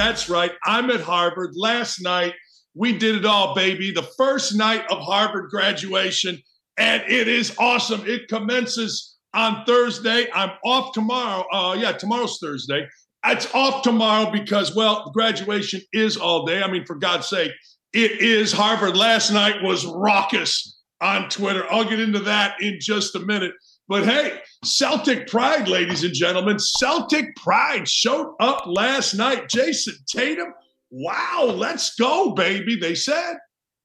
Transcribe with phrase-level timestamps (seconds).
[0.00, 0.52] That's right.
[0.64, 1.50] I'm at Harvard.
[1.54, 2.32] Last night,
[2.74, 3.92] we did it all, baby.
[3.92, 6.38] The first night of Harvard graduation,
[6.78, 8.06] and it is awesome.
[8.06, 10.26] It commences on Thursday.
[10.32, 11.44] I'm off tomorrow.
[11.52, 12.88] Uh, yeah, tomorrow's Thursday.
[13.26, 16.62] It's off tomorrow because, well, graduation is all day.
[16.62, 17.52] I mean, for God's sake,
[17.92, 18.96] it is Harvard.
[18.96, 21.70] Last night was raucous on Twitter.
[21.70, 23.52] I'll get into that in just a minute.
[23.90, 26.60] But hey, Celtic pride, ladies and gentlemen.
[26.60, 29.48] Celtic pride showed up last night.
[29.48, 30.54] Jayson Tatum,
[30.90, 32.76] wow, let's go, baby.
[32.76, 33.38] They said,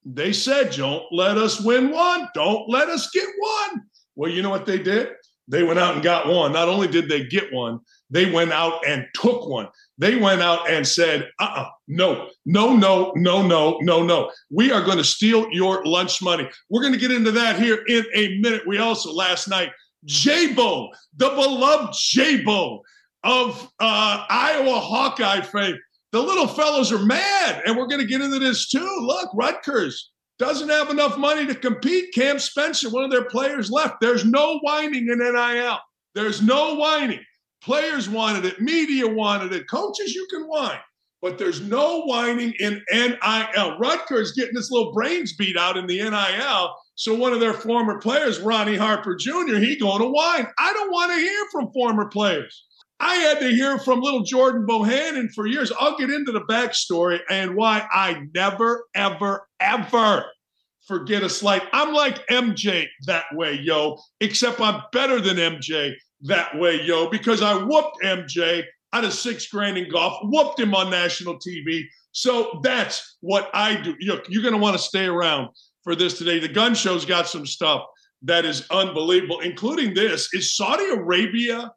[0.06, 2.30] they said, don't let us win one.
[2.36, 3.82] Don't let us get one.
[4.16, 5.10] Well, you know what they did?
[5.48, 6.54] They went out and got one.
[6.54, 7.80] Not only did they get one,
[8.12, 9.70] they went out and took one.
[9.98, 14.32] They went out and said, uh uh-uh, uh no, no, no, no, no, no, no.
[14.52, 16.48] We are going to steal your lunch money.
[16.70, 18.68] We're going to get into that here in a minute.
[18.68, 19.72] We also, last night,
[20.06, 22.82] Jabo, the beloved Jabo
[23.24, 25.78] of uh, Iowa Hawkeye fame.
[26.12, 28.98] The little fellows are mad, and we're going to get into this too.
[29.02, 32.14] Look, Rutgers doesn't have enough money to compete.
[32.14, 33.96] Cam Spencer, one of their players, left.
[34.00, 35.78] There's no whining in NIL.
[36.14, 37.20] There's no whining.
[37.66, 40.78] Players wanted it, media wanted it, coaches, you can whine,
[41.20, 43.80] but there's no whining in NIL.
[43.80, 48.00] Rutgers getting this little brains beat out in the NIL so one of their former
[48.00, 50.48] players, Ronnie Harper Jr., he going to whine.
[50.58, 52.66] I don't want to hear from former players.
[53.00, 55.72] I had to hear from little Jordan Bohannon for years.
[55.78, 60.26] I'll get into the backstory and why I never, ever, ever
[60.88, 61.64] forget a slight.
[61.74, 67.42] I'm like MJ that way, yo, except I'm better than MJ that way, yo, because
[67.42, 71.84] I whooped MJ out of six grand in golf, whooped him on national TV.
[72.14, 73.94] So that's what I do.
[74.02, 75.50] Look, you're going to want to stay around
[75.86, 76.40] for this today.
[76.40, 77.86] The gun show's got some stuff
[78.24, 80.34] that is unbelievable, including this.
[80.34, 81.72] Is Saudi Arabia?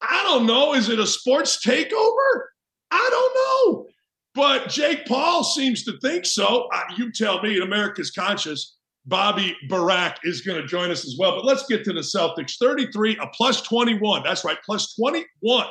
[0.00, 0.72] I don't know.
[0.72, 2.44] Is it a sports takeover?
[2.90, 3.86] I don't know.
[4.34, 6.68] But Jake Paul seems to think so.
[6.96, 11.36] You tell me, in America's conscious, Bobby Burack is going to join us as well.
[11.36, 12.56] But let's get to the Celtics.
[12.58, 14.22] 33, a plus 21.
[14.24, 15.66] That's right, plus 21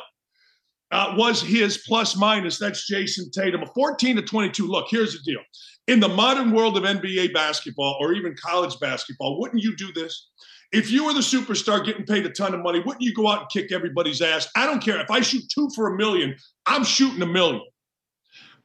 [0.91, 2.57] uh, was his plus minus.
[2.57, 3.63] That's Jayson Tatum.
[3.63, 4.67] A 14 to 22.
[4.67, 5.41] Look, here's the deal
[5.87, 10.29] in the modern world of NBA basketball or even college basketball, wouldn't you do this?
[10.71, 13.41] If you were the superstar getting paid a ton of money, wouldn't you go out
[13.41, 14.47] and kick everybody's ass?
[14.55, 14.99] I don't care.
[14.99, 16.35] If I shoot two for a million,
[16.65, 17.61] I'm shooting a million.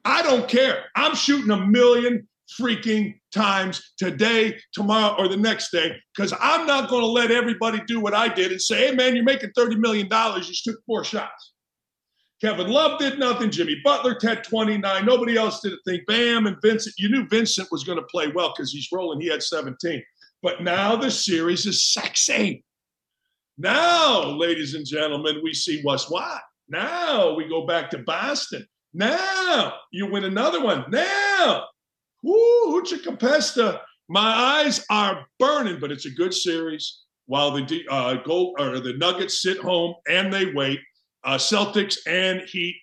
[0.04, 0.84] I don't care.
[0.94, 2.26] I'm shooting a million
[2.58, 7.80] freaking times today, tomorrow, or the next day because I'm not going to let everybody
[7.86, 10.06] do what I did and say, hey, man, you're making $30 million.
[10.10, 11.52] You just took four shots.
[12.40, 13.50] Kevin Love did nothing.
[13.50, 15.04] Jimmy Butler had 29.
[15.04, 16.02] Nobody else did a thing.
[16.06, 16.94] Bam and Vincent.
[16.96, 19.20] You knew Vincent was going to play well because he's rolling.
[19.20, 20.02] He had 17.
[20.42, 22.64] But now the series is sexy.
[23.56, 26.42] Now, ladies and gentlemen, we see what's what.
[26.68, 28.66] Now we go back to Boston.
[28.94, 30.84] Now you win another one.
[30.90, 31.64] Now,
[32.24, 33.80] Hoochie Capesta.
[34.08, 37.02] My eyes are burning, but it's a good series.
[37.26, 40.80] While the uh, gold or the Nuggets sit home and they wait,
[41.24, 42.76] uh, Celtics and Heat.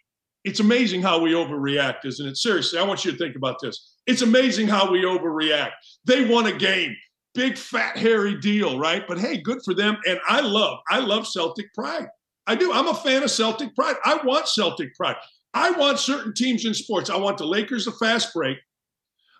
[0.43, 2.37] It's amazing how we overreact, isn't it?
[2.37, 3.95] Seriously, I want you to think about this.
[4.05, 5.71] It's amazing how we overreact.
[6.05, 6.95] They won a game,
[7.33, 9.03] big fat hairy deal, right?
[9.07, 9.97] But hey, good for them.
[10.07, 12.07] And I love, I love Celtic pride.
[12.47, 12.71] I do.
[12.71, 13.95] I'm a fan of Celtic pride.
[14.05, 15.15] I want Celtic pride.
[15.55, 17.09] I want certain teams in sports.
[17.09, 18.57] I want the Lakers to fast break.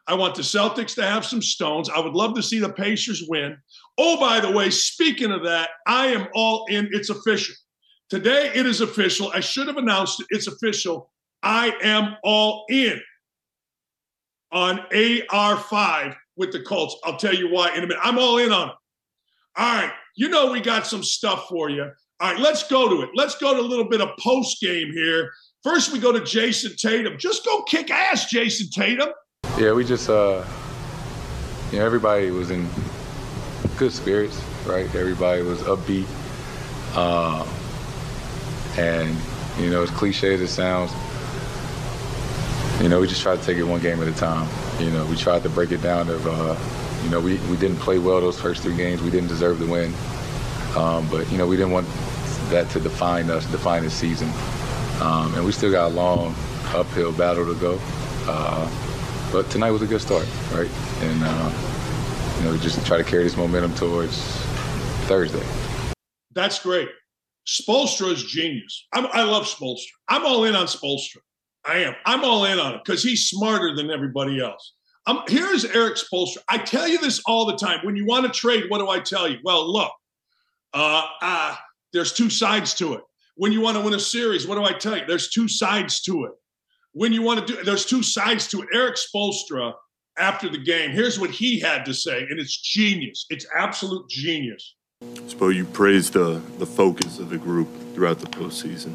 [0.08, 1.90] I want the Celtics to have some stones.
[1.90, 3.58] I would love to see the Pacers win.
[3.98, 6.90] Oh, by the way, speaking of that, I am all in.
[6.92, 7.56] It's official.
[8.10, 9.32] Today it is official.
[9.34, 10.28] I should have announced it.
[10.30, 11.10] It's official.
[11.42, 13.02] I am all in
[14.52, 16.96] on AR5 with the Colts.
[17.04, 17.98] I'll tell you why in a minute.
[18.02, 18.76] I'm all in on it.
[19.58, 19.92] All right.
[20.16, 21.92] You know, we got some stuff for you.
[22.22, 23.10] All right, let's go to it.
[23.14, 25.32] Let's go to a little bit of post game here.
[25.64, 27.18] First, we go to Jayson Tatum.
[27.18, 29.10] Just go kick ass, Jayson Tatum.
[29.58, 30.46] Yeah, we just, uh,
[31.72, 32.70] you know, everybody was in
[33.78, 34.86] good spirits, right?
[34.96, 36.06] Everybody was upbeat.
[36.94, 37.46] Uh,
[38.78, 39.16] and,
[39.60, 40.92] you know, as cliche as it sounds,
[42.82, 44.48] you know, we just try to take it one game at a time.
[44.80, 46.56] You know, we tried to break it down of, uh,
[47.06, 49.02] You know, we, we didn't play well those first three games.
[49.02, 49.94] We didn't deserve the win.
[50.76, 51.88] Um, but, you know, we didn't want
[52.50, 54.28] that to define us, define the season.
[55.02, 56.34] Um, and we still got a long
[56.74, 57.80] uphill battle to go.
[58.28, 58.68] Uh,
[59.32, 60.70] but tonight was a good start, right?
[61.02, 64.18] And, uh, you know, just try to carry this momentum towards
[65.08, 65.46] Thursday.
[66.34, 66.90] That's great.
[67.48, 68.88] Spoelstra is genius.
[68.94, 69.92] I'm, i love Spoelstra.
[70.08, 71.18] I'm all in on Spoelstra.
[71.66, 71.96] I am.
[72.06, 74.74] I'm all in on it because he's smarter than everybody else.
[75.08, 76.40] Um, here's Erik Spoelstra.
[76.50, 77.80] I tell you this all the time.
[77.84, 79.38] When you want to trade, what do I tell you?
[79.44, 79.92] Well, look,
[80.74, 81.56] uh, uh,
[81.94, 83.02] there's two sides to it.
[83.36, 85.06] When you want to win a series, what do I tell you?
[85.06, 86.32] There's two sides to it.
[86.94, 88.70] When you want to do, there's two sides to it.
[88.74, 89.74] Erik Spoelstra,
[90.18, 93.26] after the game, here's what he had to say, and it's genius.
[93.30, 94.75] It's absolute genius.
[95.02, 98.94] Spo, you praised the, the focus of the group throughout the postseason.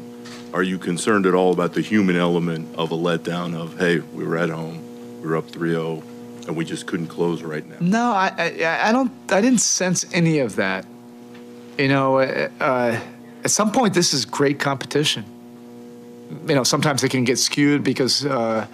[0.51, 4.23] Are you concerned at all about the human element of a letdown of, hey, we
[4.23, 7.77] were at home, we were up 3-0, and we just couldn't close right now?
[7.79, 9.11] No, I, I, I don't.
[9.29, 10.87] I didn't sense any of that.
[11.77, 12.99] You know, uh, uh,
[13.43, 15.23] at some point, this is great competition.
[16.47, 18.65] You know, sometimes it can get skewed because uh,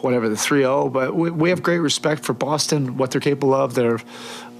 [0.00, 3.74] whatever the 3-0, but we, we have great respect for Boston, what they're capable of.
[3.74, 4.00] They're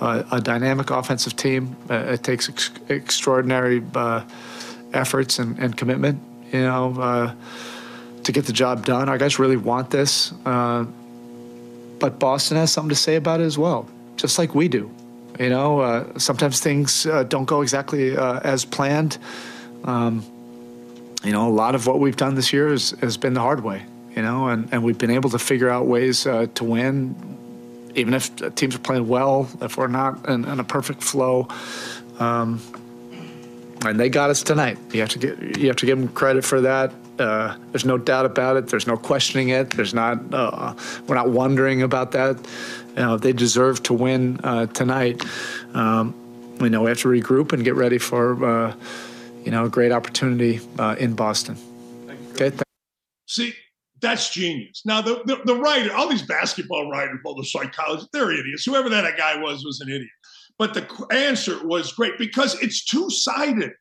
[0.02, 1.76] uh, a dynamic offensive team.
[1.88, 4.25] Uh, it takes ex- extraordinary uh,
[4.93, 6.20] efforts and, and, commitment,
[6.52, 7.34] you know, uh,
[8.25, 9.08] to get the job done.
[9.08, 10.84] Our guys really want this, uh,
[12.00, 14.90] but Boston has something to say about it as well, just like we do.
[15.38, 19.19] You know, uh, sometimes things don't go exactly as planned.
[19.84, 20.25] Um,
[21.22, 23.62] you know, a lot of what we've done this year has, has been the hard
[23.62, 23.84] way,
[24.16, 27.14] you know, and, and we've been able to figure out ways to win
[27.94, 31.49] even if teams are playing well, if we're not in, in a perfect flow.
[32.19, 32.61] Um,
[33.85, 34.79] and they got us tonight.
[34.93, 36.93] You have to get you have to give them credit for that.
[37.19, 38.69] Uh, there's no doubt about it.
[38.69, 39.71] There's no questioning it.
[39.71, 40.75] There's not uh,
[41.06, 42.37] we're not wondering about that.
[42.89, 45.23] You know, they deserve to win uh, tonight.
[45.75, 46.15] Um,
[46.59, 48.77] we know we have to regroup and get ready for uh,
[49.44, 51.56] you know a great opportunity uh, in Boston.
[52.33, 52.53] Okay.
[53.27, 53.55] See,
[54.02, 54.82] that's genius.
[54.84, 58.64] Now, the, the, the writer, all these basketball writers, all the psychologists, they're idiots.
[58.64, 60.10] Whoever that guy was was an idiot.
[60.58, 63.72] But the answer was great because it's two sided.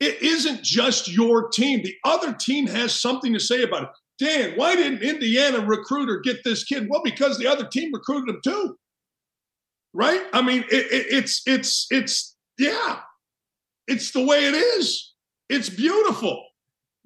[0.00, 1.82] It isn't just your team.
[1.82, 3.88] The other team has something to say about it.
[4.18, 6.86] Dan, why didn't Indiana recruiter get this kid?
[6.88, 8.76] Well, because the other team recruited him too.
[9.92, 10.22] Right?
[10.32, 13.00] I mean, it, it, it's it's it's yeah,
[13.86, 15.14] it's the way it is.
[15.48, 16.45] It's beautiful.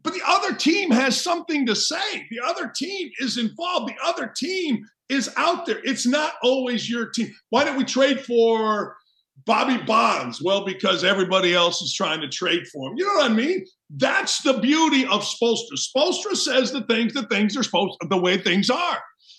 [0.02, 2.26] But the other team has something to say.
[2.30, 3.92] The other team is involved.
[3.92, 5.80] The other team is out there.
[5.84, 7.34] It's not always your team.
[7.50, 8.96] Why don't we trade for
[9.44, 10.40] Bobby Bonds?
[10.42, 12.96] Well, because everybody else is trying to trade for him.
[12.96, 13.64] You know what I mean?
[13.90, 15.74] That's the beauty of Spoelstra.
[15.74, 18.98] Spoelstra says the things the things are supposed the way things are.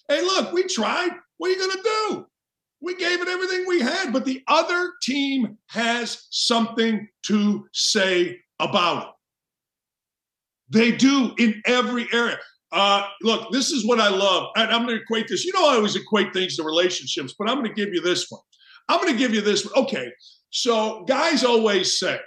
[0.10, 1.12] Hey, look, we tried.
[1.38, 2.26] What are you going to do?
[2.82, 9.04] We gave it everything we had, but the other team has something to say about
[9.04, 9.10] it.
[10.72, 12.40] They do in every area.
[12.72, 14.48] Uh, look, this is what I love.
[14.56, 15.44] And I'm going to equate this.
[15.44, 18.28] You know, I always equate things to relationships, but I'm going to give you this
[18.30, 18.42] one.
[18.88, 19.70] I'm going to give you this.
[19.76, 20.12] Okay.
[20.50, 22.20] So guys always say,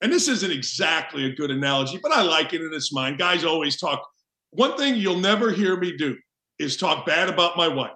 [0.00, 3.16] and this isn't exactly a good analogy, but I like it and it's mine.
[3.16, 4.02] Guys always talk.
[4.50, 6.16] One thing you'll never hear me do
[6.58, 7.92] is talk bad about my wife.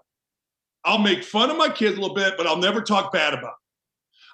[0.85, 3.43] I'll make fun of my kids a little bit, but I'll never talk bad about.
[3.43, 3.53] Them.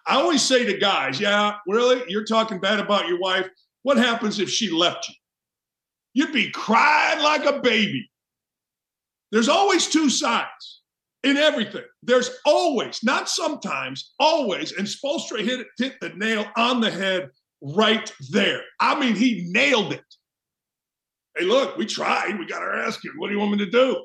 [0.06, 2.02] I always say to guys, yeah, really?
[2.08, 3.48] You're talking bad about your wife?
[3.82, 5.14] What happens if she left you?
[6.14, 8.10] You'd be crying like a baby.
[9.32, 10.82] There's always two sides
[11.22, 11.84] in everything.
[12.02, 14.72] There's always, not sometimes, always.
[14.72, 17.30] And Spoelstra hit, hit the nail on the head
[17.62, 18.62] right there.
[18.80, 20.04] I mean, he nailed it.
[21.36, 22.38] Hey, look, we tried.
[22.38, 23.14] We got our ass kicked.
[23.16, 24.04] What do you want me to do?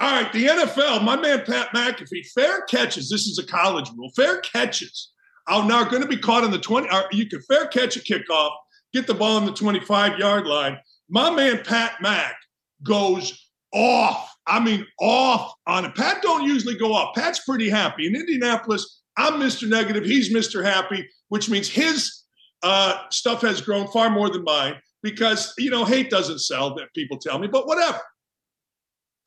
[0.00, 3.10] All right, the NFL, my man Pat McAfee, fair catches.
[3.10, 4.10] This is a college rule.
[4.14, 5.12] Fair catches
[5.48, 6.88] are now going to be caught in the 20.
[6.88, 8.50] Uh, you can fair catch a kickoff,
[8.92, 10.78] get the ball on the 25 yard line,
[11.08, 12.36] my man Pat Mack
[12.82, 14.34] goes off.
[14.46, 15.94] I mean, off on it.
[15.94, 17.14] Pat don't usually go off.
[17.14, 18.06] Pat's pretty happy.
[18.06, 19.68] In Indianapolis, I'm Mr.
[19.68, 20.04] Negative.
[20.04, 20.64] He's Mr.
[20.64, 22.22] Happy, which means his
[22.62, 26.92] uh, stuff has grown far more than mine because, you know, hate doesn't sell, that
[26.94, 28.00] people tell me, but whatever.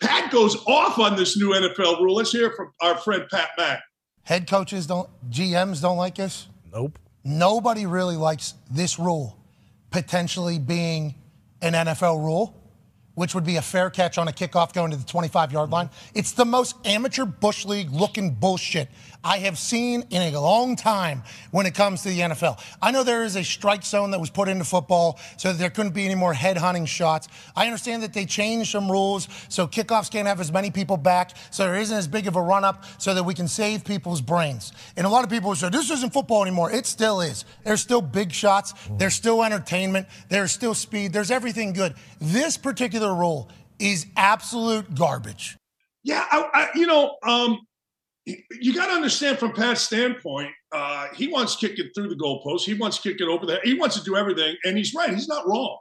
[0.02, 2.16] Pat goes off on this new NFL rule.
[2.16, 3.82] Let's hear from our friend Pat Mack.
[4.24, 6.48] Head coaches don't, GMs don't like this?
[6.74, 6.98] Nope.
[7.24, 9.38] Nobody really likes this rule
[9.92, 11.16] potentially being
[11.62, 12.62] an NFL rule
[13.16, 15.90] which would be a fair catch on a kickoff going to the 25 yard line.
[16.14, 18.90] It's the most amateur Bush League looking bullshit
[19.24, 22.60] I have seen in a long time when it comes to the NFL.
[22.82, 25.70] I know there is a strike zone that was put into football so that there
[25.70, 27.28] couldn't be any more head hunting shots.
[27.56, 31.32] I understand that they changed some rules so kickoffs can't have as many people back,
[31.52, 34.22] so there isn't as big of a run up so that we can save people's
[34.22, 34.74] brains.
[34.98, 36.72] And a lot of people say, this isn't football anymore.
[36.72, 37.46] It still is.
[37.64, 41.94] There's still big shots, there's still entertainment, there's still speed, there's everything good.
[42.20, 45.58] This particular rule is absolute garbage.
[46.04, 47.60] Yeah, I, I, you know, um,
[48.60, 52.16] you got to understand from Pat's standpoint, uh, he wants to kick it through the
[52.16, 52.62] goalpost.
[52.62, 53.60] He wants to kick it over there.
[53.64, 55.14] He wants to do everything, and he's right.
[55.14, 55.78] He's not wrong.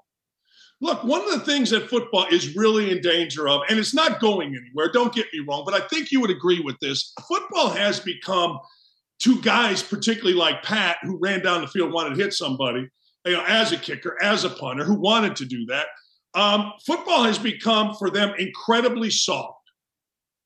[0.83, 4.19] Look, one of the things that football is really in danger of, and it's not
[4.19, 7.13] going anywhere, don't get me wrong, but I think you would agree with this.
[7.29, 8.59] Football has become
[9.19, 12.89] two guys, particularly like Pat, who ran down the field, wanted to hit somebody,
[13.27, 15.89] you know, as a kicker, as a punter, who wanted to do that.
[16.35, 19.60] Um, football has become for them incredibly soft.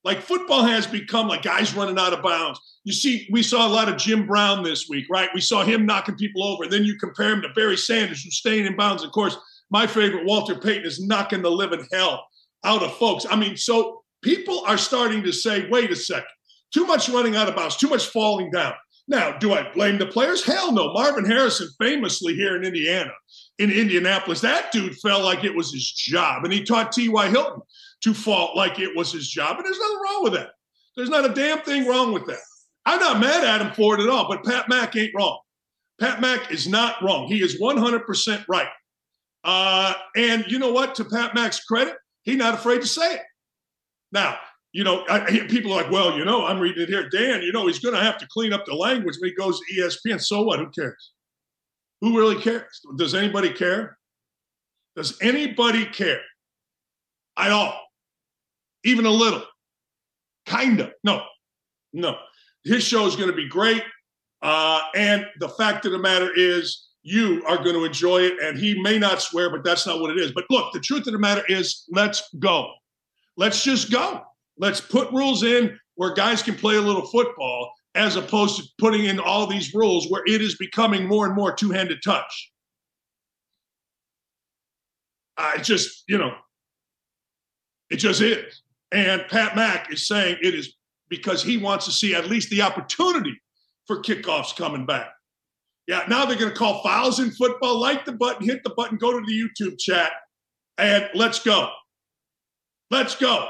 [0.05, 2.61] Like football has become like guys running out of bounds.
[2.85, 5.31] You see, we saw a lot of Jim Brown this week, right?
[5.35, 6.65] We saw him knocking people over.
[6.65, 9.03] And then you compare him to Barry Sanders, who's staying in bounds.
[9.03, 9.39] Of course,
[9.71, 12.27] my favorite, Walter Payton, is knocking the living hell
[12.65, 13.25] out of folks.
[13.29, 16.29] I mean, so people are starting to say, wait a second,
[16.73, 18.75] too much running out of bounds, too much falling down.
[19.07, 20.45] Now, do I blame the players?
[20.45, 20.93] Hell no.
[20.93, 23.11] Marvin Harrison, famously here in Indiana,
[23.59, 26.45] in Indianapolis, that dude felt like it was his job.
[26.45, 27.29] And he taught T.Y.
[27.29, 27.61] Hilton
[28.05, 29.57] to fault like it was his job.
[29.57, 30.51] And there's nothing wrong with that.
[30.97, 32.41] There's not a damn thing wrong with that.
[32.87, 35.39] I'm not mad at him for it at all, but Pat Mack ain't wrong.
[36.01, 37.27] Pat Mack is not wrong.
[37.27, 38.69] He is 100% right.
[39.43, 40.95] Uh, and you know what?
[40.97, 43.23] To Pat Mack's credit, he's not afraid to say it.
[44.13, 44.39] Now,
[44.73, 47.09] you know, I, people are like, well, you know, I'm reading it here.
[47.09, 49.61] Dan, you know, he's going to have to clean up the language when he goes
[49.61, 50.21] to ESPN.
[50.21, 50.59] So what?
[50.59, 51.13] Who cares?
[52.01, 52.81] Who really cares?
[52.97, 53.97] Does anybody care?
[54.97, 56.21] Does anybody care
[57.39, 57.84] at all?
[58.85, 59.43] Even a little?
[60.47, 60.93] Kind of.
[61.03, 61.23] No,
[61.93, 62.17] no.
[62.65, 63.83] His show is going to be great.
[64.43, 68.43] Uh, and the fact of the matter is, you are going to enjoy it.
[68.43, 70.33] And he may not swear, but that's not what it is.
[70.33, 72.73] But look, the truth of the matter is, let's go.
[73.37, 74.23] Let's just go.
[74.59, 79.05] Let's put rules in where guys can play a little football as opposed to putting
[79.05, 82.51] in all these rules where it is becoming more and more two handed touch.
[85.37, 86.35] I just, you know,
[87.91, 88.63] it just is.
[88.95, 90.73] And Pat Mack is saying it is
[91.09, 93.35] because he wants to see at least the opportunity
[93.87, 95.11] for kickoffs coming back.
[95.89, 97.79] Yeah, now they're going to call fouls in football.
[97.79, 100.13] Like the button, hit the button, go to the YouTube chat,
[100.79, 101.71] and let's go.
[102.91, 103.49] Let's go.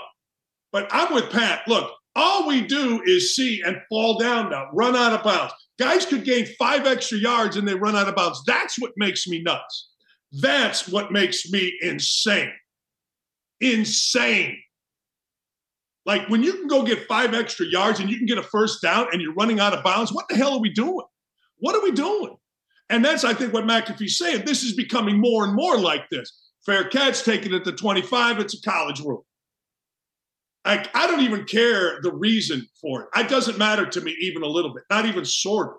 [0.73, 1.63] But I'm with Pat.
[1.69, 5.53] Look, all we do is see and fall down now, run out of bounds.
[5.79, 8.43] Guys could gain five extra yards and they run out of bounds.
[8.47, 9.91] That's what makes me nuts.
[10.33, 12.53] That's what makes me insane.
[13.61, 14.57] Insane.
[16.07, 18.83] Like when you can go get five extra yards and you can get a first
[18.83, 21.07] down and you're running out of bounds, what the hell are we doing?
[21.59, 22.37] What are we doing?
[22.91, 24.45] And that's, I think, what McAfee's saying.
[24.45, 26.31] This is becoming more and more like this.
[26.67, 29.25] Fair catch, taking it to 25, it's a college rule.
[30.65, 33.21] I, I don't even care the reason for it.
[33.21, 35.75] It doesn't matter to me even a little bit, not even sort of.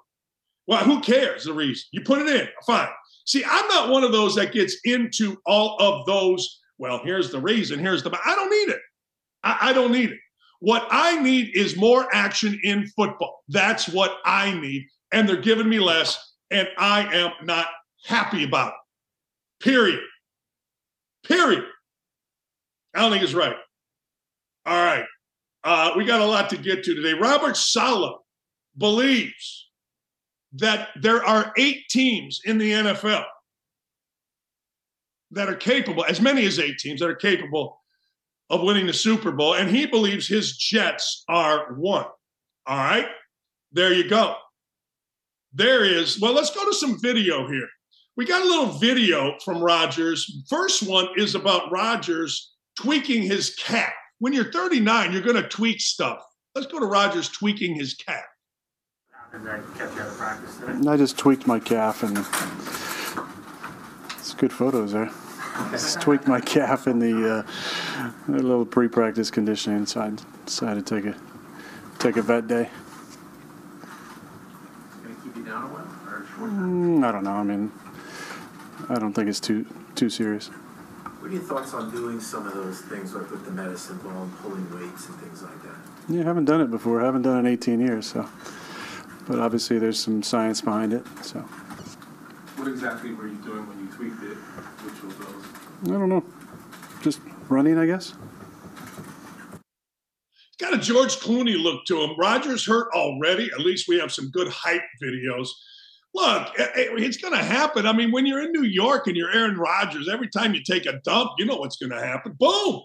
[0.68, 1.86] Well, who cares the reason?
[1.92, 2.90] You put it in, fine.
[3.26, 6.60] See, I'm not one of those that gets into all of those.
[6.78, 7.80] Well, here's the reason.
[7.80, 8.12] Here's the.
[8.12, 8.82] I don't need it.
[9.46, 10.20] I, I don't need it.
[10.60, 13.44] What I need is more action in football.
[13.48, 14.88] That's what I need.
[15.12, 16.34] And they're giving me less.
[16.52, 17.68] And I am not
[18.06, 19.64] happy about it.
[19.64, 20.02] Period.
[21.26, 21.64] Period.
[22.96, 23.56] I don't think it's right.
[24.66, 25.06] All right.
[25.64, 27.14] Uh, we got a lot to get to today.
[27.14, 28.16] Robert Saleh
[28.78, 29.70] believes
[30.54, 33.26] that there are eight teams in the NFL
[35.32, 37.82] that are capable, as many as eight teams that are capable
[38.50, 39.56] of winning the Super Bowl.
[39.56, 42.06] And he believes his Jets are one.
[42.66, 43.08] All right.
[43.72, 44.36] There you go.
[45.54, 47.68] There is, well, let's go to some video here.
[48.18, 50.44] We got a little video from Rodgers.
[50.50, 55.80] First one is about Rodgers tweaking his cap when you're 39, you're going to tweak
[55.82, 56.20] stuff.
[56.54, 58.24] Let's go to Rodgers tweaking his calf.
[60.88, 62.18] I just tweaked my calf, and
[64.18, 65.12] it's good photos there.
[65.72, 67.44] Just tweaked my calf in the uh,
[68.28, 70.12] a little pre-practice conditioning, so I
[70.46, 71.18] decided to take a
[72.00, 72.70] take a vet day.
[76.40, 77.32] Mm, I don't know.
[77.32, 77.72] I mean,
[78.90, 80.48] I don't think it's too too serious.
[80.48, 84.24] What are your thoughts on doing some of those things, like with the medicine ball
[84.24, 85.76] and pulling weights and things like that?
[86.08, 87.02] Yeah, I haven't done it before.
[87.02, 88.28] I haven't done it in 18 years, so.
[89.28, 91.40] But obviously, there's some science behind it, so.
[92.58, 94.38] What exactly were you doing when you tweaked it?
[94.86, 95.45] Which was those?
[95.86, 96.24] I don't know.
[97.02, 98.14] just running, I guess.
[100.60, 102.12] Got a George Clooney look to him.
[102.18, 103.52] Rodgers hurt already.
[103.52, 105.50] At least we have some good hype videos.
[106.14, 107.86] Look, it's going to happen.
[107.86, 110.86] I mean, when you're in New York and you're Aaron Rodgers, every time you take
[110.86, 112.36] a dump, you know what's going to happen.
[112.40, 112.82] Boom.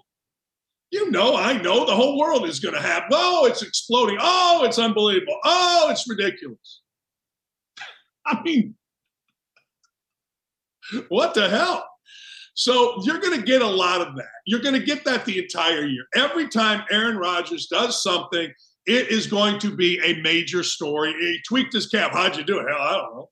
[0.90, 3.10] You know, I know the whole world is going to happen.
[3.12, 4.18] Oh, it's exploding.
[4.20, 5.38] Oh, it's unbelievable.
[5.44, 6.82] Oh, it's ridiculous.
[8.26, 8.74] I mean,
[11.08, 11.89] what the hell?
[12.60, 14.28] So you're going to get a lot of that.
[14.44, 16.04] You're going to get that the entire year.
[16.14, 18.52] Every time Aaron Rodgers does something,
[18.84, 21.14] it is going to be a major story.
[21.18, 22.12] He tweaked his cap.
[22.12, 22.66] How'd you do it?
[22.68, 23.30] Hell, I don't know.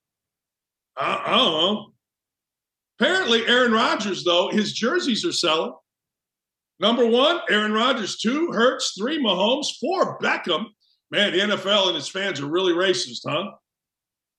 [0.97, 1.87] I, I don't know.
[2.99, 5.75] Apparently, Aaron Rodgers, though, his jerseys are selling.
[6.81, 8.17] Number one, Aaron Rodgers.
[8.17, 8.95] Two, Hurts.
[8.99, 9.67] Three, Mahomes.
[9.79, 10.69] Four, Beckham.
[11.11, 13.51] Man, the NFL and its fans are really racist, huh?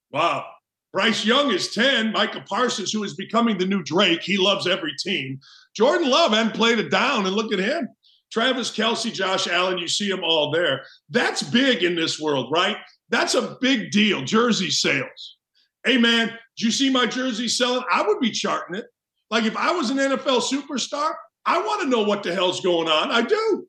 [0.09, 0.47] Wow.
[0.91, 2.11] Bryce Young is 10.
[2.11, 5.39] Micah Parsons, who is becoming the new Drake, he loves every team.
[5.75, 7.87] Jordan Love hadn't played it down, and look at him.
[8.31, 10.81] Travis Kelce, Josh Allen, you see them all there.
[11.09, 12.77] That's big in this world, right?
[13.09, 14.23] That's a big deal.
[14.23, 15.37] Jersey sales.
[15.83, 17.83] Hey, man, did you see my jersey selling?
[17.91, 18.85] I would be charting it.
[19.31, 21.13] Like if I was an NFL superstar,
[21.45, 23.11] I want to know what the hell's going on.
[23.11, 23.67] I do.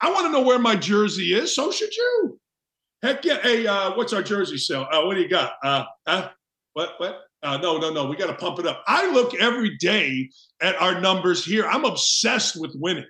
[0.00, 1.54] I want to know where my jersey is.
[1.54, 2.38] So should you.
[3.02, 3.38] Heck yeah.
[3.40, 4.86] Hey, uh, what's our jersey sale?
[4.90, 5.52] Uh, what do you got?
[5.62, 6.28] Uh, uh,
[6.72, 6.94] what?
[6.98, 7.20] What?
[7.42, 8.06] Uh, no, no, no.
[8.06, 8.82] We got to pump it up.
[8.86, 11.66] I look every day at our numbers here.
[11.66, 13.06] I'm obsessed with winning.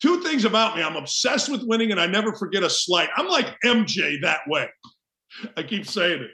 [0.00, 3.08] Two things about me I'm obsessed with winning and I never forget a slight.
[3.16, 4.68] I'm like MJ that way.
[5.56, 6.30] I keep saying it.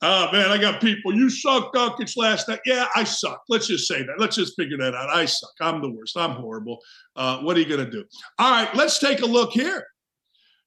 [0.00, 1.12] Oh, man, I got people.
[1.12, 2.60] You suck, Dawkins, last night.
[2.64, 3.42] Yeah, I suck.
[3.48, 4.20] Let's just say that.
[4.20, 5.10] Let's just figure that out.
[5.10, 5.50] I suck.
[5.60, 6.16] I'm the worst.
[6.16, 6.78] I'm horrible.
[7.16, 8.04] Uh, what are you going to do?
[8.38, 9.84] All right, let's take a look here.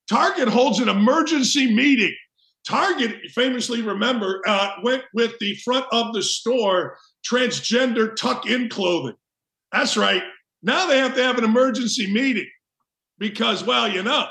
[0.09, 2.13] Target holds an emergency meeting
[2.67, 6.97] Target, famously remember, uh, went with the front of the store
[7.29, 9.15] transgender tuck in clothing.
[9.71, 10.23] That's right.
[10.61, 12.47] Now they have to have an emergency meeting
[13.17, 14.27] because, well, you know,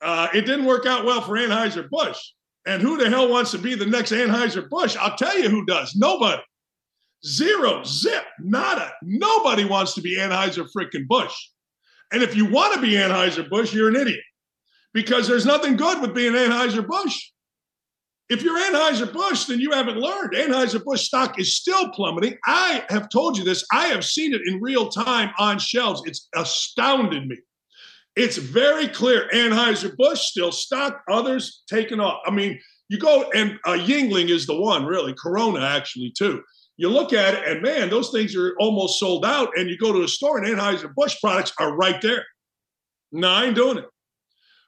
[0.00, 2.18] uh, it didn't work out well for Anheuser-Busch.
[2.66, 4.96] And who the hell wants to be the next Anheuser-Busch?
[4.96, 5.94] I'll tell you who does.
[5.94, 6.42] Nobody.
[7.26, 8.92] Zero, zip, nada.
[9.02, 11.34] Nobody wants to be Anheuser freaking Busch.
[12.12, 14.20] And if you want to be Anheuser-Busch, you're an idiot
[14.92, 17.30] because there's nothing good with being Anheuser-Busch.
[18.30, 20.32] If you're Anheuser-Busch, then you haven't learned.
[20.32, 22.38] Anheuser-Busch stock is still plummeting.
[22.46, 23.64] I have told you this.
[23.70, 26.02] I have seen it in real time on shelves.
[26.06, 27.36] It's astounded me.
[28.16, 29.28] It's very clear.
[29.34, 32.20] Anheuser-Busch still stock, others taken off.
[32.24, 35.14] I mean, you go and uh, Yuengling is the one, really.
[35.14, 36.42] Corona, actually, too.
[36.76, 39.50] You look at it, and man, those things are almost sold out.
[39.56, 42.24] And you go to a store, and Anheuser-Busch products are right there.
[43.12, 43.84] No, I ain't doing it.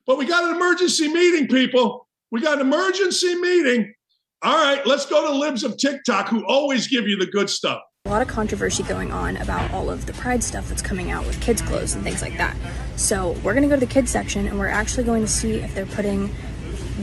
[0.07, 2.06] But we got an emergency meeting, people.
[2.33, 3.95] We got an emergency meeting.
[4.43, 7.81] All right, let's go to Libs of TikTok, who always give you the good stuff.
[8.05, 11.25] A lot of controversy going on about all of the pride stuff that's coming out
[11.25, 12.57] with kids' clothes and things like that.
[12.97, 15.61] So, we're going to go to the kids section and we're actually going to see
[15.61, 16.35] if they're putting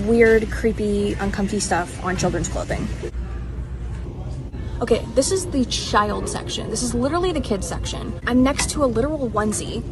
[0.05, 2.85] weird, creepy, uncomfy stuff on children's clothing.
[4.81, 6.69] Okay, this is the child section.
[6.69, 8.19] This is literally the kids section.
[8.27, 9.83] I'm next to a literal onesie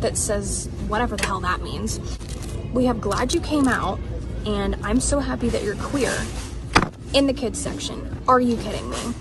[0.00, 1.98] that says whatever the hell that means.
[2.74, 3.98] We have Glad You Came Out,
[4.46, 6.16] and I'm so happy that you're queer
[7.14, 8.16] in the kids section.
[8.28, 9.14] Are you kidding me?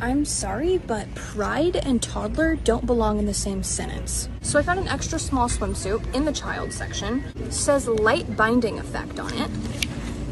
[0.00, 4.28] I'm sorry, but pride and toddler don't belong in the same sentence.
[4.40, 7.22] So I found an extra small swimsuit in the child section.
[7.36, 9.50] It says light binding effect on it.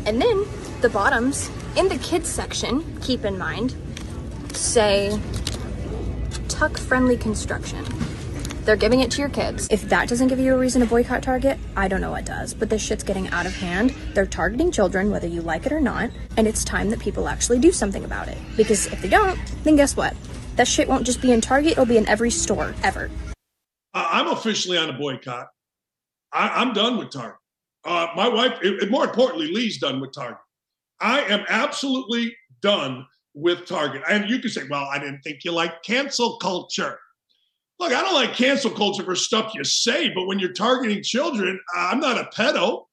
[0.06, 0.44] And then
[0.80, 3.76] the bottoms in the kids section, keep in mind,
[4.52, 5.20] say
[6.48, 7.84] tuck friendly construction.
[8.68, 9.66] They're giving it to your kids.
[9.70, 12.52] If that doesn't give you a reason to boycott Target, I don't know what does.
[12.52, 13.94] But this shit's getting out of hand.
[14.12, 16.10] They're targeting children, whether you like it or not.
[16.36, 18.36] And it's time that people actually do something about it.
[18.58, 20.14] Because if they don't, then guess what?
[20.56, 23.10] That shit won't just be in Target, it'll be in every store ever.
[23.94, 25.46] I'm officially on a boycott.
[26.30, 27.38] I, am done with Target.
[27.86, 30.36] Uh, my wife, and more importantly, Lee's done with Target.
[31.00, 34.02] I am absolutely done with Target.
[34.10, 36.98] And you can say, well, I didn't think you liked cancel culture.
[37.78, 41.60] Look, I don't like cancel culture for stuff you say, but when you're targeting children,
[41.76, 42.84] I'm not a pedo.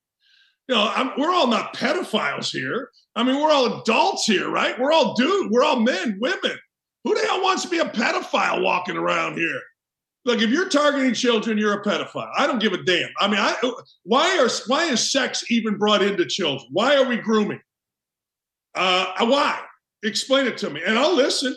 [0.67, 2.89] You know, I'm, we're all not pedophiles here.
[3.15, 4.77] I mean, we're all adults here, right?
[4.79, 5.49] We're all dudes.
[5.51, 6.57] We're all men, women.
[7.03, 9.61] Who the hell wants to be a pedophile walking around here?
[10.25, 12.31] Look, if you're targeting children, you're a pedophile.
[12.35, 13.09] I don't give a damn.
[13.19, 13.55] I mean, I,
[14.03, 16.67] why are why is sex even brought into children?
[16.71, 17.61] Why are we grooming?
[18.73, 19.61] Uh, why?
[20.03, 21.55] Explain it to me, and I'll listen.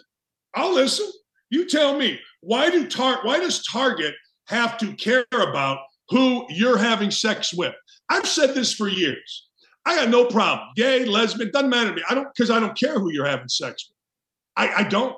[0.55, 1.11] I'll listen.
[1.51, 2.21] You tell me.
[2.41, 4.15] Why do tar- why does Target
[4.47, 7.75] have to care about who you're having sex with?
[8.09, 9.49] I've said this for years.
[9.85, 10.69] I got no problem.
[10.77, 12.03] Gay, lesbian, doesn't matter to me.
[12.09, 13.97] I don't because I don't care who you're having sex with.
[14.69, 15.17] I, I don't.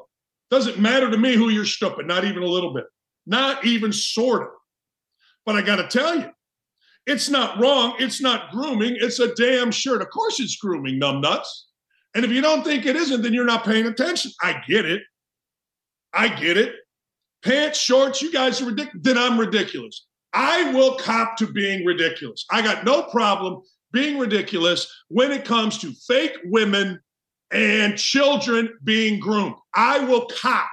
[0.50, 2.84] Doesn't matter to me who you're stupid, not even a little bit.
[3.26, 4.48] Not even sort of.
[5.46, 6.30] But I got to tell you,
[7.06, 7.94] it's not wrong.
[7.98, 8.96] It's not grooming.
[9.00, 10.02] It's a damn shirt.
[10.02, 11.46] Of course it's grooming, numbnuts.
[12.14, 14.32] And if you don't think it isn't, then you're not paying attention.
[14.42, 15.02] I get it.
[16.12, 16.74] I get it.
[17.42, 19.02] Pants, shorts, you guys are ridiculous.
[19.02, 20.06] Then I'm ridiculous.
[20.32, 22.44] I will cop to being ridiculous.
[22.50, 27.00] I got no problem being ridiculous when it comes to fake women
[27.50, 29.56] and children being groomed.
[29.74, 30.68] I will cop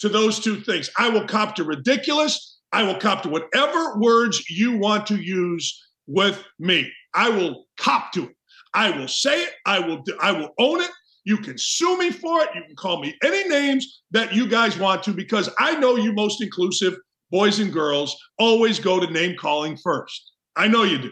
[0.00, 0.90] to those two things.
[0.98, 2.58] I will cop to ridiculous.
[2.72, 6.90] I will cop to whatever words you want to use with me.
[7.14, 8.36] I will cop to it.
[8.74, 9.50] I will say it.
[9.66, 10.02] I will.
[10.20, 10.90] I will own it.
[11.24, 12.48] You can sue me for it.
[12.54, 16.12] You can call me any names that you guys want to because I know you
[16.12, 16.96] most inclusive
[17.30, 20.32] boys and girls always go to name calling first.
[20.56, 21.10] I know you do.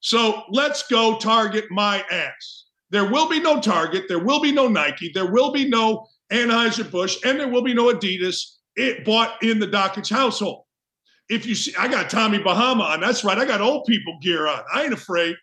[0.00, 2.66] So let's go target my ass.
[2.90, 4.04] There will be no Target.
[4.08, 5.10] There will be no Nike.
[5.12, 8.54] There will be no Anheuser-Busch, and there will be no Adidas.
[8.76, 10.64] It bought in the Dakich household.
[11.28, 13.00] If you see, I got Tommy Bahama on.
[13.00, 13.38] That's right.
[13.38, 14.60] I got old people gear on.
[14.72, 15.34] I ain't afraid.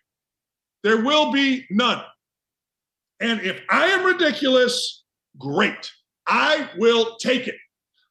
[0.82, 2.02] There will be none.
[3.24, 5.02] And if I am ridiculous,
[5.38, 5.90] great.
[6.26, 7.54] I will take it.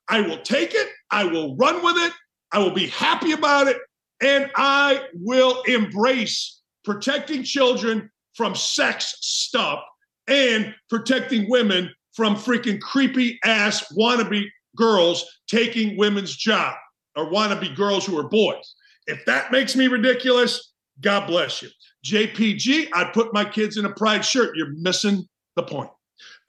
[0.08, 0.88] I will take it.
[1.12, 2.14] I will run with it.
[2.52, 3.78] I will be happy about it.
[4.24, 9.84] And I will embrace protecting children from sex stuff
[10.28, 16.74] and protecting women from freaking creepy ass wannabe girls taking women's job
[17.16, 18.74] or wannabe girls who are boys.
[19.06, 21.70] If that makes me ridiculous, God bless you.
[22.06, 24.56] JPG, I put my kids in a pride shirt.
[24.56, 25.90] You're missing the point.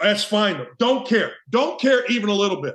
[0.00, 0.66] That's fine though.
[0.78, 1.32] Don't care.
[1.50, 2.74] Don't care even a little bit.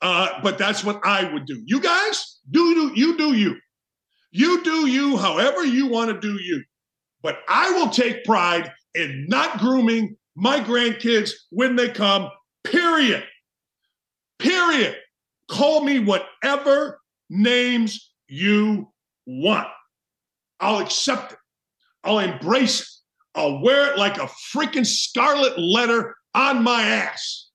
[0.00, 1.62] Uh, but that's what I would do.
[1.64, 3.56] You guys, do, do you do you.
[4.32, 6.64] You do you however you want to do you.
[7.22, 12.30] But I will take pride in not grooming my grandkids when they come,
[12.64, 13.24] period.
[14.38, 14.96] Period.
[15.48, 17.00] Call me whatever
[17.30, 18.90] names you
[19.26, 19.68] want.
[20.58, 21.38] I'll accept it.
[22.04, 22.88] I'll embrace it.
[23.34, 27.48] I'll wear it like a freaking scarlet letter on my ass.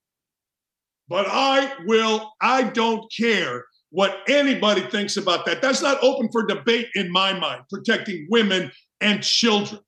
[1.08, 5.62] But I will, I don't care what anybody thinks about that.
[5.62, 9.80] That's not open for debate in my mind, protecting women and children.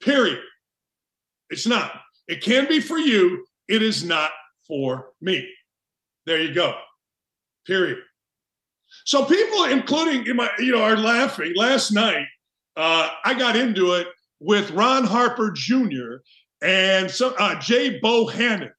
[0.00, 0.40] Period.
[1.50, 1.92] It's not.
[2.26, 3.44] It can be for you.
[3.68, 4.30] It is not
[4.66, 5.48] for me.
[6.26, 6.74] There you go.
[7.66, 7.98] Period.
[9.04, 11.52] So people, including you know, are laughing.
[11.54, 12.26] Last night,
[12.76, 14.08] uh, I got into it
[14.40, 16.16] with Ron Harper Jr.
[16.62, 18.70] and uh, Jay Bohannon,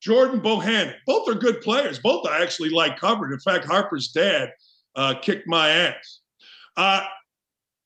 [0.00, 0.94] Jordan Bohannon.
[1.06, 1.98] Both are good players.
[1.98, 3.32] Both I actually like covered.
[3.32, 4.52] In fact, Harper's dad
[4.94, 6.20] uh, kicked my ass.
[6.76, 7.04] Uh,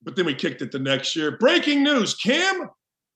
[0.02, 1.36] but then we kicked it the next year.
[1.36, 2.68] Breaking news Cam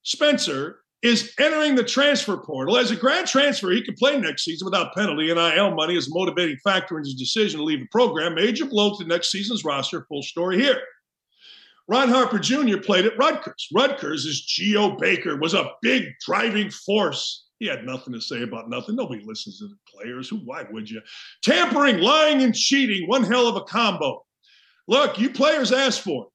[0.03, 2.77] Spencer is entering the transfer portal.
[2.77, 5.31] As a grad transfer, he can play next season without penalty.
[5.31, 8.35] And NIL money is a motivating factor in his decision to leave the program.
[8.35, 10.05] Major blow to next season's roster.
[10.09, 10.81] Full story here.
[11.89, 12.79] Ron Harper Jr.
[12.79, 13.69] played at Rutgers.
[13.73, 17.47] Rutgers, as Geo Baker, was a big driving force.
[17.59, 18.97] He had nothing to say about nothing.
[18.97, 20.29] Nobody listens to the players.
[20.29, 20.39] Who?
[20.39, 21.01] Why would you?
[21.43, 23.09] Tampering, lying, and cheating.
[23.09, 24.25] One hell of a combo.
[24.89, 26.29] Look, you players asked for it.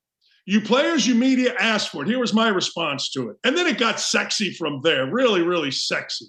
[0.45, 2.07] You players, you media asked for it.
[2.07, 3.37] Here was my response to it.
[3.43, 5.05] And then it got sexy from there.
[5.05, 6.25] Really, really sexy.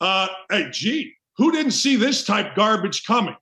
[0.00, 3.36] Uh, hey, gee, who didn't see this type garbage coming?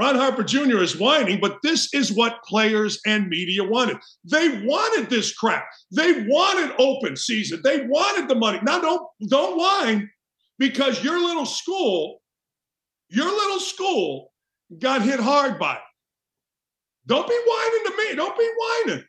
[0.00, 0.78] Ron Harper Jr.
[0.78, 3.98] is whining, but this is what players and media wanted.
[4.24, 5.66] They wanted this crap.
[5.94, 7.60] They wanted open season.
[7.62, 8.60] They wanted the money.
[8.62, 10.10] Now don't don't whine
[10.58, 12.22] because your little school,
[13.10, 14.32] your little school
[14.78, 15.80] got hit hard by it.
[17.06, 18.14] Don't be whining to me.
[18.16, 19.04] Don't be whining.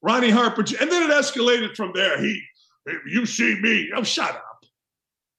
[0.00, 2.22] Ronnie Harper, and then it escalated from there.
[2.22, 2.40] He,
[3.08, 3.90] you see me.
[3.96, 4.60] Oh, shut up.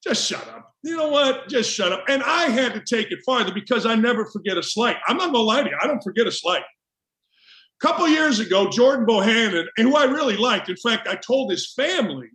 [0.03, 0.73] Just shut up.
[0.87, 1.49] You know what?
[1.49, 2.05] Just shut up.
[2.07, 4.95] And I had to take it farther because I never forget a slight.
[5.05, 5.77] I'm not gonna lie to you.
[5.81, 6.61] I don't forget a slight.
[6.61, 10.69] A couple years ago, Jordan Bohannon, and who I really liked.
[10.69, 12.29] In fact, I told his family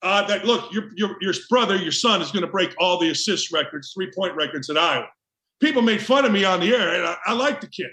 [0.00, 3.10] uh, that look, your, your your brother, your son, is going to break all the
[3.10, 5.06] assist records, three point records at Iowa.
[5.60, 7.90] People made fun of me on the air, and I, I like the kid.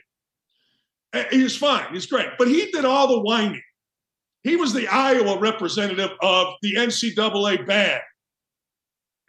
[1.32, 1.94] He was fine.
[1.94, 3.62] He's great, but he did all the whining.
[4.44, 8.02] He was the Iowa representative of the NCAA bad.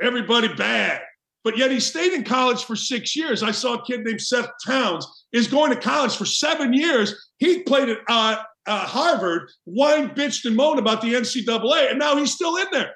[0.00, 1.02] Everybody bad.
[1.44, 3.42] But yet he stayed in college for six years.
[3.42, 7.30] I saw a kid named Seth Towns is going to college for seven years.
[7.38, 12.16] He played at uh, uh, Harvard, whined, bitched, and moaned about the NCAA, and now
[12.16, 12.92] he's still in there.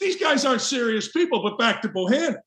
[0.00, 2.38] These guys aren't serious people, but back to Bohannon.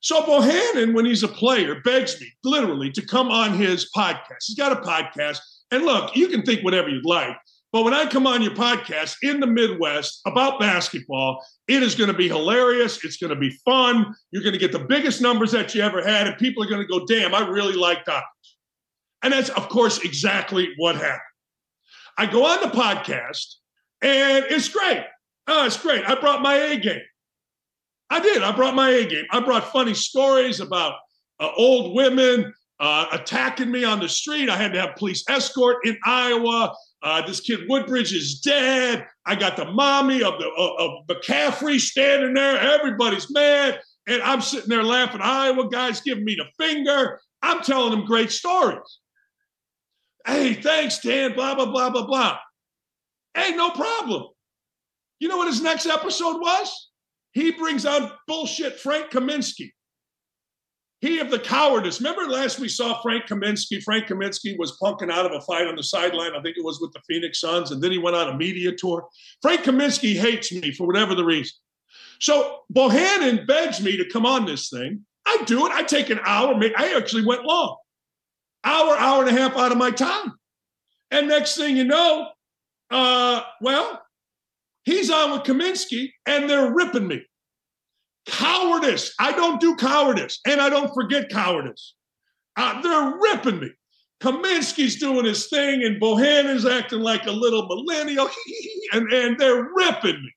[0.00, 4.44] So Bohannon, when he's a player, begs me literally to come on his podcast.
[4.46, 5.38] He's got a podcast.
[5.72, 7.36] And look, you can think whatever you'd like,
[7.76, 12.10] But when I come on your podcast in the Midwest about basketball, it is going
[12.10, 13.04] to be hilarious.
[13.04, 14.14] It's going to be fun.
[14.30, 16.80] You're going to get the biggest numbers that you ever had, and people are going
[16.80, 18.24] to go, damn, I really like Doc.
[19.22, 21.20] And that's, of course, exactly what happened.
[22.16, 23.56] I go on the podcast,
[24.00, 25.04] and it's great.
[25.46, 26.02] Oh, it's great.
[26.08, 27.02] I brought my A game.
[28.08, 28.42] I did.
[28.42, 29.26] I brought my A game.
[29.30, 30.94] I brought funny stories about
[31.40, 34.48] uh, old women uh, attacking me on the street.
[34.48, 36.74] I had to have police escort in Iowa.
[37.02, 39.06] Uh, this kid Woodbridge is dead.
[39.26, 42.58] I got the mommy of the of McCaffery standing there.
[42.58, 45.20] Everybody's mad, and I'm sitting there laughing.
[45.22, 47.20] Iowa guys giving me the finger.
[47.42, 48.98] I'm telling them great stories.
[50.26, 51.34] Hey, thanks, Dan.
[51.34, 52.38] Blah blah blah blah blah.
[53.34, 54.28] Hey, no problem.
[55.20, 56.90] You know what his next episode was?
[57.32, 59.70] He brings out bullshit Frank Kaminsky.
[61.00, 62.00] He of the cowardice.
[62.00, 63.82] Remember last we saw Frank Kaminsky.
[63.82, 66.32] Frank Kaminsky was punking out of a fight on the sideline.
[66.34, 68.72] I think it was with the Phoenix Suns, and then he went on a media
[68.72, 69.06] tour.
[69.42, 71.52] Frank Kaminsky hates me for whatever the reason.
[72.18, 75.04] So Bohannon begs me to come on this thing.
[75.26, 75.72] I do it.
[75.72, 76.58] I take an hour.
[76.76, 77.76] I actually went long,
[78.64, 80.32] hour, hour and a half out of my time.
[81.10, 82.28] And next thing you know,
[82.90, 84.02] uh, well,
[84.84, 87.22] he's on with Kaminsky, and they're ripping me.
[88.26, 89.14] Cowardice.
[89.18, 91.94] I don't do cowardice, and I don't forget cowardice.
[92.56, 93.70] Uh, they're ripping me.
[94.20, 98.28] Kaminsky's doing his thing, and Bohannon's acting like a little millennial,
[98.92, 100.32] and, and they're ripping me.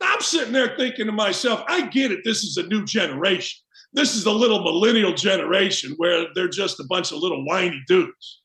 [0.00, 2.20] I'm sitting there thinking to myself, I get it.
[2.24, 3.60] This is a new generation.
[3.92, 8.42] This is a little millennial generation where they're just a bunch of little whiny dudes.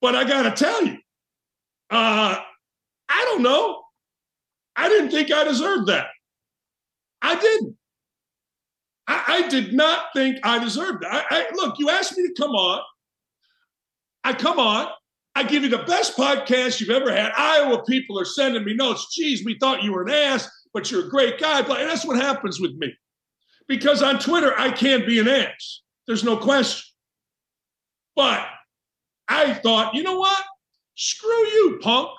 [0.00, 0.98] But I got to tell you,
[1.90, 2.38] uh,
[3.08, 3.82] I don't know.
[4.76, 6.08] I didn't think I deserved that.
[7.24, 7.76] I didn't.
[9.08, 11.08] I, I did not think I deserved it.
[11.10, 12.82] I, I, look, you asked me to come on.
[14.22, 14.88] I come on.
[15.34, 17.32] I give you the best podcast you've ever had.
[17.36, 19.14] Iowa people are sending me notes.
[19.14, 21.60] Geez, we thought you were an ass, but you're a great guy.
[21.60, 22.94] And that's what happens with me.
[23.66, 25.80] Because on Twitter, I can't be an ass.
[26.06, 26.84] There's no question.
[28.14, 28.46] But
[29.28, 30.44] I thought, you know what?
[30.94, 32.10] Screw you, punk.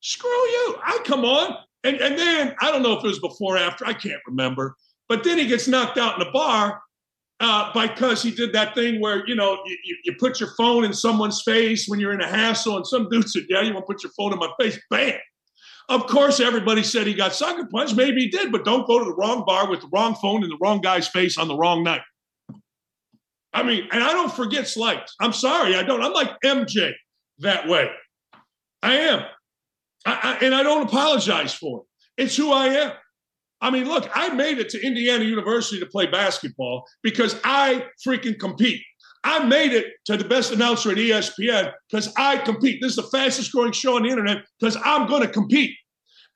[0.00, 0.76] Screw you.
[0.84, 1.56] I come on.
[1.84, 4.74] And, and then I don't know if it was before or after, I can't remember.
[5.08, 6.80] But then he gets knocked out in the bar
[7.40, 10.92] uh, because he did that thing where, you know, you, you, put your phone in
[10.92, 13.92] someone's face when you're in a hassle, and some dude said, Yeah, you want to
[13.92, 14.78] put your phone in my face?
[14.90, 15.14] Bam.
[15.88, 17.96] Of course, everybody said he got sucker punched.
[17.96, 20.50] Maybe he did, but don't go to the wrong bar with the wrong phone in
[20.50, 22.02] the wrong guy's face on the wrong night.
[23.54, 25.14] I mean, and I don't forget slights.
[25.20, 26.02] I'm sorry, I don't.
[26.02, 26.92] I'm like MJ
[27.38, 27.90] that way.
[28.82, 29.24] I am.
[30.14, 32.22] I, and I don't apologize for it.
[32.24, 32.92] It's who I am.
[33.60, 38.38] I mean, look, I made it to Indiana University to play basketball because I freaking
[38.38, 38.82] compete.
[39.24, 42.80] I made it to the best announcer at ESPN because I compete.
[42.80, 45.74] This is the fastest growing show on the internet because I'm going to compete.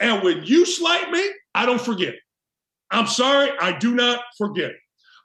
[0.00, 2.14] And when you slight me, I don't forget.
[2.90, 4.72] I'm sorry, I do not forget.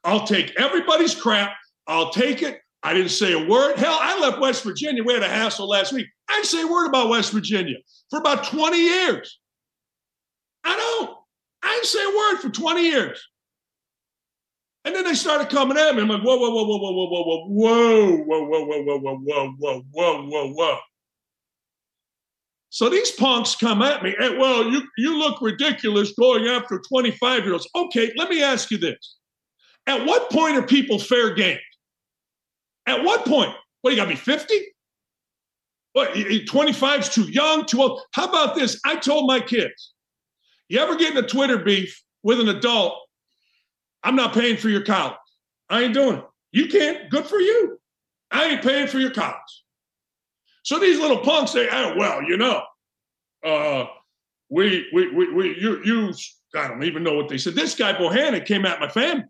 [0.03, 1.53] I'll take everybody's crap.
[1.87, 2.59] I'll take it.
[2.83, 3.77] I didn't say a word.
[3.77, 5.03] Hell, I left West Virginia.
[5.03, 6.07] We had a hassle last week.
[6.29, 7.77] I didn't say a word about West Virginia
[8.09, 9.39] for about 20 years.
[10.63, 11.17] I don't.
[11.63, 13.21] I didn't say a word for 20 years.
[14.85, 16.01] And then they started coming at me.
[16.01, 19.19] I'm like, whoa, whoa, whoa, whoa, whoa, whoa, whoa, whoa, whoa, whoa, whoa, whoa, whoa,
[19.19, 20.77] whoa, whoa, whoa, whoa, whoa.
[22.69, 27.43] So these punks come at me, and well, you you look ridiculous going after 25
[27.43, 27.67] year olds.
[27.75, 29.15] Okay, let me ask you this:
[29.87, 31.59] At what point are people fair game?
[32.87, 33.53] At what point?
[33.81, 34.55] What you got to be 50?
[35.93, 36.15] What
[36.47, 38.01] 25 is too young, too old?
[38.13, 38.79] How about this?
[38.85, 39.93] I told my kids,
[40.69, 42.93] you ever get in a Twitter beef with an adult,
[44.03, 45.17] I'm not paying for your college.
[45.69, 46.23] I ain't doing it.
[46.51, 47.09] You can't.
[47.09, 47.79] Good for you.
[48.31, 49.35] I ain't paying for your college.
[50.63, 52.61] So these little punks say, oh, well, you know,
[53.43, 53.85] uh,
[54.49, 56.13] we, we, we, we, you, you,
[56.55, 57.55] I don't even know what they said.
[57.55, 59.23] This guy Bohannon came at my family.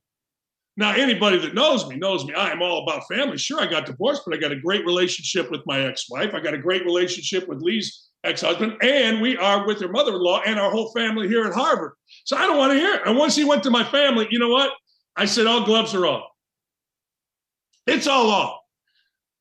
[0.80, 2.36] Now, anybody that knows me knows me.
[2.36, 3.38] I am all about family.
[3.38, 6.36] Sure, I got divorced, but I got a great relationship with my ex-wife.
[6.36, 10.60] I got a great relationship with Lee's ex-husband, and we are with her mother-in-law and
[10.60, 11.94] our whole family here at Harvard.
[12.26, 13.02] So I don't want to hear it.
[13.06, 14.72] And once he went to my family, you know what?
[15.16, 16.30] I said, all gloves are off.
[17.88, 18.60] It's all off.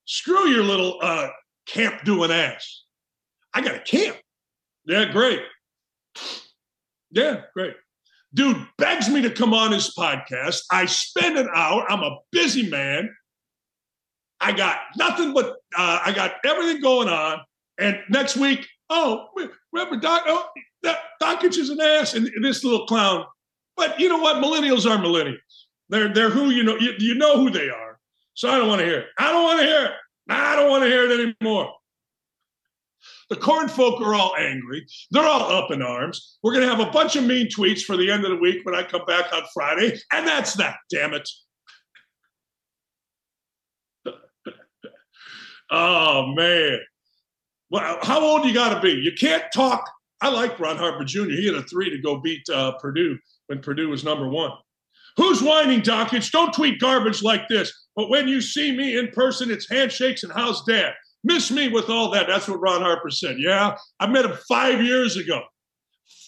[0.06, 1.28] Screw your little uh,
[1.66, 2.84] camp doing ass.
[3.52, 4.16] I got a camp.
[4.86, 5.42] Yeah, great.
[7.10, 7.74] Yeah, great.
[8.36, 10.60] Dude begs me to come on his podcast.
[10.70, 11.90] I spend an hour.
[11.90, 13.08] I'm a busy man.
[14.42, 17.40] I got nothing but uh, I got everything going on.
[17.78, 19.28] And next week, oh,
[19.72, 20.24] remember Doc?
[20.26, 20.44] Oh,
[20.82, 23.24] that Dakich is an ass, and this little clown.
[23.74, 24.36] But you know what?
[24.36, 25.38] Millennials are millennials.
[25.88, 26.76] They're they're who you know.
[26.76, 27.98] You, you know who they are.
[28.34, 29.06] So I don't want to hear it.
[29.18, 29.92] I don't want to hear it.
[30.28, 31.72] I don't want to hear it anymore.
[33.28, 34.86] The corn folk are all angry.
[35.10, 36.38] They're all up in arms.
[36.42, 38.64] We're going to have a bunch of mean tweets for the end of the week
[38.64, 39.98] when I come back on Friday.
[40.12, 41.28] And that's that, damn it.
[45.70, 46.78] oh, man.
[47.68, 48.92] Well, how old you got to be?
[48.92, 49.90] You can't talk.
[50.20, 51.24] I like Ron Harper Jr.
[51.24, 54.52] He had a three to go beat uh, Purdue when Purdue was number one.
[55.16, 56.30] Who's whining, Dakich?
[56.30, 57.72] Don't tweet garbage like this.
[57.96, 60.92] But when you see me in person, it's handshakes and how's dad?
[61.26, 62.28] Miss me with all that.
[62.28, 63.40] That's what Ron Harper said.
[63.40, 65.42] Yeah, I met him five years ago,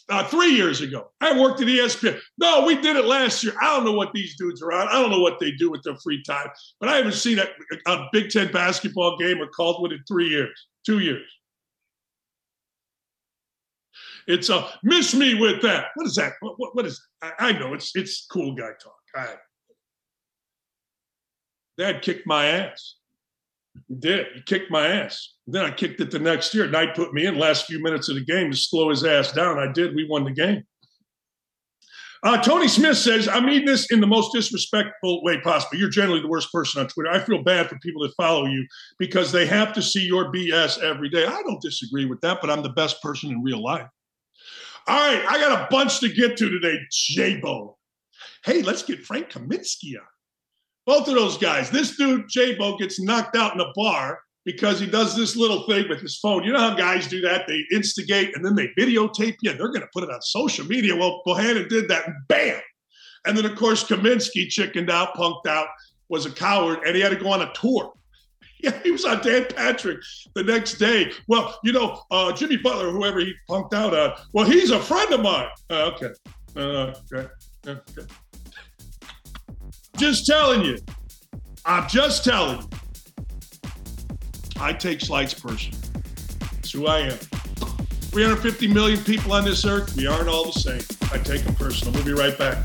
[0.09, 1.13] uh, three years ago.
[1.21, 2.19] I worked at ESPN.
[2.37, 3.55] No, we did it last year.
[3.63, 4.89] I don't know what these dudes are on.
[4.89, 6.49] I don't know what they do with their free time,
[6.81, 7.47] but I haven't seen a,
[7.87, 11.31] a Big Ten basketball game or called one in three years, two years.
[14.27, 15.91] It's a miss me with that.
[15.95, 16.33] What is that?
[16.41, 17.01] What, what, what is?
[17.23, 18.97] I, I, know it's it's cool guy talk.
[19.15, 19.37] I,
[21.79, 22.97] Dad kicked my ass.
[23.87, 24.27] He did.
[24.35, 25.35] He kicked my ass.
[25.47, 26.67] Then I kicked it the next year.
[26.67, 29.59] Knight put me in last few minutes of the game to slow his ass down.
[29.59, 29.95] I did.
[29.95, 30.65] We won the game.
[32.25, 35.79] Uh, Tony Smith says, I mean this in the most disrespectful way possible.
[35.79, 37.11] You're generally the worst person on Twitter.
[37.11, 38.67] I feel bad for people that follow you
[38.99, 41.27] because they have to see your BS every day.
[41.27, 43.87] I don't disagree with that, but I'm the best person in real life.
[44.89, 47.77] All right, I got a bunch to get to today, J-Bo.
[48.45, 50.07] Hey, let's get Frank Kaminsky on.
[50.89, 51.69] Both of those guys.
[51.69, 55.87] This dude, J-Bo, gets knocked out in a bar because he does this little thing
[55.87, 56.45] with his phone.
[56.45, 57.47] You know how guys do that?
[57.47, 60.65] They instigate and then they videotape you and they're going to put it on social
[60.65, 60.97] media.
[60.97, 62.63] Well, Bohannon did that and bam.
[63.27, 65.67] And then, of course, Kaminsky chickened out, punked out,
[66.09, 67.93] was a coward, and he had to go on a tour.
[68.61, 70.01] Yeah, he was on Dan Patrick
[70.35, 71.13] the next day.
[71.29, 75.13] Well, you know, uh, Jimmy Butler, whoever he punked out on, well, he's a friend
[75.13, 75.47] of mine.
[75.71, 76.11] Uh, okay.
[76.57, 77.29] Uh, okay.
[77.65, 78.13] Okay.
[79.99, 80.79] Just telling you.
[81.65, 82.69] I'm just telling you.
[84.61, 85.79] I take slights personally.
[86.53, 87.19] That's who I am.
[88.11, 89.97] 350 million people on this earth.
[89.97, 90.81] We aren't all the same.
[91.13, 91.93] I take them personal.
[91.95, 92.65] We'll be right back.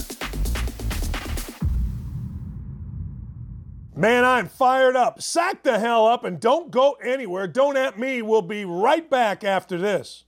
[3.95, 5.21] Man, I'm fired up.
[5.21, 7.47] Sack the hell up and don't go anywhere.
[7.47, 8.21] Don't at me.
[8.21, 10.25] We'll be right back after this.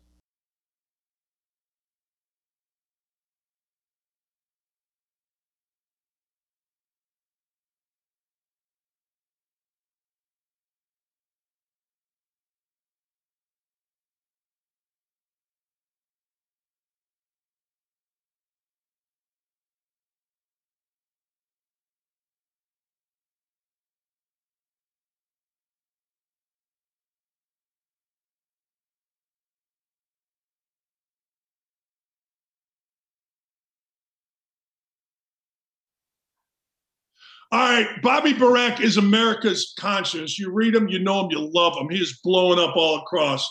[37.51, 40.39] All right, Bobby Burack is America's conscience.
[40.39, 41.89] You read him, you know him, you love him.
[41.89, 43.47] He is blowing up all across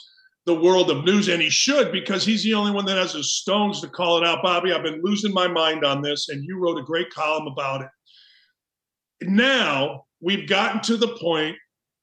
[0.47, 3.23] the world of news, and he should because he's the only one that has the
[3.23, 4.43] stones to call it out.
[4.43, 7.83] Bobby, I've been losing my mind on this, and you wrote a great column about
[7.83, 7.89] it.
[9.23, 11.57] Now we've gotten to the point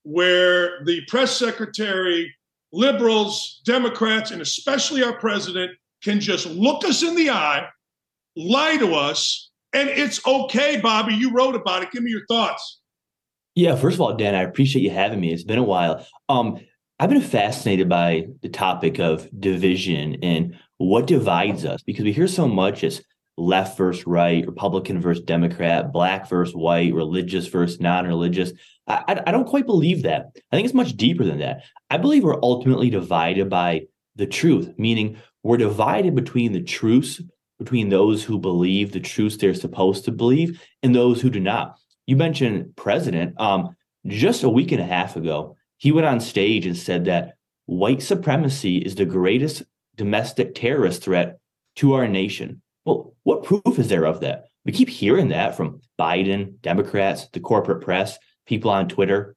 [0.03, 2.33] where the press secretary,
[2.73, 5.71] liberals, Democrats, and especially our president
[6.03, 7.67] can just look us in the eye,
[8.35, 11.13] lie to us, and it's okay, Bobby.
[11.13, 11.91] You wrote about it.
[11.91, 12.79] Give me your thoughts.
[13.55, 15.33] Yeah, first of all, Dan, I appreciate you having me.
[15.33, 16.05] It's been a while.
[16.29, 16.59] Um,
[16.99, 22.27] I've been fascinated by the topic of division and what divides us because we hear
[22.27, 23.01] so much as
[23.37, 28.53] left versus right, Republican versus Democrat, black versus white, religious versus non-religious.
[28.87, 30.27] I, I, I don't quite believe that.
[30.51, 31.63] I think it's much deeper than that.
[31.89, 37.21] I believe we're ultimately divided by the truth, meaning we're divided between the truths
[37.63, 41.77] between those who believe the truths they're supposed to believe and those who do not.
[42.07, 43.39] You mentioned president.
[43.39, 43.75] Um,
[44.07, 47.35] just a week and a half ago, he went on stage and said that
[47.67, 49.63] white supremacy is the greatest
[49.95, 51.37] domestic terrorist threat
[51.75, 52.61] to our nation.
[52.83, 54.45] Well, what proof is there of that?
[54.65, 59.35] We keep hearing that from Biden, Democrats, the corporate press, people on Twitter.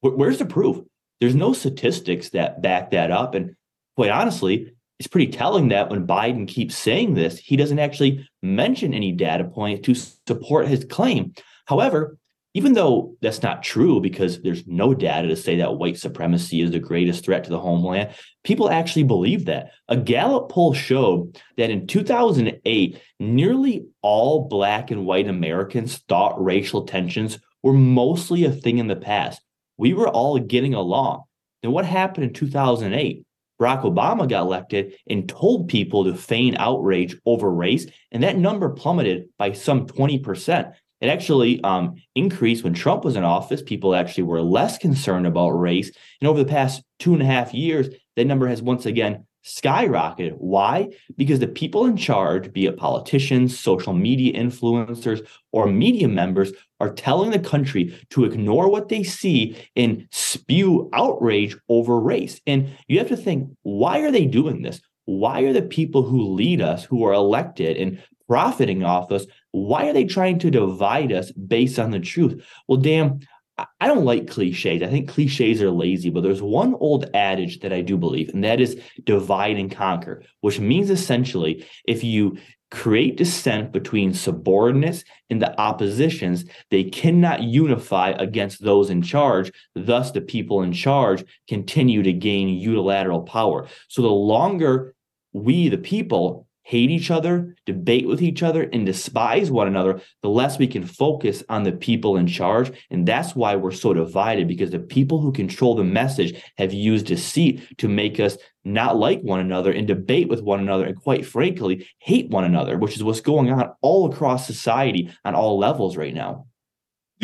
[0.00, 0.78] Where's the proof?
[1.20, 3.34] There's no statistics that back that up.
[3.34, 3.54] And
[3.96, 8.94] quite honestly, it's pretty telling that when Biden keeps saying this, he doesn't actually mention
[8.94, 11.34] any data point to support his claim.
[11.66, 12.16] However,
[12.56, 16.70] even though that's not true because there's no data to say that white supremacy is
[16.70, 18.10] the greatest threat to the homeland,
[18.44, 19.70] people actually believe that.
[19.88, 26.86] A Gallup poll showed that in 2008, nearly all Black and white Americans thought racial
[26.86, 29.42] tensions were mostly a thing in the past.
[29.76, 31.24] We were all getting along.
[31.62, 33.26] Then what happened in 2008?
[33.60, 38.70] Barack Obama got elected and told people to feign outrage over race, and that number
[38.70, 40.74] plummeted by some 20%.
[41.00, 43.62] It actually um, increased when Trump was in office.
[43.62, 45.90] People actually were less concerned about race.
[46.20, 50.34] And over the past two and a half years, that number has once again skyrocketed.
[50.38, 50.88] Why?
[51.16, 56.92] Because the people in charge, be it politicians, social media influencers, or media members, are
[56.92, 62.40] telling the country to ignore what they see and spew outrage over race.
[62.46, 64.80] And you have to think, why are they doing this?
[65.04, 69.86] Why are the people who lead us, who are elected and profiting off us, why
[69.88, 72.42] are they trying to divide us based on the truth?
[72.66, 73.20] Well, damn,
[73.56, 74.82] I don't like cliches.
[74.82, 78.42] I think cliches are lazy, but there's one old adage that I do believe, and
[78.42, 82.38] that is divide and conquer, which means essentially if you
[82.72, 89.52] create dissent between subordinates and the oppositions, they cannot unify against those in charge.
[89.76, 93.68] Thus, the people in charge continue to gain unilateral power.
[93.86, 94.96] So the longer
[95.32, 100.28] we, the people, hate each other, debate with each other, and despise one another, the
[100.28, 102.72] less we can focus on the people in charge.
[102.90, 107.06] And that's why we're so divided because the people who control the message have used
[107.06, 111.26] deceit to make us not like one another and debate with one another and quite
[111.26, 115.98] frankly hate one another, which is what's going on all across society on all levels
[115.98, 116.46] right now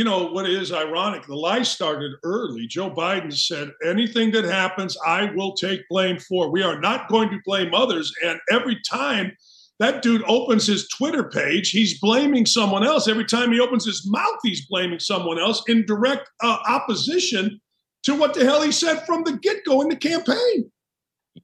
[0.01, 1.27] you know what is ironic?
[1.27, 2.67] The lie started early.
[2.67, 6.51] Joe biden said anything that happens i will take blame for.
[6.51, 8.11] We are not going to blame others.
[8.25, 9.37] And every time
[9.79, 13.09] that dude opens his twitter page he's blaming someone else.
[13.09, 17.61] Every time he opens his mouth he's blaming someone else in direct uh, opposition
[18.05, 20.73] to what the hell he said from the get-go in the campaign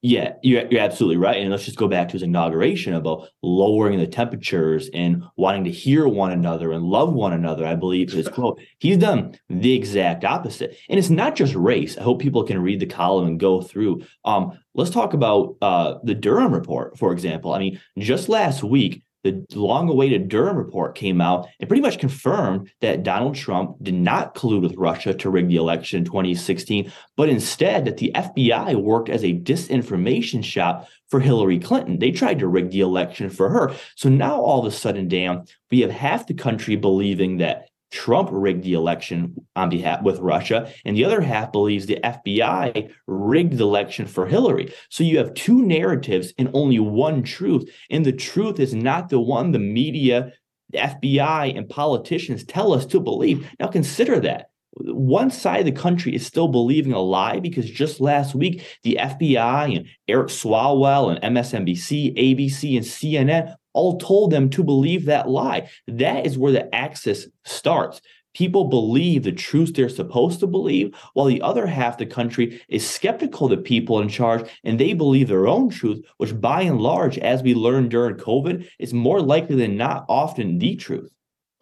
[0.03, 1.41] yeah, you're, you're absolutely right.
[1.41, 5.71] And let's just go back to his inauguration about lowering the temperatures and wanting to
[5.71, 7.65] hear one another and love one another.
[7.67, 8.61] I believe his quote.
[8.79, 10.77] He's done the exact opposite.
[10.89, 11.97] And it's not just race.
[11.97, 14.03] I hope people can read the column and go through.
[14.25, 17.55] Um, let's talk about uh, the Durham report, for example.
[17.55, 21.99] I mean, just last week, the long awaited Durham report came out and pretty much
[21.99, 26.93] confirmed that Donald Trump did not collude with Russia to rig the election in 2016,
[27.17, 31.99] but instead that the FBI worked as a disinformation shop for Hillary Clinton.
[31.99, 33.75] They tried to rig the election for her.
[33.95, 38.29] So now all of a sudden, damn, we have half the country believing that Trump
[38.31, 43.57] rigged the election on behalf with Russia, and the other half believes the FBI rigged
[43.57, 44.71] the election for Hillary.
[44.91, 49.19] So you have two narratives and only one truth, and the truth is not the
[49.19, 50.35] one the media,
[50.69, 53.49] the FBI, and politicians tell us to believe.
[53.59, 54.51] Now consider that.
[54.73, 58.99] One side of the country is still believing a lie because just last week, the
[59.01, 65.29] FBI and Eric Swalwell and MSNBC, ABC, and CNN all told them to believe that
[65.29, 65.69] lie.
[65.87, 68.01] That is where the axis starts.
[68.35, 72.61] People believe the truth they're supposed to believe, while the other half of the country
[72.69, 76.63] is skeptical of the people in charge and they believe their own truth, which by
[76.63, 81.11] and large, as we learned during COVID, is more likely than not often the truth.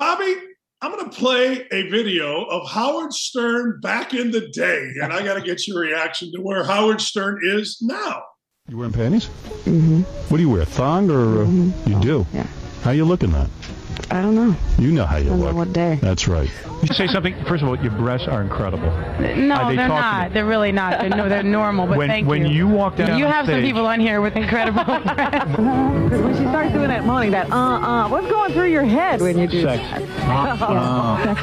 [0.01, 0.35] Bobby,
[0.83, 5.25] I'm going to play a video of Howard Stern back in the day, and I
[5.25, 8.23] got to get your reaction to where Howard Stern is now.
[8.67, 9.27] You wearing panties?
[9.67, 10.01] Mm-hmm.
[10.31, 11.91] What do you wear, thong or mm-hmm.
[11.91, 12.27] you do?
[12.33, 12.47] Yeah.
[12.81, 13.51] How you looking that?
[14.11, 14.55] I don't know.
[14.79, 15.51] You know how you I don't look.
[15.51, 15.99] know what day.
[16.01, 16.51] That's right.
[16.83, 17.35] You say something.
[17.47, 18.91] First of all, your breasts are incredible.
[18.91, 20.33] No, Are they they're not.
[20.33, 21.01] They're really not.
[21.01, 21.87] They're, no, they're normal.
[21.87, 22.53] But When- thank when you.
[22.53, 25.59] you walk down you the have some people on here with incredible breasts.
[25.59, 29.39] when she starts doing that moaning, that uh uh, what's going through your head when
[29.39, 29.83] you do Sex.
[29.91, 30.03] that?
[30.25, 31.35] Uh,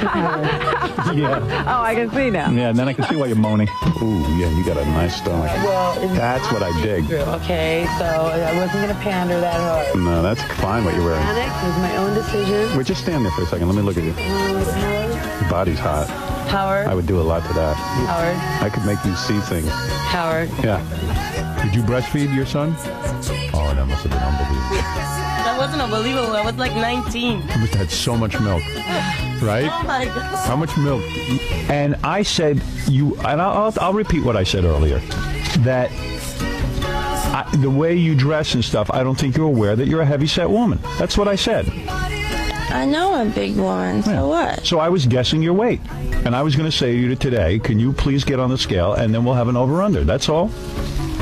[1.16, 1.64] yeah.
[1.68, 2.52] Oh, I can see now.
[2.52, 3.68] Yeah, and then I can see why you're moaning.
[4.02, 5.50] Ooh, yeah, you got a nice stomach.
[5.64, 7.12] Well, That's what I dig.
[7.12, 9.96] Okay, so I wasn't gonna pander that hard.
[10.04, 11.22] No, that's fine what you're wearing.
[11.22, 12.41] Panic was my own decision.
[12.78, 13.68] Wait, just stand there for a second.
[13.68, 14.14] Let me look at you.
[14.14, 16.08] Howard, Your body's hot.
[16.50, 17.76] Howard, I would do a lot to that.
[17.76, 19.70] Howard, I could make you see things.
[19.70, 20.50] Howard.
[20.64, 20.82] Yeah.
[21.64, 22.76] Did you breastfeed your son?
[23.54, 24.78] Oh, that must have been unbelievable.
[24.78, 26.36] That wasn't unbelievable.
[26.36, 27.42] I was like 19.
[27.42, 28.64] You must have had so much milk,
[29.42, 29.70] right?
[29.72, 30.48] Oh my god.
[30.48, 31.04] How much milk?
[31.70, 35.00] And I said, you, and I'll, I'll, I'll repeat what I said earlier,
[35.60, 35.90] that
[37.34, 40.06] I, the way you dress and stuff, I don't think you're aware that you're a
[40.06, 40.80] heavy set woman.
[40.98, 41.66] That's what I said.
[42.72, 44.02] I know I'm a big woman.
[44.04, 44.66] So what?
[44.66, 45.82] So I was guessing your weight.
[46.26, 48.58] And I was going to say to you today, can you please get on the
[48.58, 50.04] scale and then we'll have an over under.
[50.04, 50.48] That's all.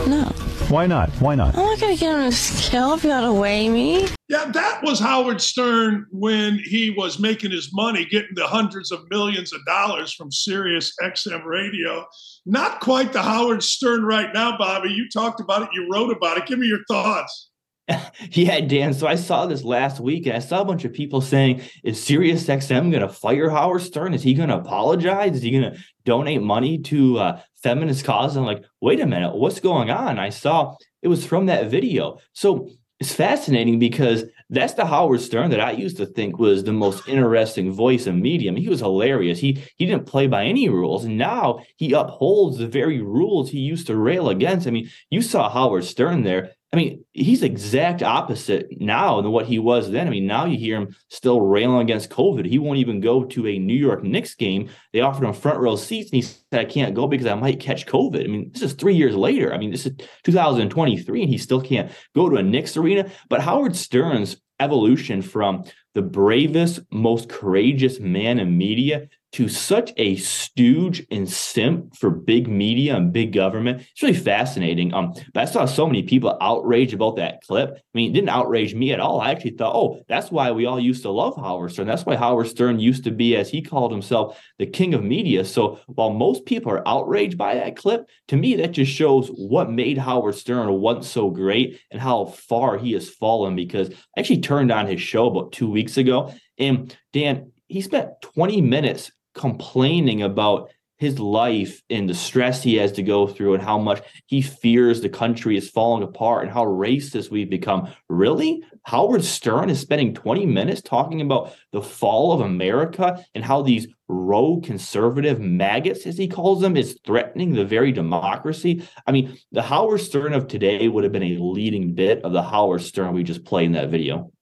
[0.07, 0.31] No.
[0.69, 1.09] Why not?
[1.13, 1.57] Why not?
[1.57, 4.07] I'm not gonna get on a scale if you gotta weigh me.
[4.27, 9.09] Yeah, that was Howard Stern when he was making his money, getting the hundreds of
[9.09, 12.05] millions of dollars from Sirius XM radio.
[12.45, 14.91] Not quite the Howard Stern right now, Bobby.
[14.91, 16.45] You talked about it, you wrote about it.
[16.45, 17.48] Give me your thoughts.
[18.31, 18.93] Yeah, Dan.
[18.93, 22.01] So I saw this last week and I saw a bunch of people saying, is
[22.01, 24.13] Sirius XM going to fire Howard Stern?
[24.13, 25.35] Is he going to apologize?
[25.35, 28.35] Is he going to donate money to uh, feminist cause?
[28.35, 30.19] I'm like, wait a minute, what's going on?
[30.19, 32.19] I saw it was from that video.
[32.33, 32.69] So
[32.99, 37.07] it's fascinating because that's the Howard Stern that I used to think was the most
[37.07, 39.39] interesting voice in mean, he was hilarious.
[39.39, 43.59] He he didn't play by any rules, and now he upholds the very rules he
[43.59, 44.67] used to rail against.
[44.67, 46.51] I mean, you saw Howard Stern there.
[46.71, 50.05] I mean, he's exact opposite now than what he was then.
[50.05, 52.45] I mean, now you hear him still railing against COVID.
[52.45, 54.69] He won't even go to a New York Knicks game.
[54.93, 57.59] They offered him front row seats, and he said, "I can't go because I might
[57.59, 59.51] catch COVID." I mean, this is three years later.
[59.51, 59.93] I mean, this is
[60.23, 63.09] 2023, and he still can't go to a Knicks arena.
[63.29, 65.63] But Howard Stern's evolution from
[65.95, 72.47] the bravest, most courageous man in media to such a stooge and simp for big
[72.47, 73.81] media and big government.
[73.91, 74.93] It's really fascinating.
[74.93, 77.75] Um, but I saw so many people outraged about that clip.
[77.75, 79.21] I mean, it didn't outrage me at all.
[79.21, 81.87] I actually thought, oh, that's why we all used to love Howard Stern.
[81.87, 85.45] That's why Howard Stern used to be, as he called himself, the king of media.
[85.45, 89.71] So while most people are outraged by that clip, to me, that just shows what
[89.71, 93.55] made Howard Stern once so great and how far he has fallen.
[93.55, 96.33] Because I actually turned on his show about two weeks ago.
[96.57, 102.91] And Dan, he spent 20 minutes complaining about his life and the stress he has
[102.91, 106.65] to go through and how much he fears the country is falling apart and how
[106.65, 107.89] racist we've become.
[108.09, 108.61] Really?
[108.83, 113.87] Howard Stern is spending 20 minutes talking about the fall of America and how these
[114.09, 118.85] rogue conservative maggots, as he calls them, is threatening the very democracy.
[119.07, 122.43] I mean, the Howard Stern of today would have been a leading bit of the
[122.43, 124.33] Howard Stern we just played in that video.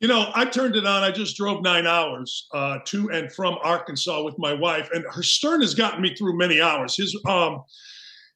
[0.00, 1.02] You know, I turned it on.
[1.02, 5.22] I just drove nine hours uh, to and from Arkansas with my wife, and her
[5.22, 6.96] Stern has gotten me through many hours.
[6.96, 7.62] His um,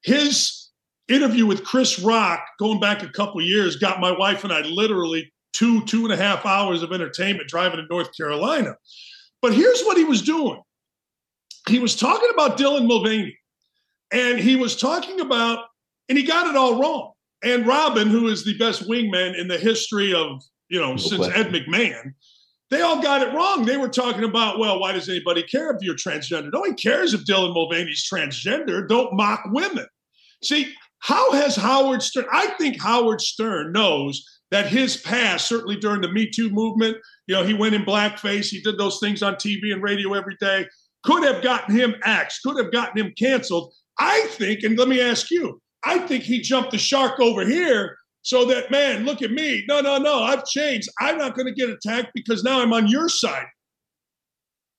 [0.03, 0.69] his
[1.07, 5.33] interview with Chris Rock, going back a couple years, got my wife and I literally
[5.53, 8.75] two two and a half hours of entertainment driving to North Carolina.
[9.41, 10.61] But here's what he was doing.
[11.67, 13.35] He was talking about Dylan Mulvaney,
[14.11, 15.65] and he was talking about,
[16.09, 17.13] and he got it all wrong.
[17.43, 21.17] And Robin, who is the best wingman in the history of you know, no since
[21.17, 21.47] question.
[21.47, 22.13] Ed McMahon,
[22.71, 23.65] they all got it wrong.
[23.65, 26.51] They were talking about, well, why does anybody care if you're transgender?
[26.51, 28.87] Nobody cares if Dylan Mulvaney's transgender.
[28.87, 29.85] Don't mock women.
[30.43, 32.25] See, how has Howard Stern?
[32.31, 36.97] I think Howard Stern knows that his past, certainly during the Me Too movement,
[37.27, 40.35] you know, he went in blackface, he did those things on TV and radio every
[40.39, 40.67] day,
[41.03, 43.73] could have gotten him axed, could have gotten him canceled.
[43.99, 47.97] I think, and let me ask you, I think he jumped the shark over here
[48.25, 49.63] so that man, look at me.
[49.67, 50.23] No, no, no.
[50.23, 50.89] I've changed.
[50.99, 53.45] I'm not going to get attacked because now I'm on your side.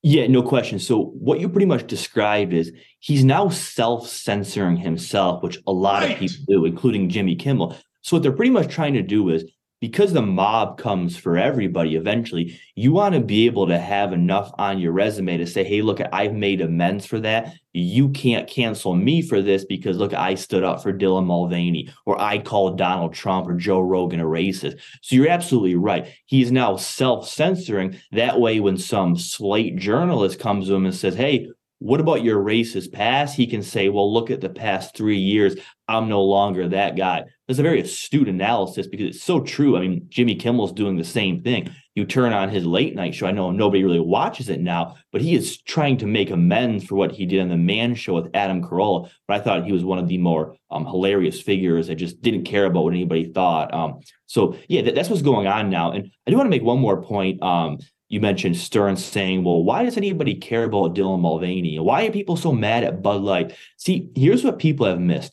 [0.03, 0.81] Yeah, no question.
[0.81, 6.13] So what you pretty much described is he's now self-censoring himself, which a lot right.
[6.15, 7.77] of people do, including Jimmy Kimmel.
[8.03, 9.45] So what they're pretty much trying to do is
[9.81, 14.51] because the mob comes for everybody eventually, you want to be able to have enough
[14.59, 17.55] on your resume to say, hey, look, I've made amends for that.
[17.73, 22.19] You can't cancel me for this because look, I stood up for Dylan Mulvaney or
[22.21, 24.81] I called Donald Trump or Joe Rogan a racist.
[25.03, 26.09] So you're absolutely right.
[26.25, 27.99] He's now self-censoring.
[28.13, 31.49] That way, when some slate journalist comes to him and says, hey,
[31.79, 33.37] what about your racist past?
[33.37, 35.57] He can say, well, look at the past three years.
[35.87, 37.25] I'm no longer that guy.
[37.47, 39.77] That's a very astute analysis because it's so true.
[39.77, 41.71] I mean, Jimmy Kimmel's doing the same thing.
[41.95, 43.27] You turn on his late night show.
[43.27, 46.97] I know nobody really watches it now, but he is trying to make amends for
[46.97, 49.09] what he did on the Man Show with Adam Carolla.
[49.29, 52.45] But I thought he was one of the more um, hilarious figures that just didn't
[52.45, 53.73] care about what anybody thought.
[53.73, 55.93] Um, so yeah, that, that's what's going on now.
[55.93, 57.43] And I do want to make one more point.
[57.43, 57.79] Um,
[58.09, 61.79] you mentioned Stern saying, well, why does anybody care about Dylan Mulvaney?
[61.79, 63.57] Why are people so mad at Bud Light?
[63.79, 65.33] See, here's what people have missed.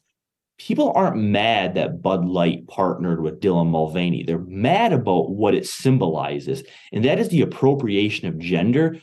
[0.66, 4.24] People aren't mad that Bud Light partnered with Dylan Mulvaney.
[4.24, 9.02] They're mad about what it symbolizes, and that is the appropriation of gender,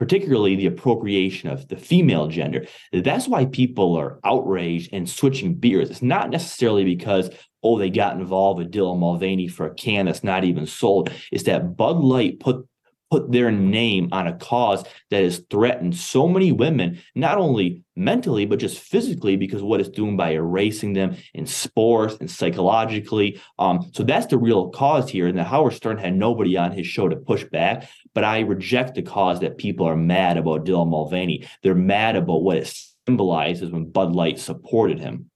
[0.00, 2.66] particularly the appropriation of the female gender.
[2.92, 5.88] That's why people are outraged and switching beers.
[5.88, 7.30] It's not necessarily because
[7.62, 11.12] oh, they got involved with Dylan Mulvaney for a can that's not even sold.
[11.30, 12.66] It's that Bud Light put
[13.12, 18.46] put their name on a cause that has threatened so many women, not only mentally,
[18.46, 23.38] but just physically, because what it's doing by erasing them in sports and psychologically.
[23.58, 25.26] Um, so that's the real cause here.
[25.26, 27.86] And that Howard Stern had nobody on his show to push back.
[28.14, 31.46] But I reject the cause that people are mad about Dylan Mulvaney.
[31.62, 32.74] They're mad about what it
[33.06, 35.28] symbolizes when Bud Light supported him.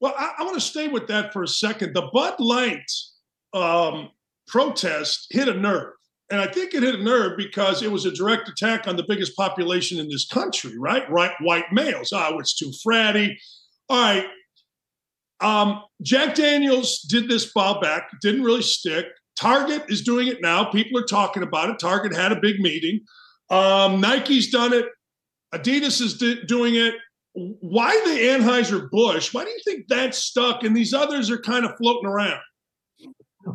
[0.00, 1.94] Well, I, I want to stay with that for a second.
[1.94, 2.90] The Bud Light
[3.52, 4.10] um,
[4.48, 5.92] protest hit a nerve
[6.30, 9.04] and I think it hit a nerve because it was a direct attack on the
[9.06, 11.08] biggest population in this country, right?
[11.10, 12.12] Right, white males.
[12.12, 13.36] Oh, it's too fratty.
[13.88, 14.26] All right.
[15.40, 19.06] Um, Jack Daniels did this while back, didn't really stick.
[19.38, 20.64] Target is doing it now.
[20.64, 21.78] People are talking about it.
[21.78, 23.00] Target had a big meeting.
[23.50, 24.86] Um, Nike's done it.
[25.54, 26.94] Adidas is di- doing it.
[27.34, 29.32] Why the Anheuser Busch?
[29.34, 32.40] Why do you think that's stuck and these others are kind of floating around?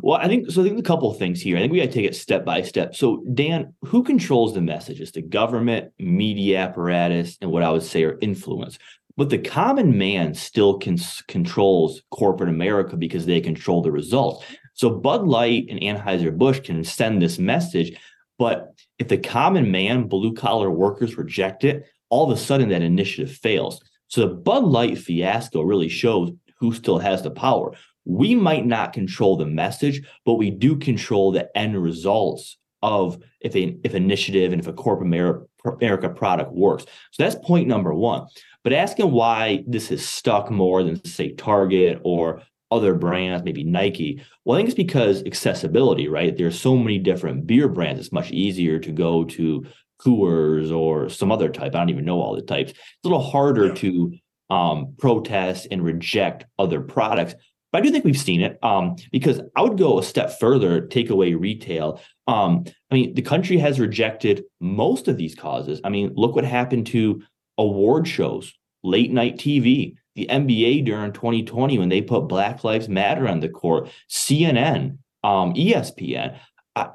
[0.00, 0.62] Well, I think so.
[0.62, 1.56] I think a couple of things here.
[1.56, 2.94] I think we got to take it step by step.
[2.94, 5.12] So, Dan, who controls the messages?
[5.12, 8.78] The government, media apparatus, and what I would say are influence.
[9.16, 10.96] But the common man still can,
[11.28, 14.44] controls corporate America because they control the results.
[14.74, 17.98] So Bud Light and Anheuser-Busch can send this message,
[18.38, 22.82] but if the common man, blue collar workers reject it, all of a sudden that
[22.82, 23.82] initiative fails.
[24.08, 27.72] So the Bud Light fiasco really shows who still has the power.
[28.04, 33.54] We might not control the message, but we do control the end results of if
[33.54, 36.84] a if initiative and if a corporate America, America product works.
[37.12, 38.26] So that's point number one.
[38.64, 44.22] But asking why this is stuck more than say Target or other brands, maybe Nike.
[44.44, 46.36] Well, I think it's because accessibility, right?
[46.36, 48.00] There's so many different beer brands.
[48.00, 49.66] It's much easier to go to
[50.00, 51.74] Coors or some other type.
[51.74, 52.70] I don't even know all the types.
[52.72, 53.74] It's a little harder yeah.
[53.74, 54.12] to
[54.50, 57.34] um, protest and reject other products.
[57.72, 60.86] But I do think we've seen it um, because I would go a step further,
[60.86, 62.00] take away retail.
[62.26, 65.80] Um, I mean, the country has rejected most of these causes.
[65.82, 67.22] I mean, look what happened to
[67.56, 68.52] award shows,
[68.82, 73.48] late night TV, the NBA during 2020 when they put Black Lives Matter on the
[73.48, 76.36] court, CNN, um, ESPN.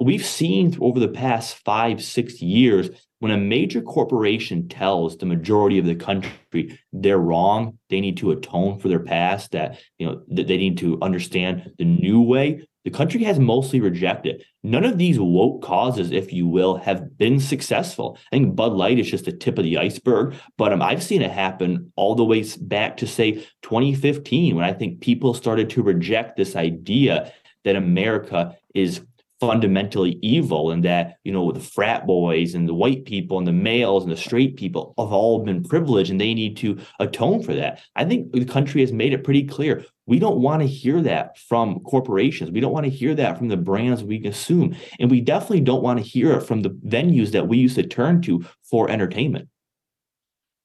[0.00, 5.78] We've seen over the past five, six years when a major corporation tells the majority
[5.78, 10.22] of the country they're wrong, they need to atone for their past, that you know
[10.28, 12.66] that they need to understand the new way.
[12.84, 14.44] The country has mostly rejected.
[14.62, 18.16] None of these woke causes, if you will, have been successful.
[18.32, 21.20] I think Bud Light is just the tip of the iceberg, but um, I've seen
[21.20, 25.82] it happen all the way back to say 2015 when I think people started to
[25.82, 27.32] reject this idea
[27.64, 29.02] that America is
[29.40, 33.52] fundamentally evil and that you know the frat boys and the white people and the
[33.52, 37.54] males and the straight people have all been privileged and they need to atone for
[37.54, 41.00] that i think the country has made it pretty clear we don't want to hear
[41.00, 45.10] that from corporations we don't want to hear that from the brands we consume and
[45.10, 48.20] we definitely don't want to hear it from the venues that we used to turn
[48.20, 49.48] to for entertainment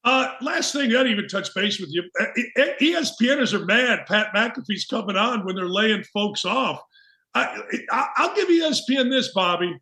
[0.06, 2.04] uh, last thing, I didn't even touch base with you.
[2.82, 4.06] ESPNers are mad.
[4.06, 6.82] Pat McAfee's coming on when they're laying folks off.
[7.36, 7.64] I,
[8.20, 9.76] will give ESPN this, Bobby.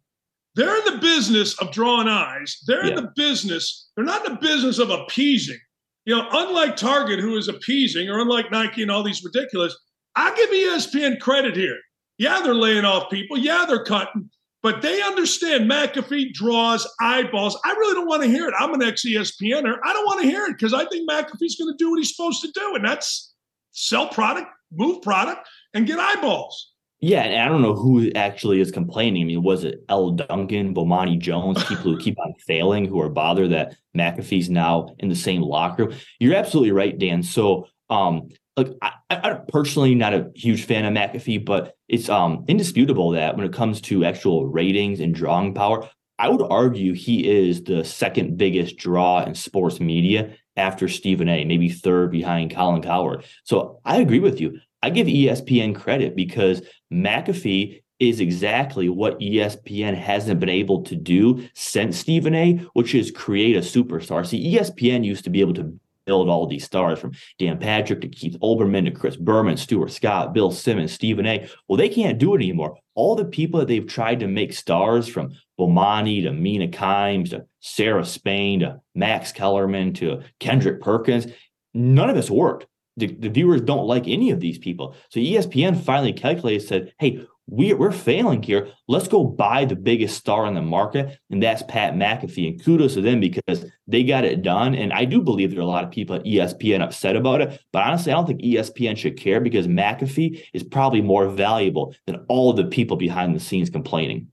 [0.56, 2.58] They're in the business of drawing eyes.
[2.68, 2.91] They're yeah.
[2.91, 3.89] in the business.
[3.95, 5.60] They're not in the business of appeasing.
[6.06, 9.78] You know, unlike Target, who is appeasing, or unlike Nike and all these ridiculous.
[10.16, 11.78] I give ESPN credit here.
[12.18, 13.38] Yeah, they're laying off people.
[13.38, 14.30] Yeah, they're cutting,
[14.62, 17.60] but they understand McAfee draws eyeballs.
[17.64, 18.54] I really don't want to hear it.
[18.60, 19.78] I'm an ex ESPNer.
[19.84, 22.16] I don't want to hear it because I think McAfee's going to do what he's
[22.16, 23.34] supposed to do, and that's
[23.72, 26.70] sell product, move product, and get eyeballs.
[27.04, 29.24] Yeah, and I don't know who actually is complaining.
[29.24, 33.10] I mean, was it Elle Duncan, Bomani Jones, people who keep on failing, who are
[33.10, 35.97] bothered that McAfee's now in the same locker room?
[36.20, 37.24] You're absolutely right, Dan.
[37.24, 42.45] So, um, look, I, am personally not a huge fan of McAfee, but it's um
[42.47, 45.89] indisputable that when it comes to actual ratings and drawing power,
[46.20, 51.45] I would argue he is the second biggest draw in sports media after Stephen A,
[51.45, 53.26] maybe third behind Colin Cowherd.
[53.43, 54.60] So I agree with you.
[54.84, 56.61] I give ESPN credit because
[56.91, 63.11] McAfee is exactly what ESPN hasn't been able to do since Stephen A, which is
[63.11, 64.25] create a superstar.
[64.25, 68.07] See, ESPN used to be able to build all these stars from Dan Patrick to
[68.07, 71.47] Keith Olbermann to Chris Berman, Stuart Scott, Bill Simmons, Stephen A.
[71.67, 72.77] Well, they can't do it anymore.
[72.95, 77.45] All the people that they've tried to make stars from Bomani to Mina Kimes to
[77.59, 81.27] Sarah Spain to Max Kellerman to Kendrick Perkins,
[81.75, 82.65] none of it's worked
[82.97, 84.95] the, the viewers don't like any of these people.
[85.09, 88.69] So ESPN finally calculated, said, hey, we, we're failing here.
[88.87, 92.47] Let's go buy the biggest star in the market, and that's Pat McAfee.
[92.47, 94.73] And kudos to them because they got it done.
[94.73, 97.61] And I do believe there are a lot of people at ESPN upset about it.
[97.73, 102.23] But honestly, I don't think ESPN should care because McAfee is probably more valuable than
[102.29, 104.27] all of the people behind the scenes complaining.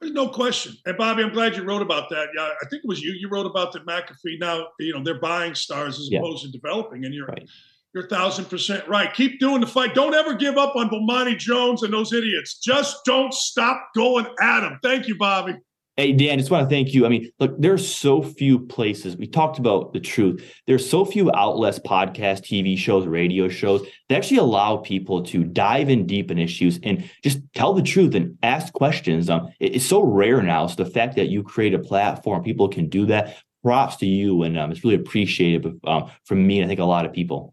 [0.00, 0.76] There's no question.
[0.86, 2.28] And Bobby, I'm glad you wrote about that.
[2.34, 3.12] Yeah, I think it was you.
[3.12, 4.38] You wrote about that McAfee.
[4.40, 6.20] Now, you know, they're buying stars as yeah.
[6.20, 7.46] opposed to developing, and you're right.
[7.92, 9.12] you're a thousand percent right.
[9.12, 9.94] Keep doing the fight.
[9.94, 12.58] Don't ever give up on Bomani Jones and those idiots.
[12.58, 14.78] Just don't stop going at them.
[14.82, 15.54] Thank you, Bobby.
[16.00, 17.04] Hey, Dan, just want to thank you.
[17.04, 19.18] I mean, look, there's so few places.
[19.18, 20.42] We talked about the truth.
[20.66, 25.90] There's so few outlets, podcasts, TV shows, radio shows that actually allow people to dive
[25.90, 29.28] in deep in issues and just tell the truth and ask questions.
[29.28, 30.68] Um, it's so rare now.
[30.68, 33.36] So the fact that you create a platform, people can do that.
[33.62, 36.84] Props to you, and um, it's really appreciated um, from me and I think a
[36.84, 37.52] lot of people.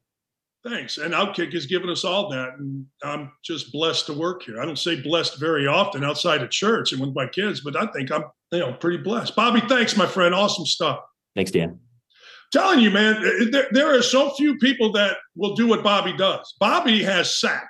[0.64, 0.98] Thanks.
[0.98, 2.50] And Outkick has given us all that.
[2.58, 4.60] And I'm just blessed to work here.
[4.60, 7.86] I don't say blessed very often outside of church and with my kids, but I
[7.88, 9.36] think I'm, you know, pretty blessed.
[9.36, 10.36] Bobby, thanks, my friend.
[10.36, 11.00] Awesome stuff.
[11.36, 11.80] Thanks, Dan.
[12.52, 16.56] Telling you, man, there, there are so few people that will do what Bobby does.
[16.60, 17.70] Bobby has sack.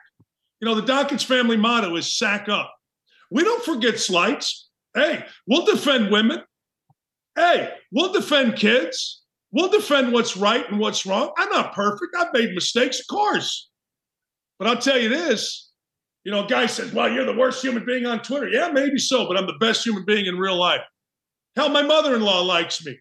[0.59, 2.73] You know, the Dakich family motto is sack up.
[3.29, 4.69] We don't forget slights.
[4.95, 6.41] Hey, we'll defend women.
[7.35, 9.21] Hey, we'll defend kids.
[9.51, 11.31] We'll defend what's right and what's wrong.
[11.37, 12.15] I'm not perfect.
[12.17, 13.69] I've made mistakes, of course.
[14.59, 15.67] But I'll tell you this
[16.27, 18.49] you know, a guy says, Well, you're the worst human being on Twitter.
[18.49, 20.81] Yeah, maybe so, but I'm the best human being in real life.
[21.55, 22.99] Hell, my mother in law likes me.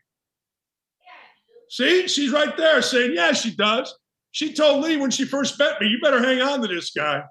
[1.68, 3.92] See, she's right there saying, Yeah, she does.
[4.30, 7.24] She told Lee when she first met me, You better hang on to this guy.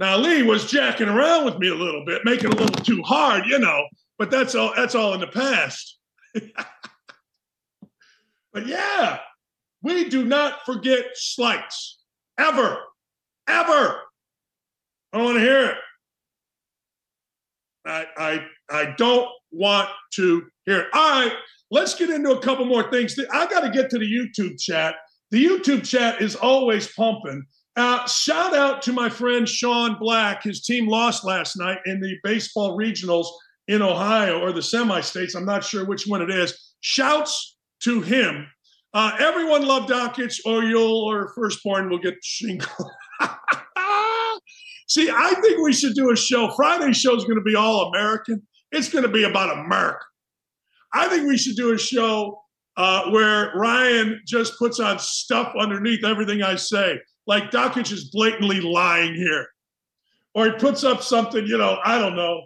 [0.00, 3.02] Now, Lee was jacking around with me a little bit, making it a little too
[3.02, 3.86] hard, you know,
[4.18, 5.96] but that's all that's all in the past.
[8.56, 9.18] but yeah,
[9.82, 11.98] we do not forget slights
[12.38, 12.78] ever,
[13.46, 14.00] ever.
[15.12, 15.76] I don't want to hear it.
[17.84, 20.86] I, I, I don't want to hear it.
[20.94, 21.34] All right,
[21.70, 23.14] let's get into a couple more things.
[23.30, 24.94] I got to get to the YouTube chat.
[25.30, 27.44] The YouTube chat is always pumping.
[27.76, 30.42] Uh, shout out to my friend Sean Black.
[30.42, 33.26] His team lost last night in the baseball regionals
[33.68, 35.34] in Ohio or the semi states.
[35.34, 36.72] I'm not sure which one it is.
[36.80, 38.46] Shouts to him.
[38.94, 42.90] Uh, everyone loved Dakich, or you'll or firstborn will get shingle.
[44.88, 46.50] See, I think we should do a show.
[46.52, 48.46] Friday's show is going to be all American.
[48.72, 50.04] It's going to be about America.
[50.94, 52.40] I think we should do a show
[52.76, 57.00] uh, where Ryan just puts on stuff underneath everything I say.
[57.26, 59.46] Like Dakich is blatantly lying here.
[60.34, 62.42] Or he puts up something, you know, I don't know.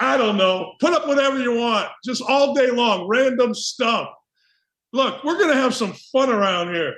[0.00, 0.72] I don't know.
[0.80, 4.08] Put up whatever you want, just all day long, random stuff.
[4.92, 6.94] Look, we're going to have some fun around here.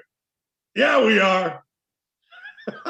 [0.74, 1.64] Yeah, we are.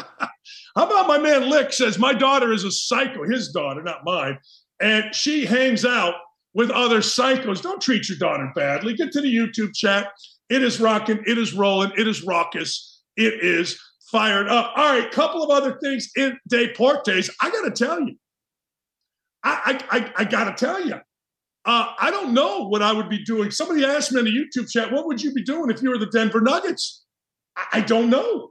[0.76, 4.38] How about my man Lick says, My daughter is a psycho, his daughter, not mine,
[4.80, 6.14] and she hangs out
[6.54, 7.62] with other psychos.
[7.62, 8.94] Don't treat your daughter badly.
[8.94, 10.12] Get to the YouTube chat.
[10.48, 14.72] It is rocking, it is rolling, it is raucous, it is fired up.
[14.76, 17.30] All right, couple of other things in Deportes.
[17.40, 18.16] I got to tell you,
[19.44, 20.94] I, I, I got to tell you,
[21.64, 23.50] uh, I don't know what I would be doing.
[23.50, 25.98] Somebody asked me in the YouTube chat, what would you be doing if you were
[25.98, 27.04] the Denver Nuggets?
[27.56, 28.50] I, I don't know.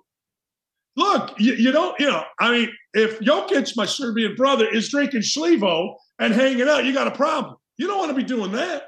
[0.97, 5.21] Look, you, you, don't, you know, I mean, if Jokic, my Serbian brother, is drinking
[5.21, 7.55] Slivo and hanging out, you got a problem.
[7.77, 8.83] You don't want to be doing that.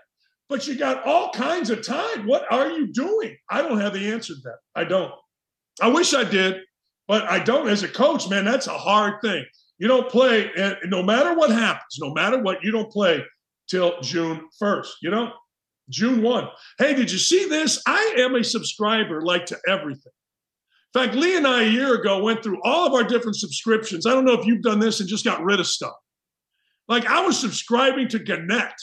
[0.49, 2.27] But you got all kinds of time.
[2.27, 3.37] What are you doing?
[3.49, 4.57] I don't have the answer to that.
[4.75, 5.11] I don't.
[5.81, 6.57] I wish I did,
[7.07, 7.69] but I don't.
[7.69, 9.45] As a coach, man, that's a hard thing.
[9.83, 13.21] You don't play, and no matter what happens, no matter what, you don't play
[13.69, 14.87] till June 1st.
[15.01, 15.33] You know,
[15.89, 16.47] June 1.
[16.79, 17.83] Hey, did you see this?
[17.85, 20.13] I am a subscriber like to everything.
[20.95, 24.05] In fact, Lee and I a year ago went through all of our different subscriptions.
[24.05, 25.97] I don't know if you've done this and just got rid of stuff.
[26.87, 28.75] Like I was subscribing to Gannett,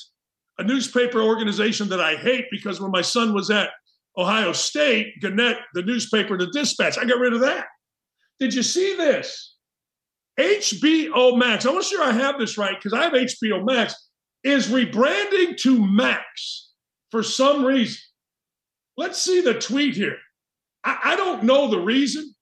[0.59, 3.71] a newspaper organization that I hate because when my son was at
[4.19, 7.69] Ohio State, Gannett, the newspaper, the dispatch, I got rid of that.
[8.39, 9.57] Did you see this?
[10.41, 13.95] HBO Max, I want to sure I have this right because I have HBO Max,
[14.43, 16.71] is rebranding to Max
[17.11, 18.01] for some reason.
[18.97, 20.17] Let's see the tweet here.
[20.83, 22.35] I, I don't know the reason,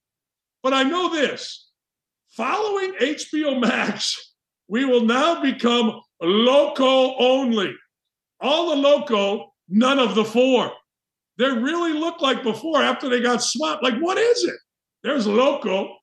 [0.62, 1.68] but I know this.
[2.30, 4.34] Following HBO Max,
[4.68, 7.74] we will now become Loko only.
[8.40, 10.70] All the Loko, none of the four.
[11.38, 13.82] They really look like before after they got swapped.
[13.82, 14.56] Like, what is it?
[15.02, 15.94] There's Loko.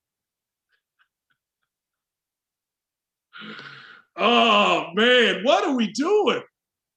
[4.17, 6.41] Oh man, what are we doing?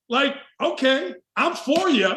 [0.08, 2.12] Like, okay, I'm for you.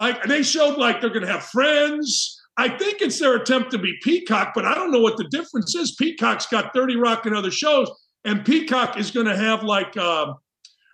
[0.00, 2.38] Like they showed like they're gonna have friends.
[2.56, 5.74] I think it's their attempt to be Peacock, but I don't know what the difference
[5.74, 5.94] is.
[5.94, 7.90] Peacock's got 30 Rock and other shows,
[8.24, 10.34] and Peacock is to have like um,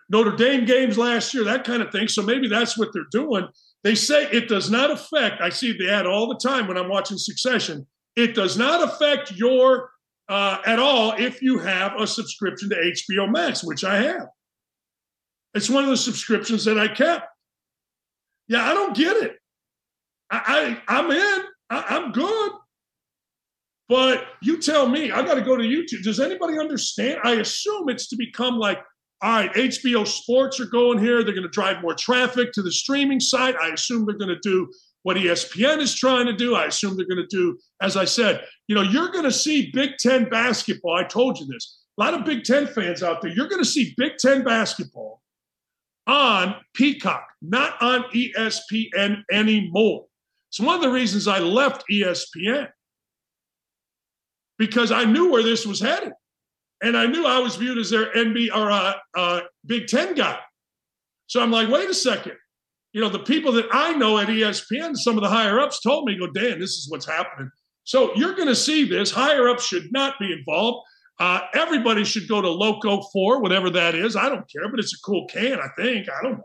[0.09, 2.09] Notre Dame games last year, that kind of thing.
[2.09, 3.49] So maybe that's what they're doing.
[3.85, 6.89] They say it does not affect, I see the ad all the time when I'm
[6.89, 7.87] watching Succession.
[8.17, 9.91] It does not affect your
[10.29, 14.27] uh, at all if you have a subscription to HBO Max, which I have.
[15.55, 17.27] It's one of the subscriptions that I kept.
[18.49, 19.37] Yeah, I don't get it.
[20.31, 21.45] I, I am in.
[21.71, 22.53] I, am good.
[23.89, 26.03] But you tell me, I got to go to YouTube.
[26.03, 27.21] Does anybody understand?
[27.25, 28.79] I assume it's to become like,
[29.23, 31.25] all right, HBO Sports are going here.
[31.25, 33.57] They're going to drive more traffic to the streaming site.
[33.57, 34.71] I assume they're going to do
[35.03, 36.55] what ESPN is trying to do.
[36.55, 39.71] I assume they're going to do, as I said, you know, you're going to see
[39.73, 40.95] Big Ten basketball.
[40.95, 41.79] I told you this.
[41.99, 45.21] A lot of Big Ten fans out there, you're going to see Big Ten basketball
[46.07, 50.07] on Peacock, not on ESPN anymore.
[50.51, 52.69] It's one of the reasons I left ESPN
[54.59, 56.13] because I knew where this was headed.
[56.83, 60.39] And I knew I was viewed as their NB or uh, uh, Big Ten guy.
[61.27, 62.35] So I'm like, wait a second.
[62.93, 66.07] You know, the people that I know at ESPN, some of the higher ups told
[66.07, 67.51] me, go, Dan, this is what's happening.
[67.85, 69.11] So you're going to see this.
[69.11, 70.87] Higher ups should not be involved.
[71.19, 74.15] Uh, everybody should go to Loko 4, whatever that is.
[74.17, 76.09] I don't care, but it's a cool can, I think.
[76.09, 76.45] I don't know.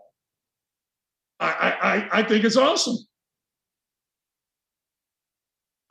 [1.39, 2.97] I, I, I think it's awesome.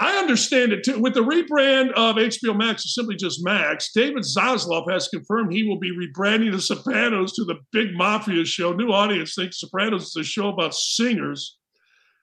[0.03, 0.99] I understand it too.
[0.99, 5.63] With the rebrand of HBO Max to simply just Max, David Zaslav has confirmed he
[5.63, 8.73] will be rebranding The Sopranos to the Big Mafia show.
[8.73, 11.57] New audience thinks Sopranos is a show about singers.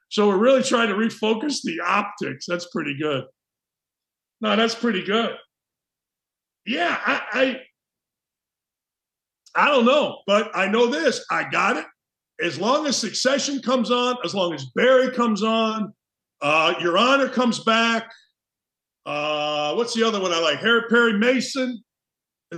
[0.09, 2.45] So we're really trying to refocus the optics.
[2.49, 3.23] That's pretty good.
[4.41, 5.37] No, that's pretty good.
[6.65, 7.59] Yeah, I, I
[9.55, 11.25] I don't know, but I know this.
[11.31, 11.85] I got it.
[12.41, 15.93] As long as Succession comes on, as long as Barry comes on,
[16.41, 18.11] uh, Your Honor comes back.
[19.05, 20.59] Uh, what's the other one I like?
[20.59, 21.83] Harry Perry Mason.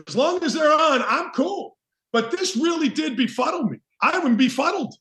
[0.07, 1.77] As long as they're on, I'm cool.
[2.13, 3.77] But this really did befuddle me.
[4.01, 4.95] I would befuddled.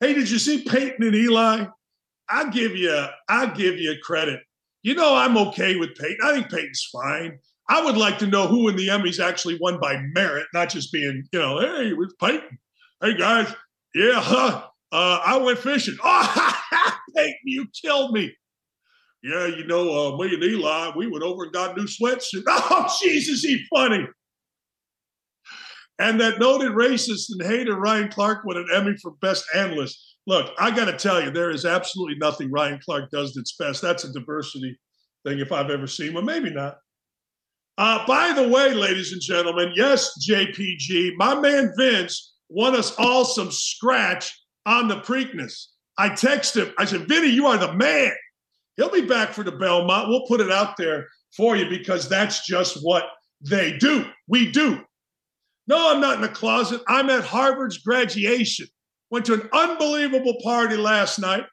[0.00, 1.66] Hey, did you see Peyton and Eli?
[2.28, 4.40] I give you, I give you credit.
[4.82, 6.18] You know, I'm okay with Peyton.
[6.24, 7.38] I think Peyton's fine.
[7.68, 10.92] I would like to know who in the Emmys actually won by merit, not just
[10.92, 12.58] being, you know, hey, it was Peyton.
[13.00, 13.52] Hey guys,
[13.94, 14.66] yeah, huh?
[14.92, 15.96] Uh, I went fishing.
[16.72, 18.32] Oh, Peyton, you killed me.
[19.22, 22.42] Yeah, you know, uh, me and Eli, we went over and got new sweatsuit.
[22.48, 24.06] Oh, Jesus, he funny.
[25.98, 30.16] And that noted racist and hater Ryan Clark won an Emmy for Best Analyst.
[30.26, 33.82] Look, I got to tell you, there is absolutely nothing Ryan Clark does that's best.
[33.82, 34.78] That's a diversity
[35.26, 36.24] thing if I've ever seen one.
[36.24, 36.78] Maybe not.
[37.76, 43.24] Uh, by the way, ladies and gentlemen, yes, JPG, my man Vince won us all
[43.24, 45.66] some scratch on the Preakness.
[45.98, 46.74] I texted him.
[46.78, 48.12] I said, Vinny, you are the man.
[48.76, 50.08] He'll be back for the Belmont.
[50.08, 51.06] We'll put it out there
[51.36, 53.04] for you because that's just what
[53.40, 54.06] they do.
[54.26, 54.80] We do.
[55.66, 56.80] No, I'm not in the closet.
[56.88, 58.66] I'm at Harvard's graduation.
[59.10, 61.44] Went to an unbelievable party last night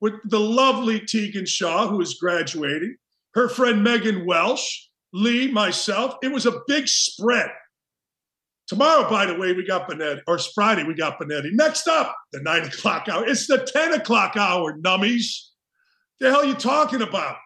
[0.00, 2.96] with the lovely Tegan Shaw, who is graduating,
[3.34, 6.16] her friend Megan Welsh, Lee, myself.
[6.22, 7.50] It was a big spread.
[8.66, 11.52] Tomorrow, by the way, we got Benetti, or Friday, we got Benetti.
[11.52, 13.26] Next up, the nine o'clock hour.
[13.26, 15.50] It's the 10 o'clock hour, nummies.
[16.18, 17.36] The hell are you talking about?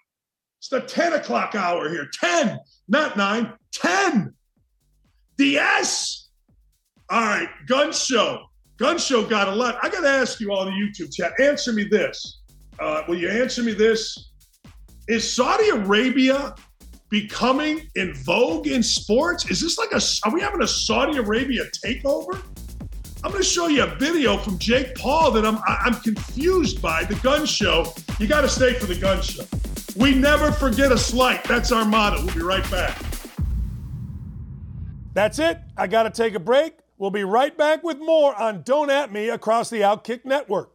[0.59, 2.09] It's the 10 o'clock hour here.
[2.21, 2.59] 10,
[2.89, 4.35] not nine, 10.
[5.37, 6.29] DS.
[7.09, 8.45] All right, gun show.
[8.79, 9.79] Gun show got a lot.
[9.83, 11.33] I got to ask you all the YouTube chat.
[11.41, 12.41] Answer me this.
[12.79, 14.33] Uh, will you answer me this?
[15.09, 16.55] Is Saudi Arabia
[17.11, 19.51] becoming in vogue in sports?
[19.51, 22.43] Is this like a, are we having a Saudi Arabia takeover?
[23.23, 27.05] I'm going to show you a video from Jake Paul that I'm, I'm confused by.
[27.05, 27.93] The gun show.
[28.19, 29.45] You got to stay for the gun show.
[29.95, 31.45] We never forget a slight.
[31.45, 32.25] That's our motto.
[32.25, 32.97] We'll be right back.
[35.13, 35.59] That's it.
[35.77, 36.79] I got to take a break.
[36.97, 40.71] We'll be right back with more on Don't At Me across the Outkick Network.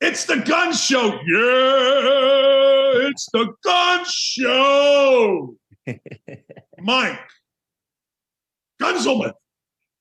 [0.00, 1.06] It's the gun show.
[1.26, 5.56] Yeah, it's the gun show.
[6.78, 7.18] Mike,
[8.80, 9.32] Gunzelman,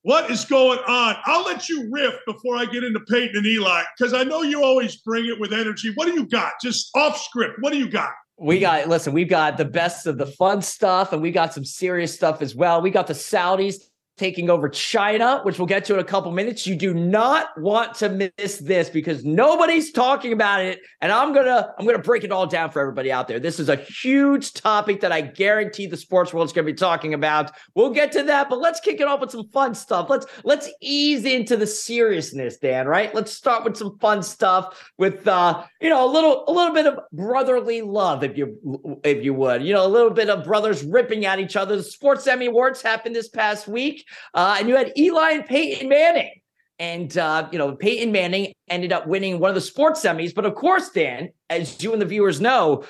[0.01, 1.15] what is going on?
[1.25, 4.63] I'll let you riff before I get into Peyton and Eli because I know you
[4.63, 5.93] always bring it with energy.
[5.95, 6.53] What do you got?
[6.61, 7.55] Just off script.
[7.61, 8.11] What do you got?
[8.37, 11.63] We got, listen, we've got the best of the fun stuff and we got some
[11.63, 12.81] serious stuff as well.
[12.81, 13.81] We got the Saudis
[14.17, 16.65] taking over China, which we'll get to in a couple minutes.
[16.65, 20.79] You do not want to miss this because nobody's talking about it.
[21.01, 23.39] And I'm gonna I'm gonna break it all down for everybody out there.
[23.39, 27.13] This is a huge topic that I guarantee the sports world is gonna be talking
[27.13, 27.51] about.
[27.75, 30.09] We'll get to that, but let's kick it off with some fun stuff.
[30.09, 32.87] Let's let's ease into the seriousness, Dan.
[32.87, 33.13] Right?
[33.13, 36.87] Let's start with some fun stuff with uh, you know, a little a little bit
[36.87, 39.61] of brotherly love, if you if you would.
[39.61, 41.75] You know, a little bit of brothers ripping at each other.
[41.75, 44.04] The Sports Emmy Awards happened this past week.
[44.33, 46.31] Uh, and you had Eli and Peyton Manning.
[46.77, 50.35] And, uh, you know, Peyton Manning ended up winning one of the sports semis.
[50.35, 52.83] But of course, Dan, as you and the viewers know,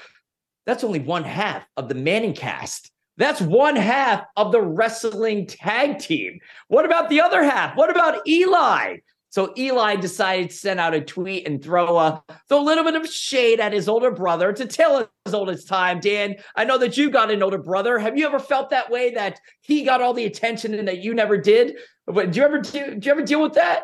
[0.66, 2.92] that's only one half of the Manning cast.
[3.18, 6.40] That's one half of the wrestling tag team.
[6.68, 7.78] What about the other half?
[7.78, 8.98] What about Eli?
[9.36, 12.96] So Eli decided to send out a tweet and throw a throw a little bit
[12.96, 16.00] of shade at his older brother to tell his oldest time.
[16.00, 18.00] Dan, I know that you got an older brother.
[18.00, 21.14] Have you ever felt that way that he got all the attention and that you
[21.14, 21.76] never did?
[22.08, 23.84] But do you ever do, do you ever deal with that?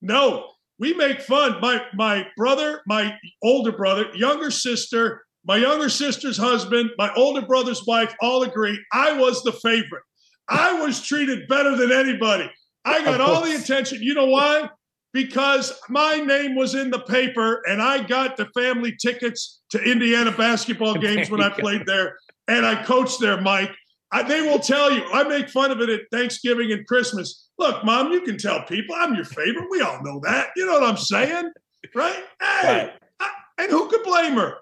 [0.00, 1.60] No, we make fun.
[1.60, 7.84] My my brother, my older brother, younger sister, my younger sister's husband, my older brother's
[7.84, 10.04] wife all agree I was the favorite.
[10.46, 12.48] I was treated better than anybody.
[12.84, 14.00] I got all the attention.
[14.00, 14.70] You know why?
[15.14, 20.32] Because my name was in the paper and I got the family tickets to Indiana
[20.32, 23.70] basketball games when I played there and I coached there, Mike.
[24.10, 25.02] I, they will tell you.
[25.12, 27.48] I make fun of it at Thanksgiving and Christmas.
[27.58, 29.68] Look, mom, you can tell people I'm your favorite.
[29.70, 30.48] We all know that.
[30.56, 31.50] You know what I'm saying,
[31.94, 32.22] right?
[32.40, 34.56] Hey, I, and who could blame her?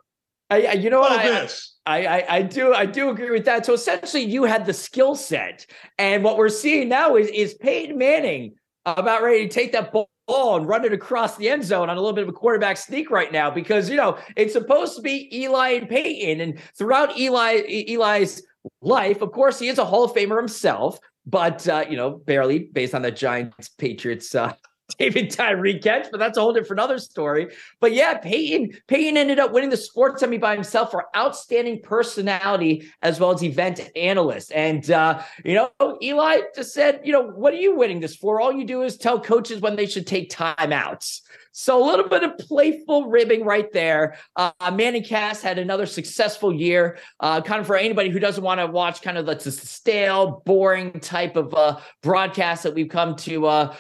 [0.50, 1.12] I, I- you know what?
[1.12, 1.76] I, this.
[1.84, 3.66] I, I, I do I do agree with that.
[3.66, 5.66] So essentially, you had the skill set,
[5.98, 8.54] and what we're seeing now is is Peyton Manning
[8.86, 12.00] about ready to take that ball and run it across the end zone on a
[12.00, 15.28] little bit of a quarterback sneak right now because you know it's supposed to be
[15.36, 18.42] Eli and Peyton, and throughout Eli Eli's
[18.80, 22.60] life, of course, he is a Hall of Famer himself, but uh, you know barely
[22.60, 24.34] based on the Giants Patriots.
[24.34, 24.54] Uh,
[24.98, 27.48] David Tyree catch, but that's a whole different other story.
[27.80, 32.88] But yeah, Peyton Peyton ended up winning the sports Emmy by himself for outstanding personality
[33.02, 34.52] as well as event analyst.
[34.52, 38.40] And uh, you know, Eli just said, you know, what are you winning this for?
[38.40, 41.20] All you do is tell coaches when they should take timeouts.
[41.52, 44.16] So a little bit of playful ribbing right there.
[44.36, 46.98] Uh, ManningCast had another successful year.
[47.20, 50.98] Uh, kind of for anybody who doesn't want to watch kind of the stale, boring
[51.00, 53.76] type of uh, broadcast that we've come to uh,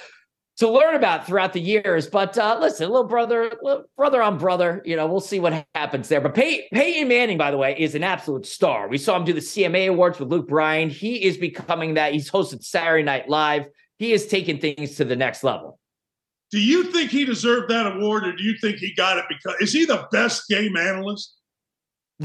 [0.58, 2.06] to learn about throughout the years.
[2.06, 6.08] But uh, listen, little brother, little brother on brother, you know, we'll see what happens
[6.08, 6.20] there.
[6.20, 8.88] But Pey- Peyton Manning, by the way, is an absolute star.
[8.88, 10.90] We saw him do the CMA Awards with Luke Bryan.
[10.90, 12.12] He is becoming that.
[12.12, 13.66] He's hosted Saturday Night Live.
[13.98, 15.78] He is taking things to the next level.
[16.50, 19.54] Do you think he deserved that award, or do you think he got it because
[19.60, 21.34] is he the best game analyst?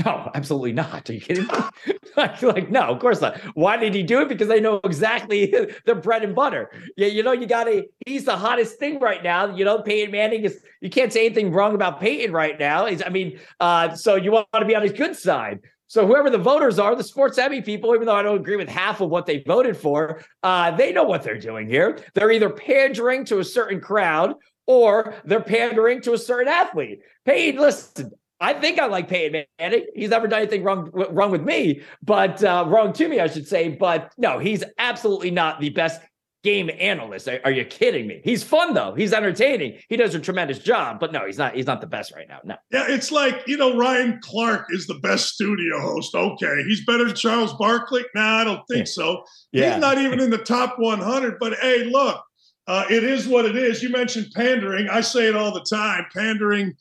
[0.06, 1.10] No, absolutely not.
[1.10, 1.94] Are you kidding me?
[2.18, 3.38] like, like, no, of course not.
[3.56, 4.30] Why did he do it?
[4.30, 5.54] Because they know exactly
[5.86, 6.72] the bread and butter.
[6.96, 9.56] Yeah, you know, you gotta, he's the hottest thing right now.
[9.56, 12.86] You know, Peyton Manning is you can't say anything wrong about Peyton right now.
[12.86, 15.60] Is I mean, uh, so you want to be on his good side.
[15.88, 18.68] So whoever the voters are, the sports Emmy people, even though I don't agree with
[18.68, 21.98] half of what they voted for, uh, they know what they're doing here.
[22.14, 24.36] They're either pandering to a certain crowd
[24.68, 27.00] or they're pandering to a certain athlete.
[27.26, 29.86] Peyton, listen, I think I like Peyton Manning.
[29.96, 33.48] He's never done anything wrong wrong with me, but uh, wrong to me, I should
[33.48, 33.70] say.
[33.70, 36.02] But no, he's absolutely not the best
[36.44, 37.28] game analyst.
[37.28, 38.22] Are, are you kidding me?
[38.24, 38.94] He's fun though.
[38.94, 39.80] He's entertaining.
[39.90, 41.00] He does a tremendous job.
[41.00, 41.56] But no, he's not.
[41.56, 42.40] He's not the best right now.
[42.44, 42.56] No.
[42.72, 46.16] Yeah, it's like, you know, Ryan Clark is the best studio host.
[46.16, 46.64] Okay.
[46.68, 48.06] He's better than Charles Barkley?
[48.16, 49.24] Nah, I don't think so.
[49.52, 49.74] Yeah.
[49.74, 51.40] He's not even in the top 100.
[51.40, 52.24] But hey, look,
[52.68, 53.82] uh, it is what it is.
[53.82, 54.90] You mentioned pandering.
[54.90, 56.06] I say it all the time.
[56.16, 56.74] Pandering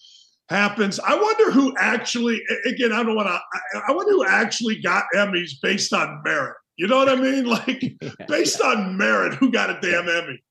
[0.49, 1.01] happens.
[1.01, 3.40] I wonder who actually, again, I don't want to,
[3.88, 6.55] I, wonder who actually got Emmys based on merit.
[6.76, 7.44] You know what I mean?
[7.47, 7.97] Like,
[8.28, 10.42] based on merit, who got a damn Emmy?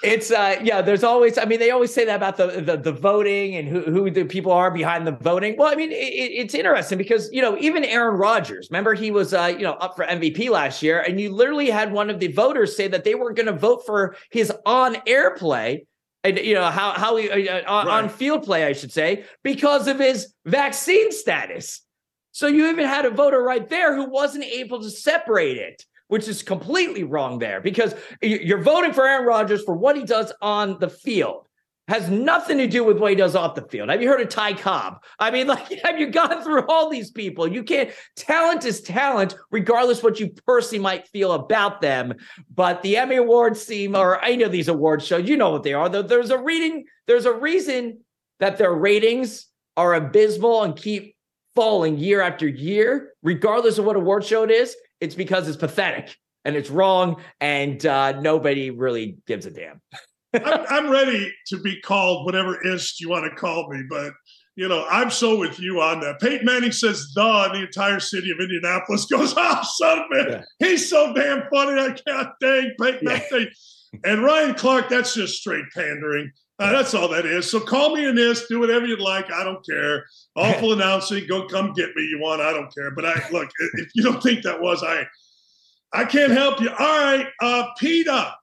[0.00, 2.92] It's uh yeah, there's always I mean they always say that about the the, the
[2.92, 5.56] voting and who, who the people are behind the voting.
[5.58, 9.34] Well, I mean it, it's interesting because you know even Aaron Rodgers, remember he was
[9.34, 12.28] uh you know up for MVP last year and you literally had one of the
[12.28, 15.84] voters say that they weren't going to vote for his on-air play
[16.24, 19.86] and you know how how he uh, on, on field play I should say because
[19.88, 21.82] of his vaccine status.
[22.32, 26.28] So you even had a voter right there who wasn't able to separate it, which
[26.28, 30.78] is completely wrong there because you're voting for Aaron Rodgers for what he does on
[30.78, 31.47] the field.
[31.88, 33.88] Has nothing to do with what he does off the field.
[33.88, 35.02] Have you heard of Ty Cobb?
[35.18, 37.48] I mean, like, have you gone through all these people?
[37.48, 37.90] You can't.
[38.14, 42.14] Talent is talent, regardless what you personally might feel about them.
[42.54, 45.72] But the Emmy Awards seem, or any of these award shows, you know what they
[45.72, 45.88] are.
[45.88, 46.84] There- There's a reading.
[47.06, 48.00] There's a reason
[48.38, 51.16] that their ratings are abysmal and keep
[51.54, 54.76] falling year after year, regardless of what award show it is.
[55.00, 56.14] It's because it's pathetic
[56.44, 59.80] and it's wrong, and uh, nobody really gives a damn.
[60.34, 64.12] I'm, I'm ready to be called whatever ist you want to call me, but
[64.56, 66.20] you know, I'm so with you on that.
[66.20, 70.30] Peyton Manning says the, and the entire city of Indianapolis goes, oh, son of a
[70.30, 71.80] man, he's so damn funny.
[71.80, 73.46] I can't dang Peyton that thing.
[74.04, 76.32] And Ryan Clark, that's just straight pandering.
[76.58, 77.48] Uh, that's all that is.
[77.48, 79.32] So call me an ist, do whatever you'd like.
[79.32, 80.04] I don't care.
[80.34, 82.02] Awful announcing, go come get me.
[82.02, 82.40] You want?
[82.40, 82.90] I don't care.
[82.90, 85.06] But I look, if you don't think that was, I,
[85.92, 86.70] I can't help you.
[86.70, 88.34] All right, uh, PETA.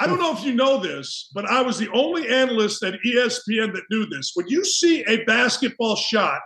[0.00, 3.74] I don't know if you know this, but I was the only analyst at ESPN
[3.74, 4.32] that knew this.
[4.32, 6.40] When you see a basketball shot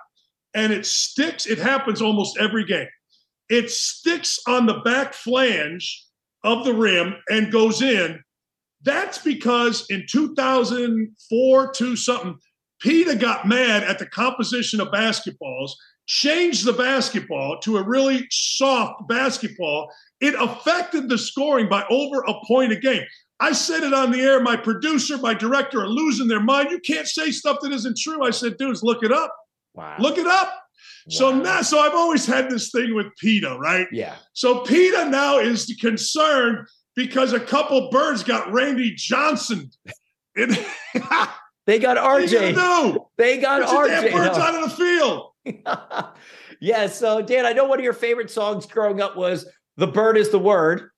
[0.54, 2.88] and it sticks, it happens almost every game.
[3.48, 6.04] It sticks on the back flange
[6.42, 8.20] of the rim and goes in.
[8.82, 12.36] That's because in 2004 to something,
[12.80, 15.70] PETA got mad at the composition of basketballs,
[16.06, 19.90] changed the basketball to a really soft basketball.
[20.20, 23.04] It affected the scoring by over a point a game.
[23.44, 24.40] I said it on the air.
[24.40, 26.70] My producer, my director are losing their mind.
[26.70, 28.24] You can't say stuff that isn't true.
[28.24, 29.34] I said, dudes, look it up.
[29.74, 29.96] Wow.
[29.98, 30.52] Look it up.
[31.10, 33.86] So now, so I've always had this thing with PETA, right?
[33.92, 34.14] Yeah.
[34.32, 36.66] So PETA now is concerned
[36.96, 39.70] because a couple birds got Randy Johnson
[40.34, 40.66] It-
[41.66, 42.54] They got RJ.
[42.54, 42.98] gonna?
[43.16, 44.42] They got Get your damn birds No.
[44.44, 45.30] out of the field.
[46.60, 46.86] yeah.
[46.88, 49.46] So Dan, I know one of your favorite songs growing up was
[49.78, 50.90] "The Bird Is the Word."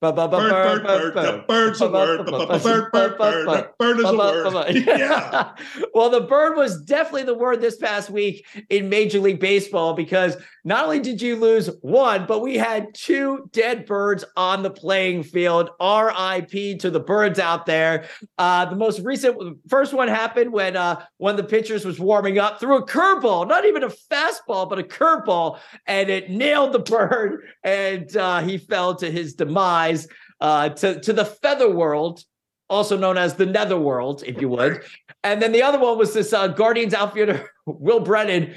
[0.00, 1.14] Bird, Bird, bird, bird.
[1.14, 2.24] The bird's a word.
[2.26, 3.68] Bird, bird, bird, bird.
[3.80, 4.76] Bird is a word.
[4.88, 5.54] Yeah.
[5.94, 10.36] well, the bird was definitely the word this past week in Major League Baseball because
[10.64, 15.24] not only did you lose one, but we had two dead birds on the playing
[15.24, 15.70] field.
[15.80, 18.06] RIP to the birds out there.
[18.36, 22.38] Uh, the most recent first one happened when uh, one of the pitchers was warming
[22.38, 26.78] up, threw a curveball, not even a fastball, but a curveball, and it nailed the
[26.96, 29.87] bird, and uh, he fell to his demise
[30.40, 32.22] uh, to, to the feather world
[32.68, 34.82] also known as the Netherworld, if you would.
[35.24, 38.54] And then the other one was this uh, Guardians outfielder, Will Brennan,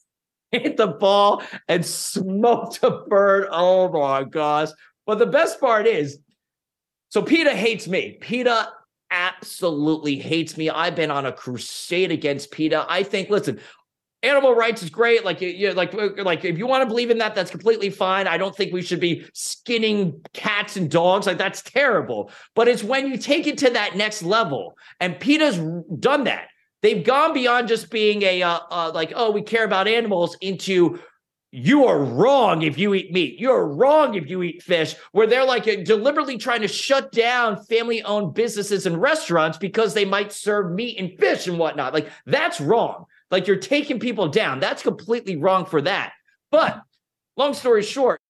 [0.50, 3.48] hit the ball and smoked a bird.
[3.50, 4.68] Oh my gosh.
[5.06, 6.18] But the best part is,
[7.08, 8.18] so PETA hates me.
[8.20, 8.72] PETA
[9.10, 10.70] absolutely hates me.
[10.70, 12.86] I've been on a crusade against PETA.
[12.88, 13.60] I think, listen,
[14.24, 15.24] animal rights is great.
[15.24, 18.26] Like you, you like like if you want to believe in that, that's completely fine.
[18.26, 21.26] I don't think we should be skinning cats and dogs.
[21.26, 22.30] Like that's terrible.
[22.54, 25.58] But it's when you take it to that next level, and PETA's
[26.00, 26.48] done that.
[26.82, 30.98] They've gone beyond just being a uh, uh, like oh we care about animals into
[31.56, 33.38] you are wrong if you eat meat.
[33.38, 38.02] You're wrong if you eat fish, where they're like deliberately trying to shut down family
[38.02, 41.94] owned businesses and restaurants because they might serve meat and fish and whatnot.
[41.94, 43.06] Like, that's wrong.
[43.34, 44.60] Like, you're taking people down.
[44.60, 46.12] That's completely wrong for that.
[46.52, 46.80] But
[47.36, 48.20] long story short,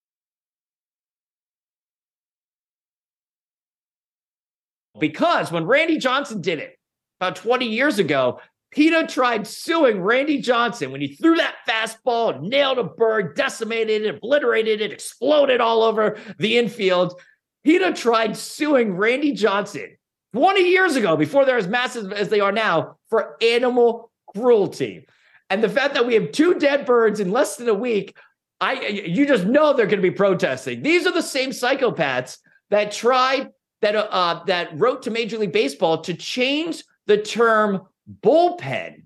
[4.98, 6.78] because when Randy Johnson did it
[7.20, 8.40] about 20 years ago,
[8.70, 14.14] PETA tried suing Randy Johnson when he threw that fastball, nailed a bird, decimated it,
[14.14, 17.20] obliterated it, exploded all over the infield.
[17.62, 19.98] PETA tried suing Randy Johnson
[20.32, 25.06] 20 years ago, before they're as massive as they are now, for animal cruelty.
[25.50, 28.16] And the fact that we have two dead birds in less than a week,
[28.60, 30.82] I you just know they're going to be protesting.
[30.82, 32.38] These are the same psychopaths
[32.70, 33.50] that tried
[33.82, 37.82] that uh, that wrote to Major League Baseball to change the term
[38.22, 39.02] bullpen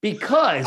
[0.00, 0.66] because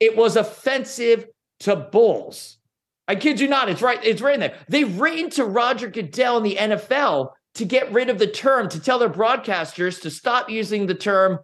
[0.00, 1.26] it was offensive
[1.60, 2.58] to bulls.
[3.06, 3.68] I kid you not.
[3.68, 4.02] It's right.
[4.04, 4.56] It's right in there.
[4.68, 8.80] They've written to Roger Goodell in the NFL to get rid of the term, to
[8.80, 11.40] tell their broadcasters to stop using the term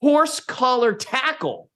[0.00, 1.70] horse collar tackle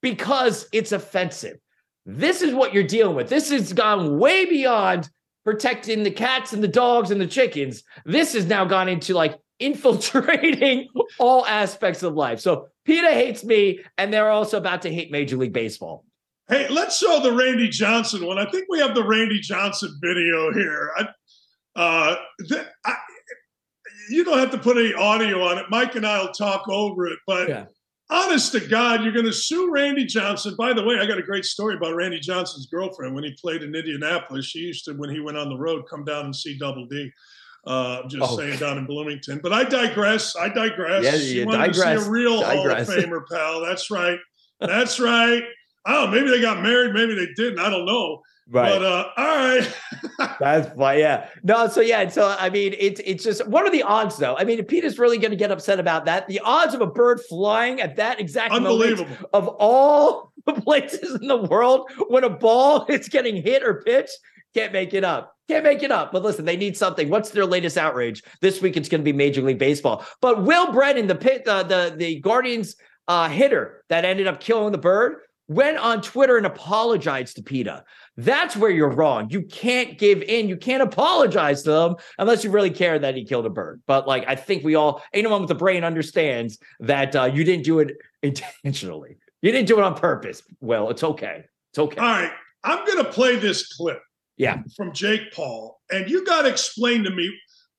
[0.00, 1.58] because it's offensive.
[2.04, 3.28] This is what you're dealing with.
[3.28, 5.08] This has gone way beyond
[5.44, 7.82] protecting the cats and the dogs and the chickens.
[8.04, 12.40] This has now gone into like infiltrating all aspects of life.
[12.40, 16.04] So PETA hates me, and they're also about to hate Major League Baseball.
[16.48, 18.38] Hey, let's show the Randy Johnson one.
[18.38, 20.90] I think we have the Randy Johnson video here.
[20.96, 21.08] I,
[21.80, 22.16] uh,
[22.48, 22.94] th- I,
[24.10, 25.66] you don't have to put any audio on it.
[25.70, 27.18] Mike and I will talk over it.
[27.26, 27.64] But Yeah.
[28.10, 30.54] honest to God, you're going to sue Randy Johnson.
[30.58, 33.62] By the way, I got a great story about Randy Johnson's girlfriend when he played
[33.62, 34.46] in Indianapolis.
[34.46, 37.10] She used to, when he went on the road, come down and see Double D.
[37.66, 38.36] Uh, I'm just Oh.
[38.36, 39.38] saying down in Bloomington.
[39.42, 40.34] But I digress.
[40.36, 41.04] I digress.
[41.04, 42.02] Yeah, She you wanted to digress.
[42.02, 42.88] see a real Digress.
[42.88, 43.60] Hall of Famer, pal.
[43.64, 44.18] That's right.
[44.60, 45.44] That's right.
[45.86, 46.92] Oh, maybe they got married.
[46.92, 47.58] Maybe they didn't.
[47.60, 48.20] I don't know.
[48.52, 48.78] Right.
[48.78, 49.76] But uh, all right.
[50.38, 51.28] That's why, yeah.
[51.42, 54.36] No, so yeah, so I mean, it's it's just what are the odds though?
[54.36, 56.86] I mean, if PETA's really going to get upset about that, the odds of a
[56.86, 62.28] bird flying at that exact moment of all the places in the world when a
[62.28, 64.18] ball is getting hit or pitched,
[64.52, 65.34] can't make it up.
[65.48, 66.12] Can't make it up.
[66.12, 67.08] But listen, they need something.
[67.08, 68.76] What's their latest outrage this week?
[68.76, 70.04] It's going to be Major League Baseball.
[70.20, 72.76] But Will Brennan, the pit, uh, the the Guardians
[73.08, 75.16] uh, hitter that ended up killing the bird,
[75.48, 77.84] went on Twitter and apologized to PETA.
[78.16, 79.28] That's where you're wrong.
[79.30, 80.48] You can't give in.
[80.48, 83.82] You can't apologize to them unless you really care that he killed a bird.
[83.86, 87.64] But like, I think we all, anyone with a brain understands that uh, you didn't
[87.64, 89.16] do it intentionally.
[89.40, 90.42] You didn't do it on purpose.
[90.60, 91.44] Well, it's okay.
[91.72, 91.98] It's okay.
[92.00, 92.32] All right.
[92.64, 94.00] I'm going to play this clip
[94.36, 94.62] Yeah.
[94.76, 97.32] from Jake Paul, and you got to explain to me.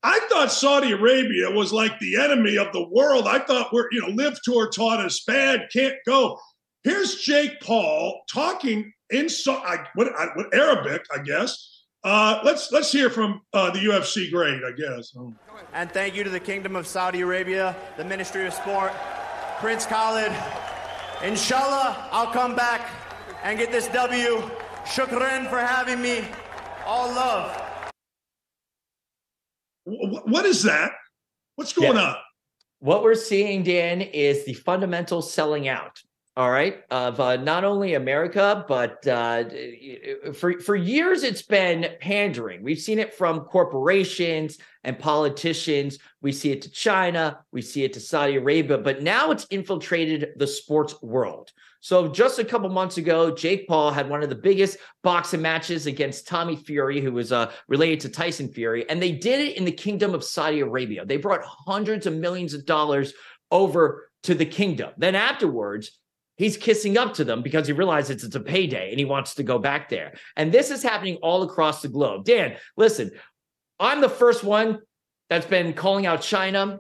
[0.05, 3.26] I thought Saudi Arabia was like the enemy of the world.
[3.26, 6.38] I thought we're, you know, LIV Tour taught us bad, can't go.
[6.84, 11.69] Here's Jake Paul talking in so, I, what, I, what Arabic, I guess.
[12.03, 15.15] Uh, let's let's hear from uh, the UFC great, I guess.
[15.72, 18.91] And thank you to the Kingdom of Saudi Arabia, the Ministry of Sport,
[19.60, 20.34] Prince Khalid.
[21.23, 22.90] Inshallah, I'll come back
[23.41, 24.41] and get this W.
[24.84, 26.27] Shukran for having me.
[26.85, 27.57] All love.
[29.85, 30.91] What is that?
[31.56, 32.03] What's going Yeah.
[32.03, 32.15] on?
[32.80, 36.02] What we're seeing, Dan, is the fundamentals selling out.
[36.35, 39.43] All right, of uh, not only America, but uh,
[40.34, 42.64] for, for years it's been pandering.
[42.64, 45.99] We've seen it from corporations and politicians.
[46.23, 50.30] We see it to China, we see it to Saudi Arabia, but now it's infiltrated
[50.38, 51.51] the sports world.
[51.81, 55.85] So just a couple months ago, Jake Paul had one of the biggest boxing matches
[55.85, 59.65] against Tommy Fury, who was uh, related to Tyson Fury, and they did it in
[59.65, 61.05] the Kingdom of Saudi Arabia.
[61.05, 63.14] They brought hundreds of millions of dollars
[63.51, 64.91] over to the kingdom.
[64.97, 65.99] Then afterwards,
[66.38, 69.43] he's kissing up to them because he realizes it's a payday and he wants to
[69.43, 70.14] go back there.
[70.35, 72.26] And this is happening all across the globe.
[72.26, 73.11] Dan, listen,
[73.80, 74.80] I'm the first one
[75.30, 76.80] that's been calling out China.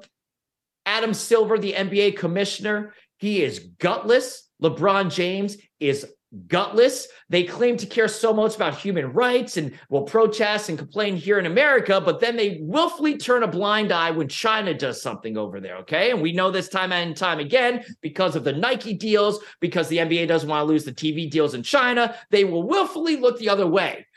[0.85, 4.49] Adam Silver, the NBA commissioner, he is gutless.
[4.61, 6.05] LeBron James is
[6.47, 7.07] gutless.
[7.29, 11.39] They claim to care so much about human rights and will protest and complain here
[11.39, 15.59] in America, but then they willfully turn a blind eye when China does something over
[15.59, 15.77] there.
[15.77, 16.11] Okay.
[16.11, 19.97] And we know this time and time again because of the Nike deals, because the
[19.97, 22.15] NBA doesn't want to lose the TV deals in China.
[22.29, 24.07] They will willfully look the other way.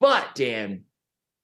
[0.00, 0.82] But, Dan,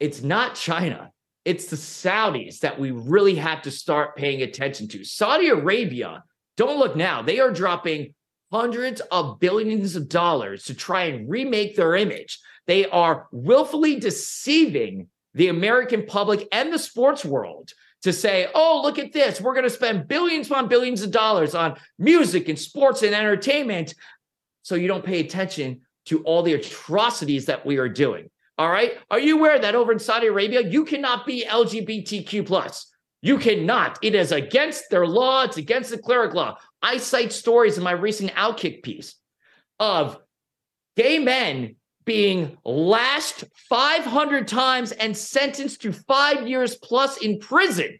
[0.00, 1.12] it's not China.
[1.44, 5.04] It's the Saudis that we really have to start paying attention to.
[5.04, 6.24] Saudi Arabia,
[6.56, 8.14] don't look now, they are dropping
[8.50, 12.40] hundreds of billions of dollars to try and remake their image.
[12.66, 17.72] They are willfully deceiving the American public and the sports world
[18.02, 19.40] to say, oh, look at this.
[19.40, 23.94] We're going to spend billions upon billions of dollars on music and sports and entertainment.
[24.62, 28.30] So you don't pay attention to all the atrocities that we are doing.
[28.56, 28.92] All right.
[29.10, 32.90] Are you aware that over in Saudi Arabia, you cannot be LGBTQ plus?
[33.20, 33.98] You cannot.
[34.02, 35.44] It is against their law.
[35.44, 36.58] It's against the cleric law.
[36.82, 39.16] I cite stories in my recent Outkick piece
[39.80, 40.18] of
[40.96, 47.98] gay men being lashed 500 times and sentenced to five years plus in prison.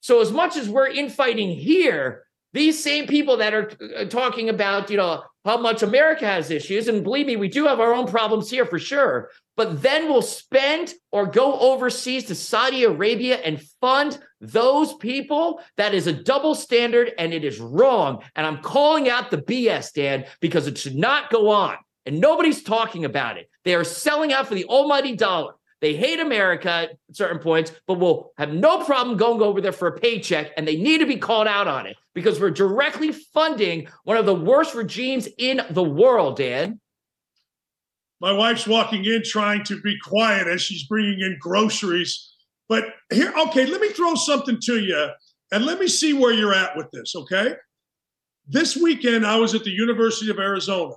[0.00, 4.90] So, as much as we're infighting here, these same people that are uh, talking about,
[4.90, 8.06] you know, how much America has issues, and believe me, we do have our own
[8.06, 13.62] problems here for sure, but then we'll spend or go overseas to Saudi Arabia and
[13.80, 15.60] fund those people.
[15.76, 18.22] That is a double standard and it is wrong.
[18.36, 21.76] And I'm calling out the BS, Dan, because it should not go on.
[22.06, 23.50] And nobody's talking about it.
[23.64, 25.54] They are selling out for the almighty dollar.
[25.80, 29.88] They hate America at certain points, but will have no problem going over there for
[29.88, 30.52] a paycheck.
[30.56, 34.26] And they need to be called out on it because we're directly funding one of
[34.26, 36.80] the worst regimes in the world, Dan.
[38.20, 42.34] My wife's walking in trying to be quiet as she's bringing in groceries.
[42.68, 45.08] But here, okay, let me throw something to you
[45.50, 47.54] and let me see where you're at with this, okay?
[48.46, 50.94] This weekend, I was at the University of Arizona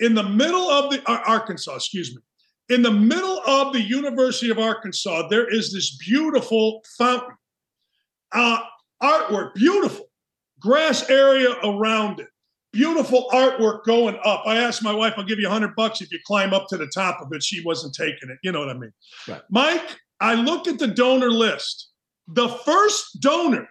[0.00, 2.20] in the middle of the uh, Arkansas, excuse me
[2.68, 7.36] in the middle of the University of Arkansas, there is this beautiful fountain,
[8.32, 8.60] uh,
[9.02, 10.06] artwork, beautiful,
[10.60, 12.28] grass area around it,
[12.72, 14.44] beautiful artwork going up.
[14.46, 16.76] I asked my wife, "I'll give you a hundred bucks if you climb up to
[16.76, 18.38] the top of it." She wasn't taking it.
[18.42, 18.92] You know what I mean,
[19.28, 19.42] right.
[19.50, 19.98] Mike?
[20.20, 21.90] I looked at the donor list.
[22.28, 23.68] The first donor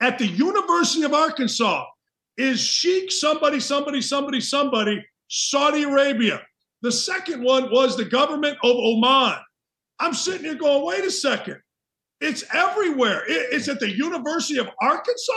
[0.00, 1.86] at the University of Arkansas
[2.36, 6.40] is Sheikh somebody, somebody, somebody, somebody, Saudi Arabia.
[6.82, 9.38] The second one was the government of Oman.
[9.98, 11.58] I'm sitting here going, wait a second.
[12.20, 13.22] It's everywhere.
[13.26, 15.32] It's at the University of Arkansas.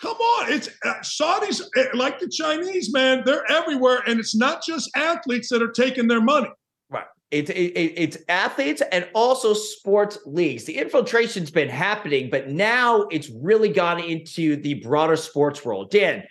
[0.00, 0.52] Come on.
[0.52, 4.02] It's uh, Saudis, eh, like the Chinese, man, they're everywhere.
[4.06, 6.48] And it's not just athletes that are taking their money.
[6.90, 7.04] Right.
[7.30, 10.64] It's, it, it's athletes and also sports leagues.
[10.64, 15.90] The infiltration's been happening, but now it's really gone into the broader sports world.
[15.90, 16.24] Dan,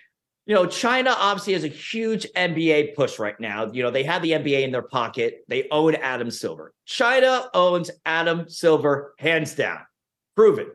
[0.52, 3.72] you know, China obviously has a huge NBA push right now.
[3.72, 5.45] You know, they have the NBA in their pocket.
[5.48, 6.73] They own Adam Silver.
[6.86, 9.80] China owns Adam Silver hands down.
[10.36, 10.68] Proven.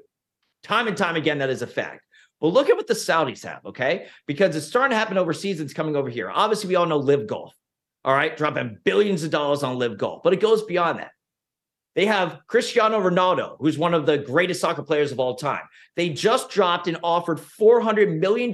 [0.63, 2.07] Time and time again, that is a fact.
[2.41, 4.07] But look at what the Saudis have, okay?
[4.27, 5.61] Because it's starting to happen overseas.
[5.61, 6.31] It's coming over here.
[6.31, 7.55] Obviously, we all know LIV Golf.
[8.03, 11.11] All right, dropping billions of dollars on LIV Golf, but it goes beyond that.
[11.97, 15.63] They have Cristiano Ronaldo, who's one of the greatest soccer players of all time.
[15.97, 18.53] They just dropped and offered $400 million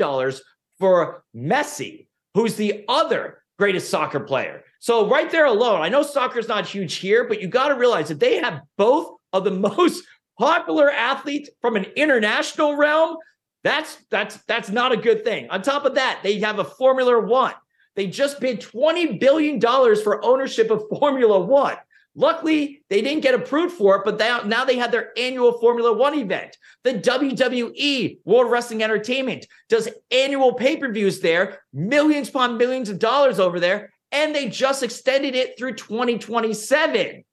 [0.82, 4.64] for Messi, who's the other greatest soccer player.
[4.80, 8.08] So right there alone, I know soccer's not huge here, but you got to realize
[8.08, 10.02] that they have both of the most
[10.40, 13.16] popular athletes from an international realm.
[13.62, 15.48] That's that's that's not a good thing.
[15.50, 17.54] On top of that, they have a Formula 1.
[17.94, 21.76] They just bid 20 billion dollars for ownership of Formula 1.
[22.14, 25.92] Luckily, they didn't get approved for it, but they, now they have their annual Formula
[25.92, 26.56] One event.
[26.84, 32.98] The WWE, World Wrestling Entertainment, does annual pay per views there, millions upon millions of
[32.98, 37.24] dollars over there, and they just extended it through 2027.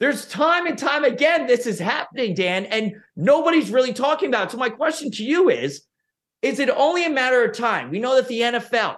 [0.00, 4.50] There's time and time again this is happening, Dan, and nobody's really talking about it.
[4.50, 5.82] So, my question to you is
[6.42, 7.90] Is it only a matter of time?
[7.90, 8.96] We know that the NFL,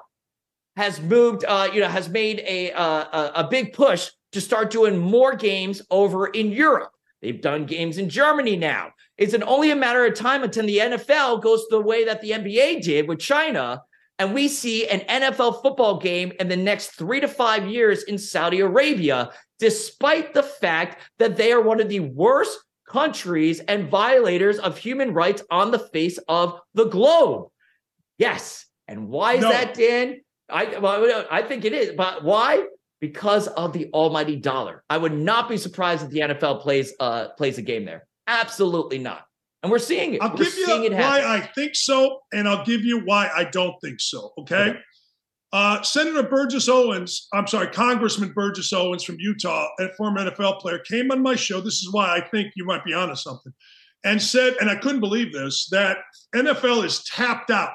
[0.77, 4.99] has moved, uh, you know, has made a, uh, a big push to start doing
[4.99, 6.93] more games over in Europe.
[7.21, 8.91] They've done games in Germany now.
[9.17, 12.33] It's an only a matter of time until the NFL goes the way that the
[12.33, 13.83] NBA did with China,
[14.19, 18.19] and we see an NFL football game in the next three to five years in
[18.19, 24.59] Saudi Arabia, despite the fact that they are one of the worst countries and violators
[24.59, 27.49] of human rights on the face of the globe.
[28.19, 28.67] Yes.
[28.89, 29.51] And why is No.
[29.51, 30.21] that, Dan?
[30.51, 32.65] I well, I think it is, but why?
[33.03, 34.85] Because of the almighty dollar.
[34.89, 38.07] I would not be surprised if the NFL plays uh plays a game there.
[38.29, 39.27] Absolutely not.
[39.63, 40.23] And we're seeing it.
[40.23, 41.31] I'll we're give you why happen.
[41.31, 44.33] I think so, and I'll give you why I don't think so.
[44.39, 44.77] Okay.
[45.53, 50.79] Uh, Senator Burgess Owens, I'm sorry, Congressman Burgess Owens from Utah, a former NFL player,
[50.79, 51.61] came on my show.
[51.61, 53.53] This is why I think you might be onto something,
[54.05, 55.99] and said, and I couldn't believe this, that
[56.35, 57.75] NFL is tapped out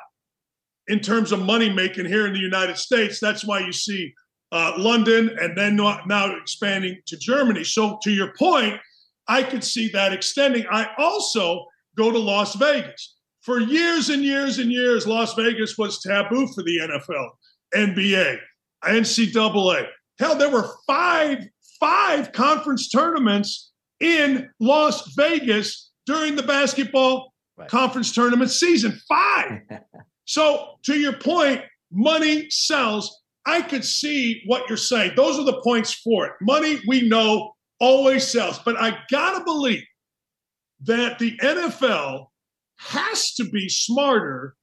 [0.88, 3.20] in terms of money making here in the United States.
[3.20, 4.14] That's why you see
[4.52, 7.64] uh, London and then now now expanding to Germany.
[7.64, 8.80] So, to your point,
[9.28, 10.66] I could see that extending.
[10.72, 11.66] I also
[11.98, 13.16] go to Las Vegas.
[13.42, 17.30] For years and years and years, Las Vegas was taboo for the NFL,
[17.74, 18.38] NBA,
[18.84, 19.88] NCAA.
[20.20, 21.48] Hell, there were five
[21.80, 27.34] five conference tournaments in Las Vegas during the basketball
[27.68, 29.00] conference tournament season.
[29.08, 29.62] Five.
[30.26, 31.62] so, to your point,
[31.92, 33.24] money sells.
[33.48, 35.14] I could see what you're saying.
[35.16, 36.34] Those are the points for it.
[36.42, 38.60] Money, we know, always sells.
[38.60, 39.84] But I gotta believe
[40.84, 42.28] that the NFL
[42.80, 44.56] has to be smarter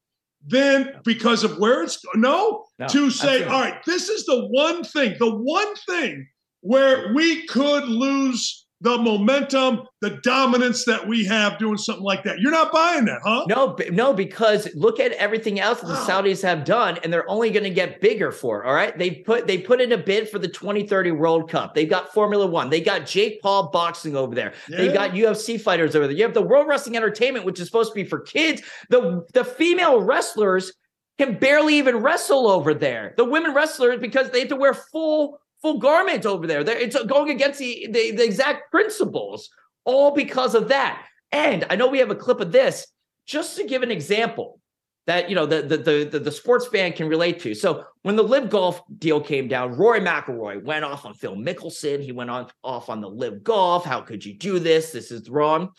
[0.46, 3.44] than because of where it's no, No, to say, absolutely.
[3.46, 6.28] all right, this is the one thing, the one thing
[6.60, 12.38] where we could lose the momentum, the dominance that we have doing something like that.
[12.38, 13.46] You're not buying that, huh?
[13.48, 17.50] No, no, because look at everything else that the Saudis have done, and they're only
[17.50, 18.66] going to get bigger for it.
[18.66, 21.74] All right, they put they put in a bid for the 2030 World Cup.
[21.74, 22.68] They've got Formula One.
[22.68, 24.52] They got Jake Paul boxing over there.
[24.68, 26.14] They've got UFC fighters over there.
[26.14, 28.60] You have the World Wrestling Entertainment, which is supposed to be for kids.
[28.90, 30.74] The the female wrestlers
[31.16, 33.14] can barely even wrestle over there.
[33.16, 36.62] The women wrestlers because they have to wear full full garment over there.
[36.62, 39.48] They're, it's going against the, the the exact principles,
[39.86, 41.06] all because of that.
[41.32, 42.86] And I know we have a clip of this
[43.26, 44.60] just to give an example
[45.06, 45.78] that you know the the
[46.10, 47.54] the, the, sports fan can relate to.
[47.54, 52.02] So when the LIV Golf deal came down, Rory McIlroy went off on Phil Mickelson.
[52.02, 53.86] He went on off on the LIV Golf.
[53.86, 54.92] How could you do this?
[54.92, 55.70] This is wrong.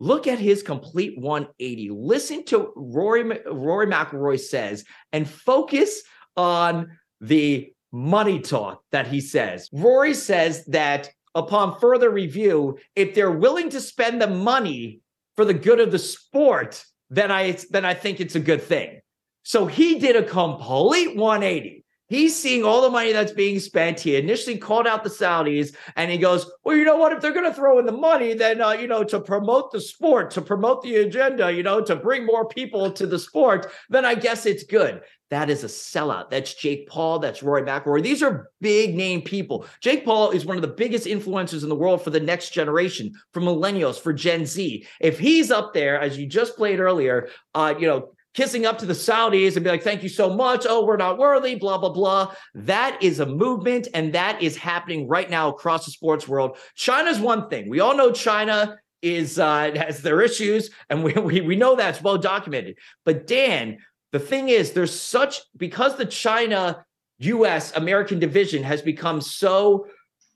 [0.00, 1.90] Look at his complete 180.
[1.90, 6.02] Listen to Rory Rory McIlroy says and focus
[6.34, 9.70] on the money talk that he says.
[9.72, 15.00] Rory says that upon further review, if they're willing to spend the money
[15.36, 19.00] for the good of the sport, then I then I think it's a good thing.
[19.44, 21.84] So he did a complete 180.
[22.08, 23.98] He's seeing all the money that's being spent.
[23.98, 27.12] He initially called out the Saudis and he goes, Well, you know what?
[27.12, 29.80] If they're going to throw in the money, then, uh, you know, to promote the
[29.80, 34.04] sport, to promote the agenda, you know, to bring more people to the sport, then
[34.04, 35.02] I guess it's good.
[35.34, 36.30] That is a sellout.
[36.30, 37.18] That's Jake Paul.
[37.18, 38.04] That's Roy McIlroy.
[38.04, 39.66] These are big name people.
[39.80, 43.12] Jake Paul is one of the biggest influencers in the world for the next generation,
[43.32, 44.86] for millennials, for Gen Z.
[45.00, 48.86] If he's up there, as you just played earlier, uh, you know, kissing up to
[48.86, 50.66] the Saudis and be like, thank you so much.
[50.68, 52.32] Oh, we're not worthy, blah, blah, blah.
[52.54, 56.58] That is a movement, and that is happening right now across the sports world.
[56.76, 57.68] China's one thing.
[57.68, 62.00] We all know China is uh, has their issues, and we, we we know that's
[62.00, 62.76] well documented.
[63.04, 63.78] But Dan,
[64.14, 66.86] the thing is, there's such because the China
[67.18, 67.74] U.S.
[67.74, 69.88] American division has become so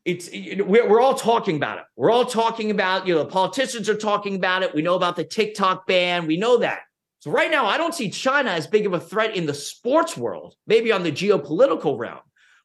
[0.04, 1.84] it's we're, we're all talking about it.
[1.94, 4.74] We're all talking about, you know, the politicians are talking about it.
[4.74, 6.26] We know about the TikTok ban.
[6.26, 6.80] We know that.
[7.20, 10.16] So right now, I don't see China as big of a threat in the sports
[10.16, 12.22] world, maybe on the geopolitical realm,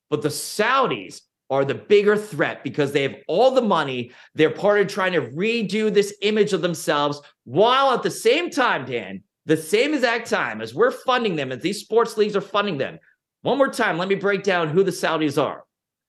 [0.10, 1.22] but the Saudis
[1.52, 4.14] are the bigger threat because they have all the money.
[4.34, 8.85] They're part of trying to redo this image of themselves while at the same time,
[8.85, 12.78] Dan, the same exact time as we're funding them, as these sports leagues are funding
[12.78, 12.99] them.
[13.41, 15.64] One more time, let me break down who the Saudis are.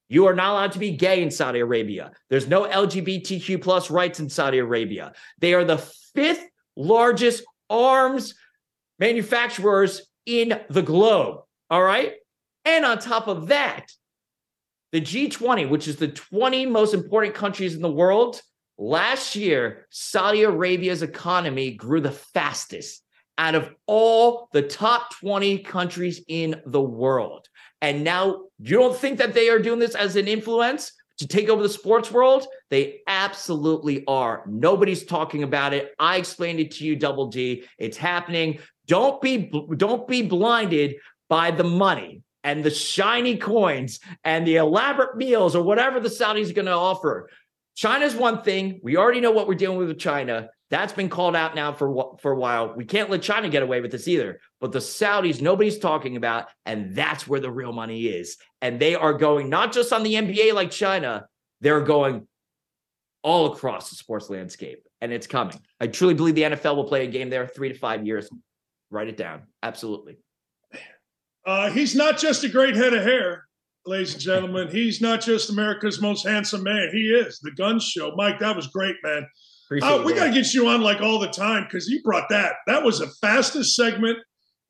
[0.08, 2.12] You are not allowed to be gay in Saudi Arabia.
[2.30, 5.12] There's no LGBTQ plus rights in Saudi Arabia.
[5.38, 5.78] They are the
[6.14, 6.46] fifth
[6.76, 8.34] largest arms
[8.98, 11.40] manufacturers in the globe.
[11.70, 12.12] All right.
[12.64, 13.86] And on top of that,
[14.92, 18.40] the G20, which is the 20 most important countries in the world,
[18.78, 23.03] last year, Saudi Arabia's economy grew the fastest
[23.38, 27.48] out of all the top 20 countries in the world.
[27.80, 31.48] And now you don't think that they are doing this as an influence to take
[31.48, 32.46] over the sports world?
[32.70, 34.42] They absolutely are.
[34.46, 35.94] Nobody's talking about it.
[35.98, 37.64] I explained it to you, Double D.
[37.78, 38.58] It's happening.
[38.86, 40.96] Don't be don't be blinded
[41.28, 46.50] by the money and the shiny coins and the elaborate meals or whatever the Saudis
[46.50, 47.30] are going to offer.
[47.74, 48.80] China's one thing.
[48.82, 50.50] We already know what we're dealing with with China.
[50.74, 52.74] That's been called out now for for a while.
[52.74, 54.40] We can't let China get away with this either.
[54.60, 58.38] But the Saudis, nobody's talking about, and that's where the real money is.
[58.60, 61.28] And they are going not just on the NBA like China,
[61.60, 62.26] they're going
[63.22, 65.60] all across the sports landscape, and it's coming.
[65.78, 68.28] I truly believe the NFL will play a game there three to five years.
[68.90, 69.42] Write it down.
[69.62, 70.18] Absolutely.
[71.46, 73.44] Uh, he's not just a great head of hair,
[73.86, 74.66] ladies and gentlemen.
[74.66, 76.88] He's not just America's most handsome man.
[76.92, 78.12] He is the gun show.
[78.16, 79.24] Mike, that was great, man.
[79.70, 82.54] Uh, we got to get you on like all the time because you brought that.
[82.66, 84.18] That was the fastest segment,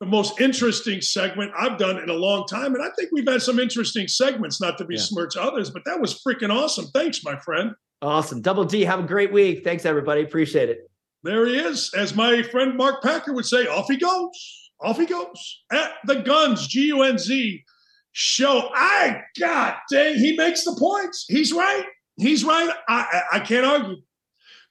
[0.00, 2.74] the most interesting segment I've done in a long time.
[2.74, 5.42] And I think we've had some interesting segments, not to be yeah.
[5.42, 6.86] others, but that was freaking awesome.
[6.94, 7.72] Thanks, my friend.
[8.02, 8.40] Awesome.
[8.42, 9.64] Double D, have a great week.
[9.64, 10.22] Thanks, everybody.
[10.22, 10.90] Appreciate it.
[11.22, 11.92] There he is.
[11.94, 14.70] As my friend Mark Packer would say, off he goes.
[14.80, 15.62] Off he goes.
[15.72, 17.64] At the guns, G U N Z
[18.12, 18.70] show.
[18.74, 21.24] I, God dang, he makes the points.
[21.28, 21.86] He's right.
[22.16, 22.70] He's right.
[22.88, 23.96] I, I, I can't argue.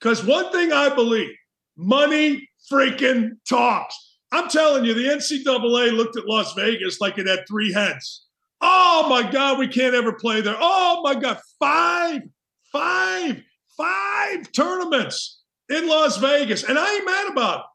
[0.04, 1.32] Because one thing I believe
[1.78, 3.96] money freaking talks.
[4.34, 8.26] I'm telling you, the NCAA looked at Las Vegas like it had three heads.
[8.60, 10.58] Oh my God, we can't ever play there.
[10.60, 12.22] Oh my God, five,
[12.72, 13.42] five,
[13.78, 16.64] five tournaments in Las Vegas.
[16.64, 17.66] And I ain't mad about it.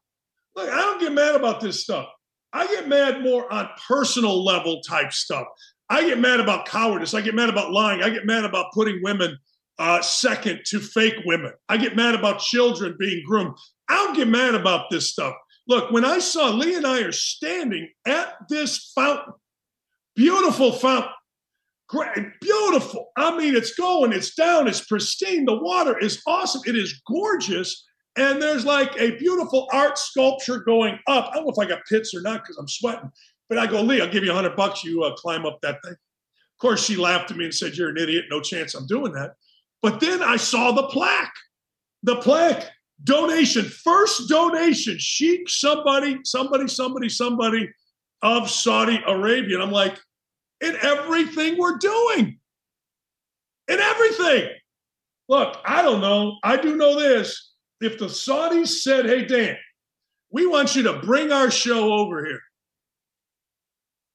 [0.59, 2.09] Look, I don't get mad about this stuff.
[2.53, 5.47] I get mad more on personal level type stuff.
[5.89, 7.15] I get mad about cowardice.
[7.15, 8.03] I get mad about lying.
[8.03, 9.39] I get mad about putting women
[9.79, 11.53] uh, second to fake women.
[11.67, 13.55] I get mad about children being groomed.
[13.89, 15.33] I don't get mad about this stuff.
[15.67, 19.33] Look, when I saw Lee and I are standing at this fountain,
[20.15, 21.11] beautiful fountain,
[21.87, 23.07] great, beautiful.
[23.17, 25.45] I mean, it's going, it's down, it's pristine.
[25.45, 26.61] The water is awesome.
[26.65, 27.85] It is gorgeous
[28.19, 31.29] and there's like a beautiful art sculpture going up.
[31.31, 33.09] I don't know if I got pits or not because I'm sweating.
[33.47, 34.83] But I go, Lee, I'll give you a hundred bucks.
[34.83, 35.93] You uh, climb up that thing.
[35.93, 38.25] Of course, she laughed at me and said, "You're an idiot.
[38.29, 39.31] No chance I'm doing that."
[39.81, 41.33] But then I saw the plaque.
[42.03, 42.69] The plaque
[43.03, 47.69] donation, first donation, Sheikh somebody, somebody, somebody, somebody
[48.21, 49.55] of Saudi Arabia.
[49.55, 49.97] And I'm like,
[50.61, 52.39] in everything we're doing,
[53.67, 54.49] in everything.
[55.27, 56.37] Look, I don't know.
[56.43, 59.55] I do know this if the Saudis said, hey, Dan,
[60.31, 62.41] we want you to bring our show over here.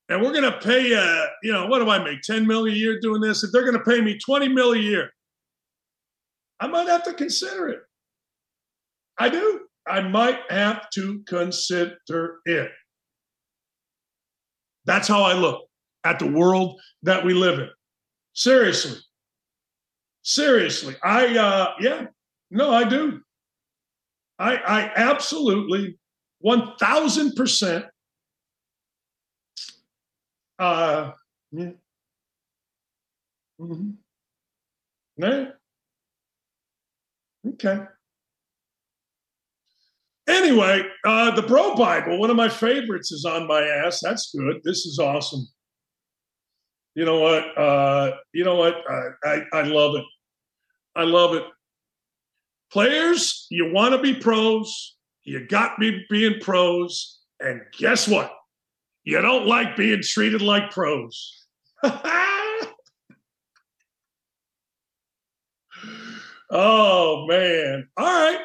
[0.08, 2.20] And we're going to pay, uh, you know, what do I make?
[2.22, 3.42] 10 million a year doing this?
[3.42, 5.10] If they're going to pay me 20 million a year,
[6.64, 7.80] I might have to consider it.
[9.18, 9.60] I do.
[9.86, 11.98] I might have to consider
[12.46, 12.70] it.
[14.86, 15.66] That's how I look
[16.04, 17.68] at the world that we live in.
[18.32, 18.98] Seriously.
[20.22, 20.96] Seriously.
[21.04, 22.06] I, uh, yeah,
[22.50, 23.20] no, I do.
[24.38, 25.98] I, I absolutely
[26.42, 27.88] 1000%
[30.58, 31.12] uh,
[31.52, 31.70] yeah.
[33.60, 33.90] Mm-hmm.
[35.18, 35.44] Yeah.
[37.46, 37.80] Okay.
[40.26, 44.00] Anyway, uh, the Bro Bible, one of my favorites, is on my ass.
[44.02, 44.60] That's good.
[44.64, 45.46] This is awesome.
[46.94, 47.58] You know what?
[47.58, 48.76] Uh, you know what?
[48.88, 50.04] I, I, I love it.
[50.96, 51.44] I love it.
[52.72, 54.96] Players, you want to be pros.
[55.24, 57.20] You got me being pros.
[57.40, 58.32] And guess what?
[59.02, 61.46] You don't like being treated like pros.
[66.54, 67.88] oh, man.
[67.96, 68.40] All right.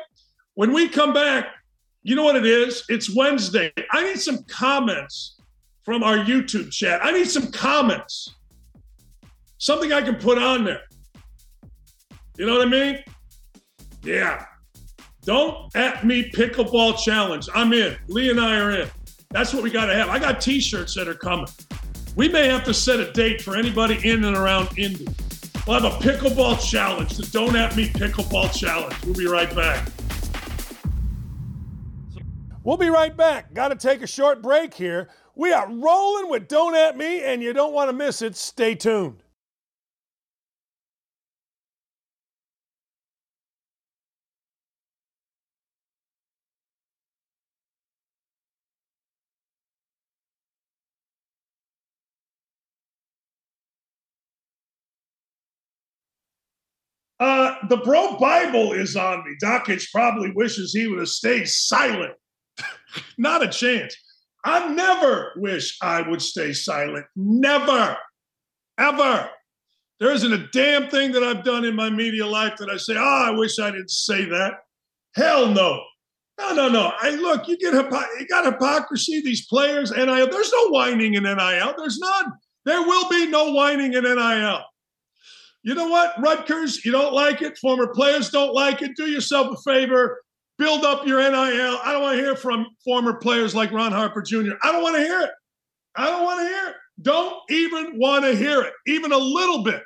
[0.55, 1.47] When we come back,
[2.03, 2.83] you know what it is?
[2.89, 3.71] It's Wednesday.
[3.91, 5.39] I need some comments
[5.83, 6.99] from our YouTube chat.
[7.03, 8.35] I need some comments.
[9.57, 10.81] Something I can put on there.
[12.37, 12.99] You know what I mean?
[14.03, 14.45] Yeah.
[15.23, 17.47] Don't at me pickleball challenge.
[17.53, 17.97] I'm in.
[18.07, 18.89] Lee and I are in.
[19.31, 20.09] That's what we got to have.
[20.09, 21.47] I got t shirts that are coming.
[22.15, 25.07] We may have to set a date for anybody in and around Indy.
[25.69, 28.95] We'll have a pickleball challenge, the Don't At Me Pickleball Challenge.
[29.05, 29.87] We'll be right back.
[32.63, 33.53] We'll be right back.
[33.53, 35.09] Got to take a short break here.
[35.35, 38.35] We are rolling with Don't At Me, and you don't want to miss it.
[38.35, 39.21] Stay tuned.
[57.19, 59.35] Uh, the bro Bible is on me.
[59.43, 62.13] Dakich probably wishes he would have stayed silent.
[63.17, 63.95] Not a chance.
[64.45, 67.05] I never wish I would stay silent.
[67.15, 67.97] Never,
[68.77, 69.29] ever.
[69.99, 72.95] There isn't a damn thing that I've done in my media life that I say,
[72.97, 74.53] oh, I wish I didn't say that.
[75.15, 75.81] Hell no.
[76.39, 76.93] No, no, no.
[77.01, 79.21] I look, you get you got hypocrisy.
[79.21, 80.29] These players, NIL.
[80.29, 81.73] There's no whining in NIL.
[81.77, 82.31] There's none.
[82.63, 84.61] There will be no whining in NIL.
[85.63, 86.83] You know what, Rutgers?
[86.85, 87.57] You don't like it.
[87.57, 88.95] Former players don't like it.
[88.95, 90.21] Do yourself a favor.
[90.57, 91.79] Build up your NIL.
[91.83, 94.53] I don't want to hear from former players like Ron Harper Jr.
[94.63, 95.31] I don't want to hear it.
[95.95, 96.75] I don't want to hear it.
[97.01, 99.81] Don't even want to hear it, even a little bit.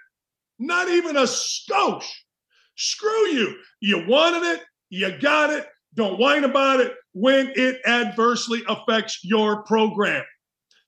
[0.59, 2.09] Not even a skosh.
[2.75, 3.55] Screw you.
[3.81, 4.63] You wanted it.
[4.89, 5.67] You got it.
[5.95, 10.23] Don't whine about it when it adversely affects your program.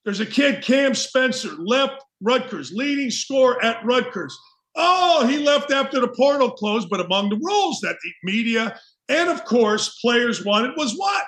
[0.04, 4.36] There's a kid, Cam Spencer, left Rutgers, leading scorer at Rutgers.
[4.76, 8.78] Oh, he left after the portal closed, but among the rules that the media
[9.08, 11.26] and, of course, players wanted was what?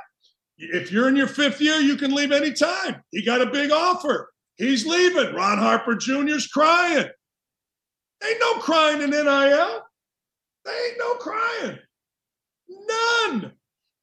[0.57, 3.03] If you're in your fifth year, you can leave anytime.
[3.11, 4.31] He got a big offer.
[4.57, 5.35] He's leaving.
[5.35, 7.07] Ron Harper Jr.'s crying.
[8.23, 9.81] Ain't no crying in NIL.
[10.65, 11.77] There ain't no crying.
[12.67, 13.51] None.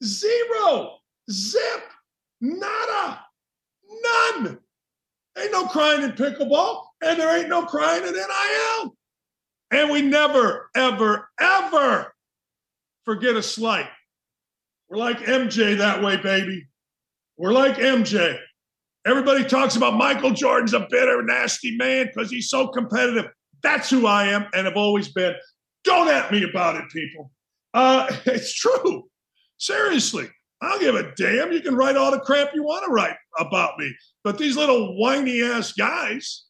[0.04, 0.98] Zero.
[1.30, 1.82] Zip.
[2.40, 3.20] Nada.
[3.90, 4.58] None.
[5.36, 8.96] Ain't no crying in pickleball, and there ain't no crying in NIL.
[9.74, 12.14] And we never, ever, ever
[13.04, 13.88] forget a slight.
[14.88, 16.68] We're like MJ that way, baby.
[17.36, 18.38] We're like MJ.
[19.04, 23.26] Everybody talks about Michael Jordan's a bitter, nasty man because he's so competitive.
[23.64, 25.34] That's who I am and have always been.
[25.82, 27.32] Don't at me about it, people.
[27.74, 29.08] Uh, it's true.
[29.58, 30.28] Seriously.
[30.62, 31.50] I don't give a damn.
[31.50, 33.92] You can write all the crap you want to write about me.
[34.22, 36.44] But these little whiny ass guys,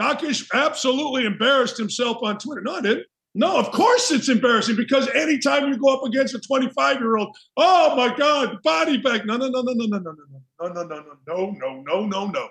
[0.00, 2.60] Dakich absolutely embarrassed himself on Twitter.
[2.60, 3.06] No, I didn't.
[3.34, 7.36] No, of course it's embarrassing because anytime you go up against a 25 year old,
[7.58, 9.26] oh my God, body bag.
[9.26, 11.82] No, no, no, no, no, no, no, no, no, no, no, no, no, no, no,
[11.82, 11.82] no.
[11.82, 12.06] No.
[12.06, 12.48] No, no.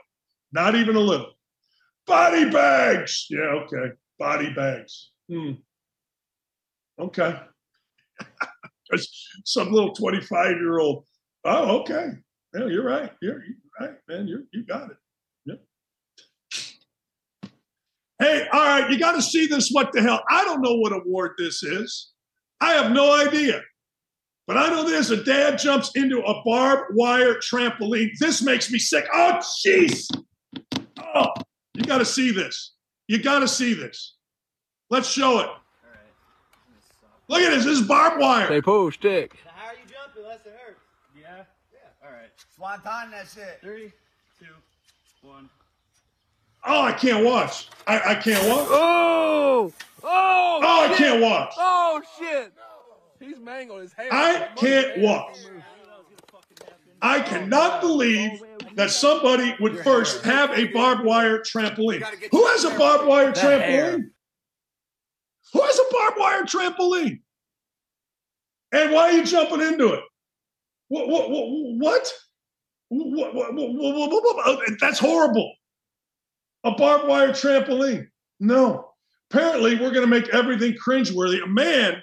[0.52, 1.32] Not even a little.
[2.06, 3.26] Body bags.
[3.30, 3.94] Yeah, okay.
[4.20, 5.12] Body bags.
[5.30, 5.54] Hmm.
[7.00, 7.36] Okay.
[9.44, 11.06] Some little 25 year old.
[11.44, 12.12] Oh, okay.
[12.54, 13.12] Yeah, you're right.
[13.22, 14.28] You're, you're right, man.
[14.28, 14.98] You you got it.
[18.20, 19.70] Hey, all right, you got to see this.
[19.72, 20.24] What the hell?
[20.30, 22.12] I don't know what award this is.
[22.62, 23.62] I have no idea.
[24.48, 28.12] But I know this a dad jumps into a barbed wire trampoline.
[28.20, 29.06] This makes me sick.
[29.14, 30.08] Oh, jeez.
[31.00, 31.28] Oh,
[31.74, 32.74] you got to see this.
[33.08, 34.16] You got to see this.
[34.90, 35.50] Let's show it.
[37.28, 37.66] Look at this.
[37.66, 38.48] This is barbed wire.
[38.48, 39.36] They pull stick.
[39.46, 40.80] How are you jumping unless it hurts?
[41.20, 41.44] Yeah.
[41.74, 42.08] Yeah.
[42.08, 42.30] All right.
[42.56, 43.58] Swanton, that's it.
[43.62, 43.92] Three,
[44.40, 44.46] two,
[45.22, 45.50] one.
[46.66, 47.70] Oh, I can't watch.
[47.88, 48.68] I, I can't watch.
[48.70, 49.74] Oh!
[50.04, 50.60] Oh!
[50.64, 51.54] Oh, I can't watch.
[51.58, 52.54] Oh shit!
[53.20, 54.10] He's mangled his hair.
[54.12, 55.38] I can't watch.
[57.02, 58.42] I cannot believe
[58.76, 62.04] that somebody would first have a barbed wire trampoline.
[62.32, 64.10] Who has a barbed wire trampoline?
[65.54, 67.20] Who has a barbed wire trampoline?
[68.72, 70.04] And why are you jumping into it?
[70.88, 71.08] What?
[71.08, 71.30] What?
[71.30, 72.14] What?
[72.90, 75.54] what, what, what, what, what, what- that's horrible.
[76.66, 78.08] A barbed wire trampoline.
[78.40, 78.90] No.
[79.32, 81.44] Apparently, we're going to make everything cringeworthy.
[81.44, 82.02] A man,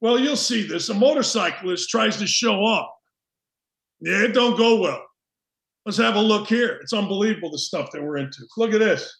[0.00, 0.88] well, you'll see this.
[0.88, 2.88] A motorcyclist tries to show off.
[4.00, 5.04] Yeah, it don't go well.
[5.84, 6.78] Let's have a look here.
[6.82, 8.46] It's unbelievable the stuff that we're into.
[8.56, 9.14] Look at this.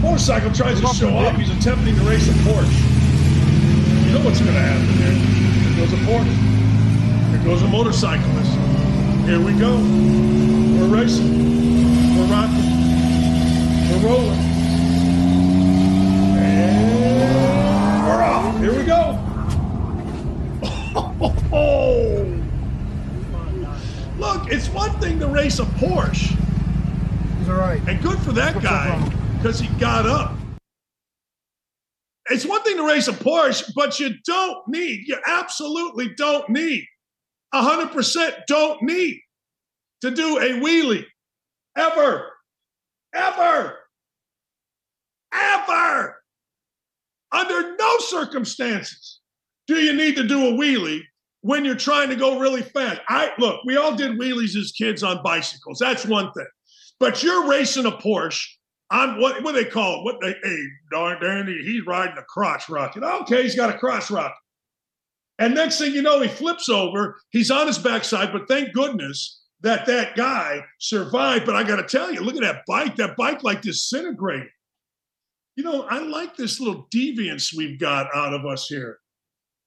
[0.00, 1.36] Motorcycle tries to show off.
[1.36, 4.06] He's attempting to race a Porsche.
[4.06, 5.12] You know what's going to happen here.
[5.12, 7.30] Here goes a Porsche.
[7.30, 8.52] Here goes a motorcyclist.
[9.26, 10.47] Here we go.
[10.88, 12.16] We're racing.
[12.16, 12.64] We're rocking.
[13.90, 14.38] We're rolling.
[16.38, 18.58] And we're off.
[18.58, 19.18] Here we go.
[21.52, 22.24] Oh.
[24.18, 26.34] Look, it's one thing to race a Porsche.
[27.38, 27.82] He's all right.
[27.86, 28.98] And good for that guy
[29.36, 30.32] because he got up.
[32.30, 36.86] It's one thing to race a Porsche, but you don't need, you absolutely don't need,
[37.54, 39.20] 100% don't need
[40.02, 41.04] to do a wheelie
[41.76, 42.32] ever,
[43.14, 43.78] ever,
[45.32, 46.16] ever.
[47.30, 49.20] Under no circumstances
[49.66, 51.02] do you need to do a wheelie
[51.42, 53.00] when you're trying to go really fast.
[53.08, 55.78] I look, we all did wheelies as kids on bicycles.
[55.78, 56.46] That's one thing.
[56.98, 58.46] But you're racing a Porsche
[58.90, 60.04] on what what do they call it?
[60.04, 63.02] What they hey, darn Danny, he's riding a crotch rocket.
[63.02, 64.36] Okay, he's got a crotch rocket.
[65.38, 67.16] And next thing you know, he flips over.
[67.30, 71.46] He's on his backside, but thank goodness that that guy survived.
[71.46, 72.96] But I got to tell you, look at that bike.
[72.96, 74.48] That bike like disintegrated.
[75.56, 78.98] You know, I like this little deviance we've got out of us here.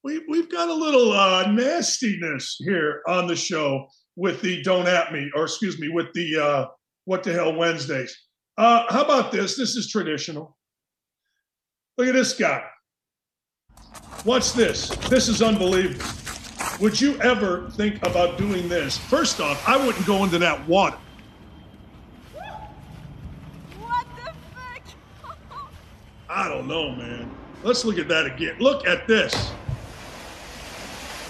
[0.04, 5.12] We, we've got a little uh, nastiness here on the show with the don't at
[5.14, 6.66] me, or excuse me, with the uh,
[7.06, 8.18] what the hell Wednesdays.
[8.58, 9.58] Uh, how about this?
[9.58, 10.58] This is traditional.
[11.98, 12.64] Look at this guy.
[14.24, 14.90] What's this?
[15.10, 16.06] This is unbelievable.
[16.82, 18.98] Would you ever think about doing this?
[18.98, 20.98] First off, I wouldn't go into that water.
[23.80, 24.82] What the frick?
[26.30, 27.30] I don't know, man.
[27.62, 28.56] Let's look at that again.
[28.60, 29.52] Look at this.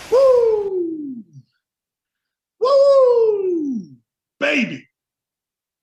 [0.10, 1.22] Woo!
[2.62, 3.90] Woo!
[4.40, 4.88] Baby.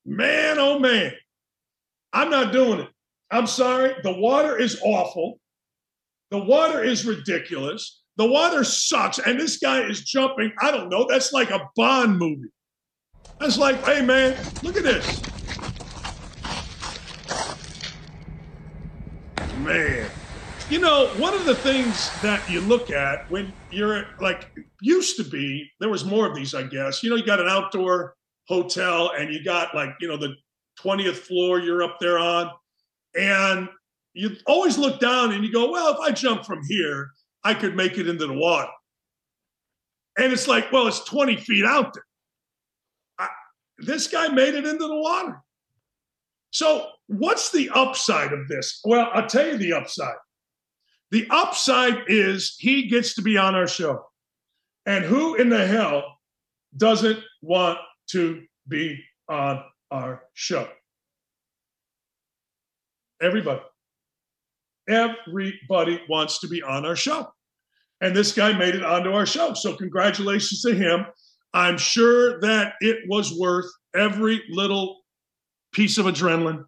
[0.06, 1.12] Man, oh man.
[2.14, 2.88] I'm not doing it.
[3.30, 3.96] I'm sorry.
[4.02, 5.38] The water is awful.
[6.30, 7.98] The water is ridiculous.
[8.18, 9.18] The water sucks.
[9.18, 10.52] And this guy is jumping.
[10.60, 11.06] I don't know.
[11.08, 12.50] That's like a Bond movie.
[13.40, 15.22] That's like, hey, man, look at this.
[19.60, 20.10] Man.
[20.68, 24.50] You know, one of the things that you look at when you're like,
[24.82, 27.02] used to be, there was more of these, I guess.
[27.02, 28.16] You know, you got an outdoor
[28.48, 30.34] hotel and you got like, you know, the
[30.82, 32.50] 20th floor you're up there on.
[33.16, 33.68] And
[34.12, 37.10] you always look down and you go, well, if I jump from here,
[37.44, 38.68] I could make it into the water.
[40.18, 42.04] And it's like, well, it's 20 feet out there.
[43.18, 43.28] I,
[43.78, 45.40] this guy made it into the water.
[46.50, 48.80] So, what's the upside of this?
[48.84, 50.16] Well, I'll tell you the upside.
[51.10, 54.06] The upside is he gets to be on our show.
[54.86, 56.18] And who in the hell
[56.76, 57.78] doesn't want
[58.10, 60.68] to be on our show?
[63.20, 63.60] Everybody.
[64.88, 67.28] Everybody wants to be on our show.
[68.00, 69.54] And this guy made it onto our show.
[69.54, 71.06] So, congratulations to him.
[71.52, 75.00] I'm sure that it was worth every little
[75.72, 76.64] piece of adrenaline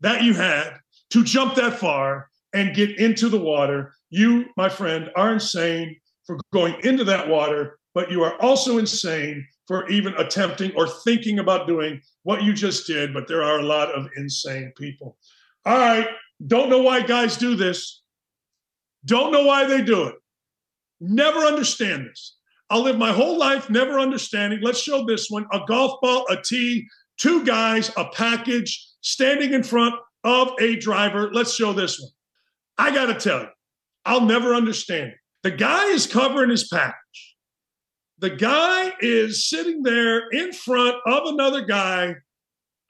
[0.00, 0.74] that you had
[1.10, 3.92] to jump that far and get into the water.
[4.10, 9.46] You, my friend, are insane for going into that water, but you are also insane
[9.66, 13.12] for even attempting or thinking about doing what you just did.
[13.12, 15.16] But there are a lot of insane people.
[15.66, 16.08] All right.
[16.46, 18.02] Don't know why guys do this.
[19.04, 20.14] Don't know why they do it.
[21.00, 22.36] Never understand this.
[22.70, 24.60] I'll live my whole life never understanding.
[24.62, 26.86] Let's show this one a golf ball, a tee,
[27.16, 29.94] two guys, a package standing in front
[30.24, 31.30] of a driver.
[31.32, 32.10] Let's show this one.
[32.76, 33.48] I got to tell you,
[34.04, 35.16] I'll never understand it.
[35.42, 37.36] The guy is covering his package.
[38.18, 42.16] The guy is sitting there in front of another guy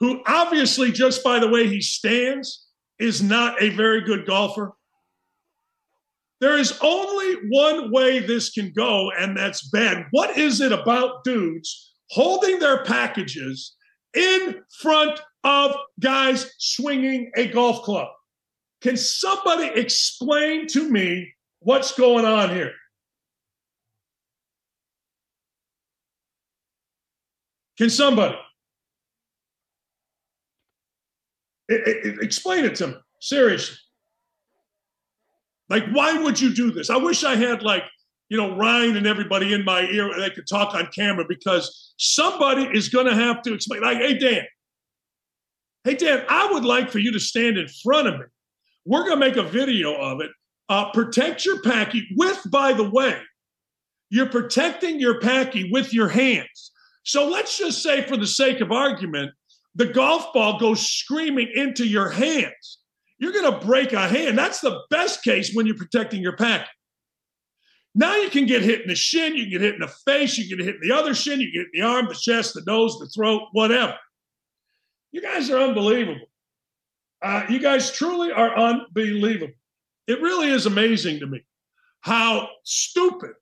[0.00, 2.66] who, obviously, just by the way he stands,
[2.98, 4.72] is not a very good golfer.
[6.40, 10.06] There is only one way this can go, and that's bad.
[10.12, 13.74] What is it about dudes holding their packages
[14.14, 18.08] in front of guys swinging a golf club?
[18.82, 22.72] Can somebody explain to me what's going on here?
[27.76, 28.36] Can somebody?
[31.69, 33.77] It, it, explain it to me, seriously.
[35.69, 36.89] Like, why would you do this?
[36.89, 37.85] I wish I had like,
[38.31, 42.65] you know, Ryan and everybody in my ear they could talk on camera because somebody
[42.65, 43.82] is going to have to explain.
[43.82, 44.45] Like, hey, Dan,
[45.85, 48.27] hey, Dan, I would like for you to stand in front of me.
[48.85, 50.31] We're going to make a video of it.
[50.70, 53.19] Uh, protect your packy with, by the way,
[54.11, 56.73] you're protecting your packy with your hands.
[57.05, 59.32] So let's just say, for the sake of argument,
[59.78, 62.78] the golf ball goes screaming into your hands.
[63.18, 64.36] You're going to break a hand.
[64.36, 66.68] That's the best case when you're protecting your pack.
[67.94, 70.36] Now you can get hit in the shin, you can get hit in the face,
[70.36, 72.14] you can get hit in the other shin, you get hit in the arm, the
[72.14, 73.94] chest, the nose, the throat, whatever.
[75.10, 76.26] You guys are unbelievable.
[77.22, 79.55] Uh, you guys truly are unbelievable.
[80.06, 81.44] It really is amazing to me
[82.00, 83.32] how stupid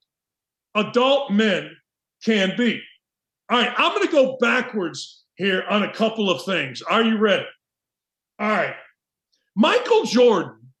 [0.75, 1.75] adult men
[2.23, 2.81] can be.
[3.49, 6.81] All right, I'm going to go backwards here on a couple of things.
[6.81, 7.45] Are you ready?
[8.39, 8.75] All right.
[9.55, 10.73] Michael Jordan,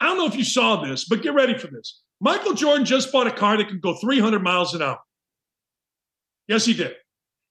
[0.00, 2.00] I don't know if you saw this, but get ready for this.
[2.20, 4.98] Michael Jordan just bought a car that can go 300 miles an hour.
[6.46, 6.94] Yes, he did.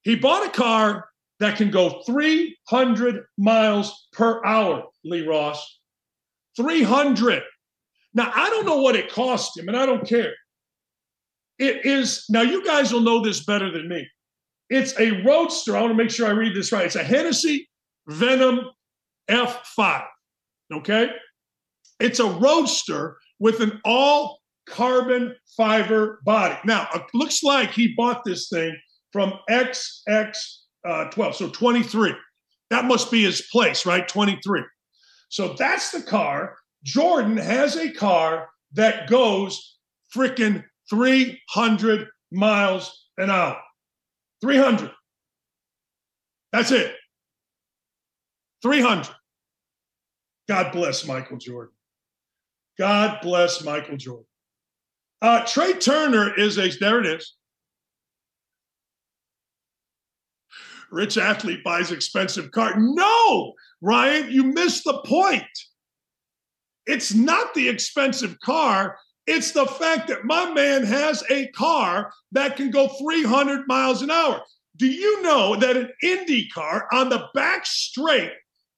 [0.04, 1.08] He bought a car
[1.40, 5.80] that can go 300 miles per hour, Lee Ross.
[6.56, 7.44] 300.
[8.14, 10.34] Now, I don't know what it cost him, and I don't care.
[11.58, 14.08] It is, now you guys will know this better than me.
[14.72, 15.76] It's a roadster.
[15.76, 16.86] I want to make sure I read this right.
[16.86, 17.70] It's a Hennessy
[18.08, 18.70] Venom
[19.30, 20.06] F5.
[20.74, 21.10] Okay.
[22.00, 24.40] It's a roadster with an all
[24.70, 26.56] carbon fiber body.
[26.64, 28.74] Now, it looks like he bought this thing
[29.12, 30.36] from XX12,
[30.88, 32.14] uh, so 23.
[32.70, 34.08] That must be his place, right?
[34.08, 34.64] 23.
[35.28, 36.56] So that's the car.
[36.86, 39.78] Jordan has a car that goes
[40.16, 43.58] freaking 300 miles an hour.
[44.42, 44.92] 300.
[46.52, 46.96] That's it.
[48.62, 49.08] 300.
[50.48, 51.74] God bless Michael Jordan.
[52.78, 54.26] God bless Michael Jordan.
[55.22, 57.36] Uh, Trea Turner is a, there it is.
[60.92, 62.74] Rich athlete buys expensive car.
[62.78, 65.46] No, Ryan, you missed the point.
[66.86, 68.98] It's not the expensive car.
[69.28, 74.12] It's the fact that my man has a car that can go 300 miles an
[74.12, 74.42] hour.
[74.78, 78.32] Do you know that an Indy car on the back straight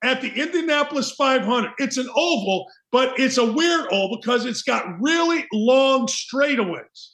[0.04, 4.86] at the Indianapolis 500, it's an oval, but it's a weird oval because it's got
[5.00, 7.12] really long straightaways.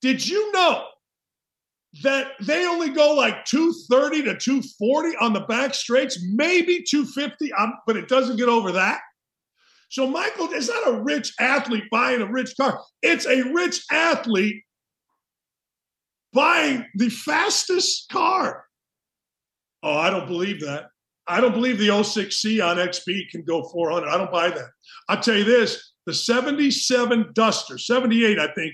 [0.00, 0.86] Did you know
[2.04, 7.74] that they only go like 230 to 240 on the back straights, maybe 250, um,
[7.84, 9.00] but it doesn't get over that?
[9.90, 12.80] So Michael is not a rich athlete buying a rich car.
[13.02, 14.62] It's a rich athlete
[16.32, 18.64] buying the fastest car.
[19.82, 20.86] Oh, I don't believe that.
[21.26, 24.08] I don't believe the 06C on XB can go 400.
[24.08, 24.68] I don't buy that.
[25.08, 28.72] I'll tell you this the 77 Duster, 78, I think,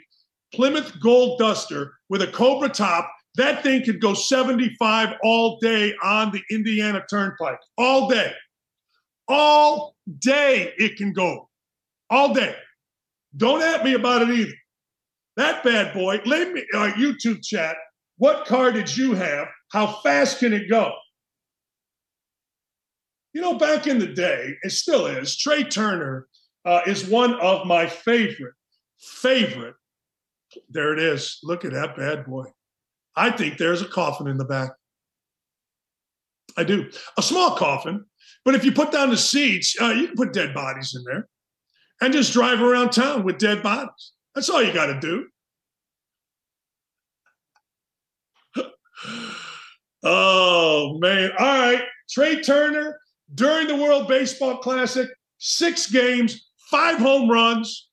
[0.54, 6.30] Plymouth Gold Duster with a Cobra top, that thing could go 75 all day on
[6.30, 8.32] the Indiana Turnpike, all day.
[9.28, 11.48] All day it can go.
[12.10, 12.54] All day.
[13.36, 14.54] Don't at me about it either.
[15.36, 17.76] That bad boy, let me uh, YouTube chat.
[18.16, 19.48] What car did you have?
[19.70, 20.92] How fast can it go?
[23.34, 25.36] You know, back in the day, it still is.
[25.36, 26.26] Trea Turner
[26.64, 28.54] uh, is one of my favorite,
[28.98, 29.74] favorite.
[30.70, 31.38] There it is.
[31.42, 32.46] Look at that bad boy.
[33.14, 34.70] I think there's a coffin in the back.
[36.56, 36.90] I do.
[37.18, 38.06] A small coffin,
[38.46, 41.26] but if you put down the seats, uh, you can put dead bodies in there
[42.00, 44.12] and just drive around town with dead bodies.
[44.36, 45.26] That's all you got to do.
[50.04, 51.32] oh, man.
[51.36, 51.82] All right.
[52.08, 53.00] Trea Turner
[53.34, 55.08] during the World Baseball Classic,
[55.38, 57.88] six games, five home runs,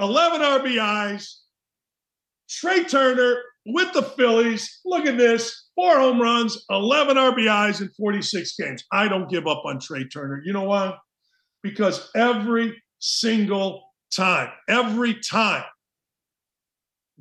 [0.00, 1.32] 11 RBIs.
[2.50, 4.80] Trea Turner with the Phillies.
[4.84, 8.84] Look at this four home runs, 11 RBIs in 46 games.
[8.92, 10.40] I don't give up on Trea Turner.
[10.44, 10.96] You know why?
[11.64, 13.82] Because every single
[14.14, 15.64] time, every time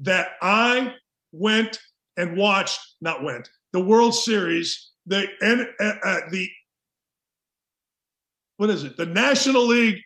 [0.02, 0.94] that I
[1.32, 1.80] went
[2.18, 6.48] and watched, not went, the World Series, the, uh, uh, the
[8.58, 8.96] what is it?
[8.96, 9.98] The National League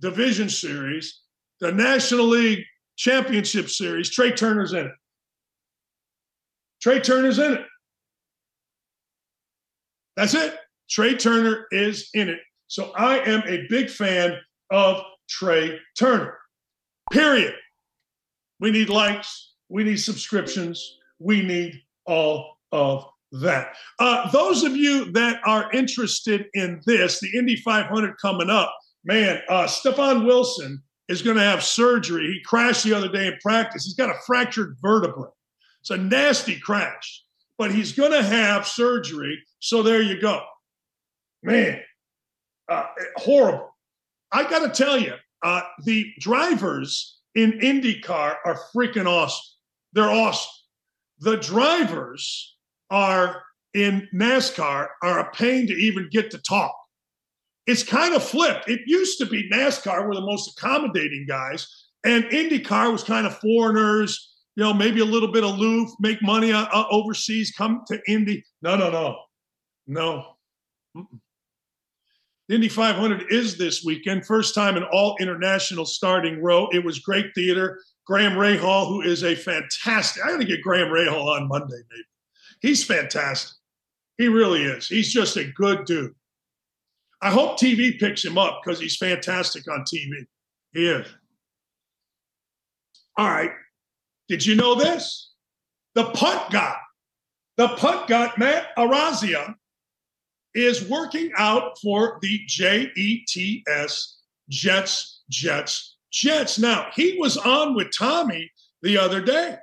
[0.00, 1.22] Division Series,
[1.60, 2.64] the National League
[2.96, 4.08] Championship Series.
[4.08, 4.92] Trea Turner's in it.
[6.80, 7.66] Trea Turner's in it.
[10.18, 10.58] That's it.
[10.90, 12.40] Trea Turner is in it.
[12.66, 14.36] So I am a big fan
[14.68, 15.00] of
[15.30, 16.36] Trea Turner.
[17.12, 17.54] Period.
[18.58, 19.52] We need likes.
[19.68, 20.98] We need subscriptions.
[21.20, 23.76] We need all of that.
[24.00, 29.40] Uh, those of you that are interested in this, the Indy 500 coming up, man,
[29.48, 32.26] uh, Stefan Wilson is going to have surgery.
[32.26, 33.84] He crashed the other day in practice.
[33.84, 35.28] He's got a fractured vertebra.
[35.80, 37.22] It's a nasty crash,
[37.58, 39.42] but he's going to have surgery.
[39.58, 40.40] So there you go.
[41.42, 41.80] Man,
[42.68, 42.84] uh,
[43.16, 43.74] horrible.
[44.32, 49.44] I got to tell you, uh, the drivers in IndyCar are freaking awesome.
[49.92, 50.50] They're awesome.
[51.20, 52.56] The drivers
[52.90, 53.42] are
[53.74, 56.74] in NASCAR are a pain to even get to talk.
[57.66, 58.68] It's kind of flipped.
[58.68, 63.38] It used to be NASCAR were the most accommodating guys, and IndyCar was kind of
[63.38, 64.27] foreigners,
[64.58, 68.44] you know, maybe a little bit aloof, make money uh, uh overseas, come to Indy.
[68.60, 69.16] No, no, no,
[69.86, 70.24] no.
[70.96, 71.20] Mm-mm.
[72.48, 76.66] The Indy 500 is this weekend, first time in all international starting row.
[76.72, 77.80] It was great theater.
[78.04, 82.04] Graham Rahal, who is a fantastic, I got to get Graham Rahal on Monday, maybe.
[82.60, 83.56] He's fantastic.
[84.16, 84.88] He really is.
[84.88, 86.14] He's just a good dude.
[87.22, 90.26] I hope TV picks him up because he's fantastic on TV.
[90.72, 91.06] He is.
[93.16, 93.52] All right.
[94.28, 95.32] Did you know this?
[95.94, 96.76] The punt guy,
[97.56, 99.54] the punt guy, Matt Araiza,
[100.54, 104.14] is working out for the JETS
[104.48, 106.58] Jets, Jets, Jets.
[106.58, 108.50] Now, he was on with Tommy
[108.82, 109.56] the other day.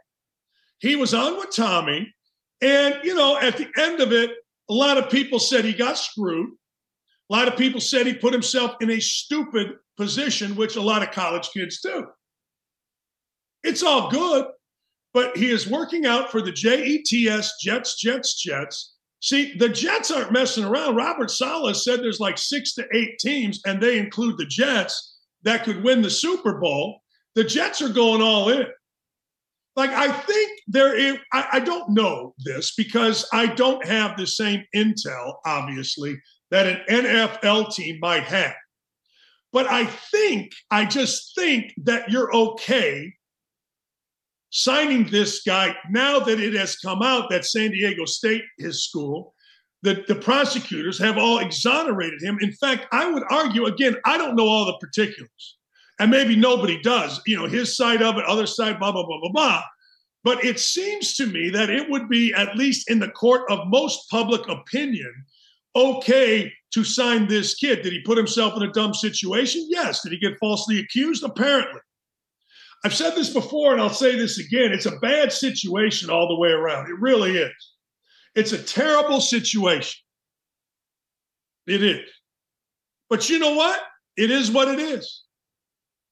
[0.79, 2.13] He was on with Tommy
[2.61, 4.31] and, you know, at the end of it,
[4.69, 6.49] a lot of people said he got screwed.
[7.29, 11.03] A lot of people said he put himself in a stupid position, which a lot
[11.03, 12.07] of college kids do.
[13.65, 14.45] It's all good,
[15.13, 18.93] but he is working out for the JETS Jets, Jets, Jets.
[19.21, 20.95] See, the Jets aren't messing around.
[20.95, 25.63] Robert Saleh said there's like six to eight teams, and they include the Jets that
[25.63, 27.01] could win the Super Bowl.
[27.33, 28.67] The Jets are going all in
[29.75, 34.27] like I think there is, I, I don't know this because I don't have the
[34.27, 36.21] same intel, obviously,
[36.51, 38.53] that an NFL team might have.
[39.51, 43.13] But I think, I just think that you're okay
[44.55, 49.33] signing this guy now that it has come out that San Diego State, his school,
[49.83, 52.37] that the prosecutors have all exonerated him.
[52.39, 55.57] In fact, I would argue again, I don't know all the particulars,
[55.99, 57.21] and maybe nobody does.
[57.27, 59.63] You know, his side of it, other side, blah blah blah blah blah.
[60.23, 63.67] But it seems to me that it would be, at least in the court of
[63.67, 65.13] most public opinion,
[65.75, 67.81] okay to sign this kid.
[67.81, 69.65] Did he put himself in a dumb situation?
[69.69, 70.01] Yes.
[70.01, 71.23] Did he get falsely accused?
[71.25, 71.81] Apparently.
[72.85, 74.71] I've said this before and I'll say this again.
[74.71, 76.87] It's a bad situation all the way around.
[76.87, 77.73] It really is.
[78.35, 80.03] It's a terrible situation.
[81.65, 82.07] It is.
[83.09, 83.79] But you know what?
[84.15, 85.23] It is what it is.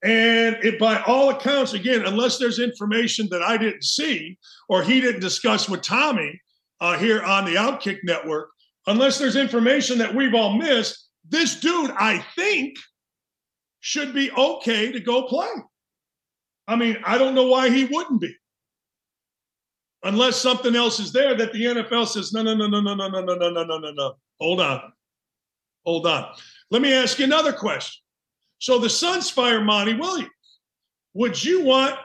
[0.04, 5.00] And it, by all accounts, again, unless there's information that I didn't see or he
[5.00, 6.41] didn't discuss with Tommy
[6.82, 8.50] uh, here on the Outkick Network,
[8.88, 12.78] unless there's information that we've all missed, this dude, I think,
[13.80, 15.52] should be okay to go play.
[16.68, 18.35] I mean, I don't know why he wouldn't be.
[20.03, 23.07] Unless something else is there that the NFL says, no, no, no, no, no, no,
[23.07, 24.15] no, no, no, no, no, no, no.
[24.40, 24.94] Hold on.
[25.85, 26.34] Hold on.
[26.72, 28.02] Let me ask you another question.
[28.60, 30.30] So the Suns fire Monty Williams.
[31.14, 31.95] Would you want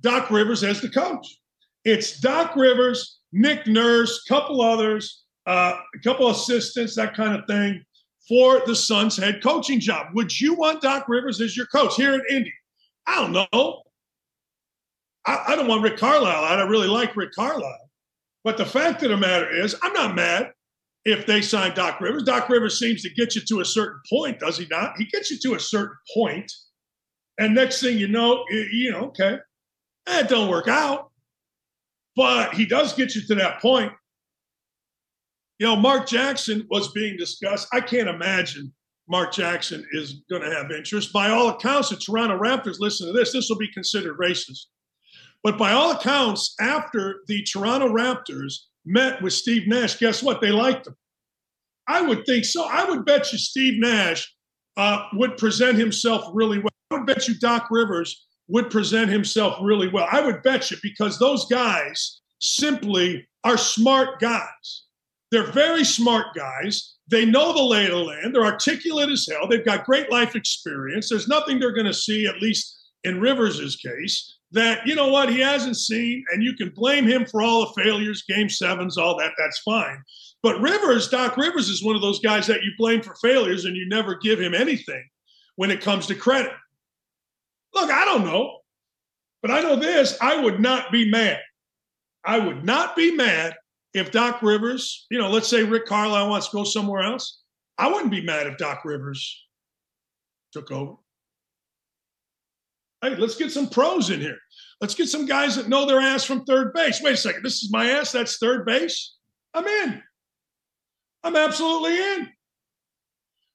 [0.00, 1.26] Doc Rivers as the coach?
[1.84, 7.84] It's Doc Rivers, Nick Nurse, couple others, uh, a couple assistants, that kind of thing,
[8.28, 10.08] for the Suns head coaching job.
[10.14, 12.52] Would you want Doc Rivers as your coach here in Indy?
[13.06, 13.82] I don't know.
[15.26, 16.44] I, I don't want Rick Carlisle.
[16.44, 17.90] I really like Rick Carlisle.
[18.44, 20.52] But the fact of the matter is, I'm not mad
[21.04, 22.22] if they sign Doc Rivers.
[22.24, 24.94] Doc Rivers seems to get you to a certain point, does he not?
[24.96, 26.50] He gets you to a certain point,
[27.38, 29.38] and next thing you know, you know, okay,
[30.06, 31.10] that don't work out,
[32.16, 33.92] but he does get you to that point.
[35.58, 37.68] You know, Mark Jackson was being discussed.
[37.72, 38.72] I can't imagine
[39.08, 41.12] Mark Jackson is going to have interest.
[41.12, 44.66] By all accounts, the Toronto Raptors, listen to this, this will be considered racist.
[45.42, 48.54] But by all accounts, after the Toronto Raptors
[48.84, 50.40] met with Steve Nash, guess what?
[50.40, 50.96] They liked him.
[51.86, 52.64] I would think so.
[52.64, 54.32] I would bet you Steve Nash
[54.76, 56.68] uh, would present himself really well.
[56.90, 60.06] I would bet you Doc Rivers would present himself really well.
[60.10, 64.84] I would bet you because those guys simply are smart guys.
[65.30, 66.96] They're very smart guys.
[67.08, 68.34] They know the lay of the land.
[68.34, 69.48] They're articulate as hell.
[69.48, 71.08] They've got great life experience.
[71.08, 75.30] There's nothing they're going to see, at least in Rivers's case, that you know what
[75.30, 79.16] he hasn't seen, and you can blame him for all the failures, game sevens, all
[79.18, 79.32] that.
[79.38, 80.02] That's fine.
[80.42, 83.76] But Rivers, Doc Rivers, is one of those guys that you blame for failures, and
[83.76, 85.04] you never give him anything
[85.56, 86.52] when it comes to credit.
[87.74, 88.58] Look, I don't know,
[89.42, 91.40] but I know this: I would not be mad.
[92.24, 93.56] I would not be mad
[93.94, 97.42] if Doc Rivers, you know, let's say Rick Carlisle wants to go somewhere else.
[97.78, 99.42] I wouldn't be mad if Doc Rivers
[100.52, 100.96] took over.
[103.02, 104.36] Hey, let's get some pros in here.
[104.80, 107.02] Let's get some guys that know their ass from third base.
[107.02, 107.42] Wait a second.
[107.42, 108.12] This is my ass.
[108.12, 109.14] That's third base.
[109.54, 110.02] I'm in.
[111.22, 112.28] I'm absolutely in.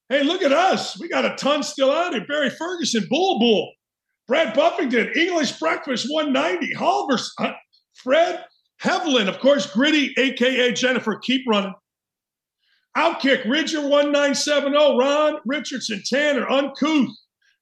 [0.10, 1.00] Hey, look at us.
[1.00, 2.26] We got a ton still out here.
[2.28, 3.72] Barry Ferguson, Bull Bull,
[4.28, 7.54] Brad Buffington, English Breakfast 190, Halvers, uh,
[7.96, 8.44] Fred
[8.84, 11.18] Hevelin, of course, Gritty, AKA Jennifer.
[11.18, 11.74] Keep running.
[12.98, 17.10] Outkick, Ridger 1970, Ron Richardson, Tanner, Uncouth,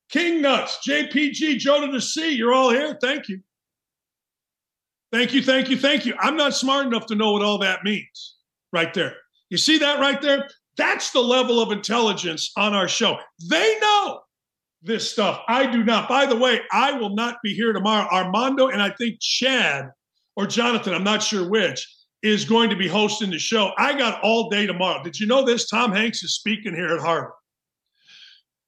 [0.09, 2.97] King Nuts, JPG, Joe to Sea, you're all here.
[3.01, 3.41] Thank you.
[5.11, 6.15] Thank you, thank you, thank you.
[6.19, 8.35] I'm not smart enough to know what all that means
[8.71, 9.15] right there.
[9.49, 10.47] You see that right there?
[10.77, 13.17] That's the level of intelligence on our show.
[13.47, 14.21] They know
[14.81, 15.41] this stuff.
[15.47, 16.09] I do not.
[16.09, 18.07] By the way, I will not be here tomorrow.
[18.11, 19.89] Armando and I think Chad
[20.35, 21.88] or Jonathan, I'm not sure which,
[22.23, 23.71] is going to be hosting the show.
[23.77, 25.03] I got all day tomorrow.
[25.03, 25.67] Did you know this?
[25.67, 27.34] Tom Hanks is speaking here at Harvard.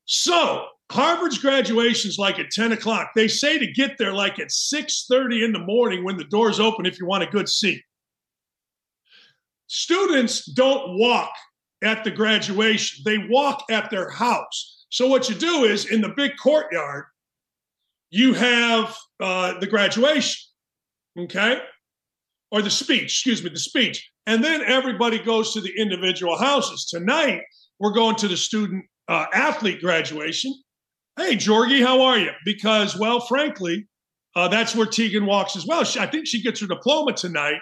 [0.06, 3.12] So Harvard's graduation is like at 10 o'clock.
[3.16, 6.86] They say to get there like at 6:30 in the morning when the doors open
[6.86, 7.82] if you want a good seat.
[9.68, 11.34] Students don't walk
[11.84, 14.86] at the graduation, they walk at their house.
[14.90, 17.06] So what you do is in the big courtyard,
[18.12, 20.40] you have uh, the graduation,
[21.20, 21.62] okay?
[22.52, 24.10] Or the speech, excuse me, the speech.
[24.26, 26.86] And then everybody goes to the individual houses.
[26.86, 27.41] Tonight,
[27.80, 30.53] we're going to the student uh, athlete graduation.
[31.18, 32.32] Hey, Jorgie, how are you?
[32.44, 33.88] Because, well, frankly,
[34.36, 35.84] uh, that's where Tegan walks as well.
[35.84, 37.62] She, I think she gets her diploma tonight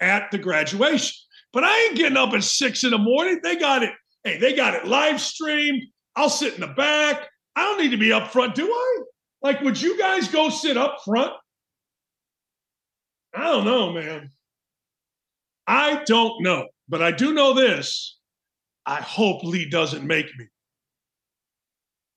[0.00, 1.16] at the graduation.
[1.52, 3.40] But I ain't getting up at six in the morning.
[3.42, 3.92] They got it.
[4.22, 5.82] Hey, they got it live streamed.
[6.16, 7.28] I'll sit in the back.
[7.56, 8.98] I don't need to be up front, do I?
[9.42, 11.32] Like, would you guys go sit up front?
[13.34, 14.30] I don't know, man.
[15.66, 16.66] I don't know.
[16.88, 18.18] But I do know this.
[18.84, 20.46] I hope Lee doesn't make me.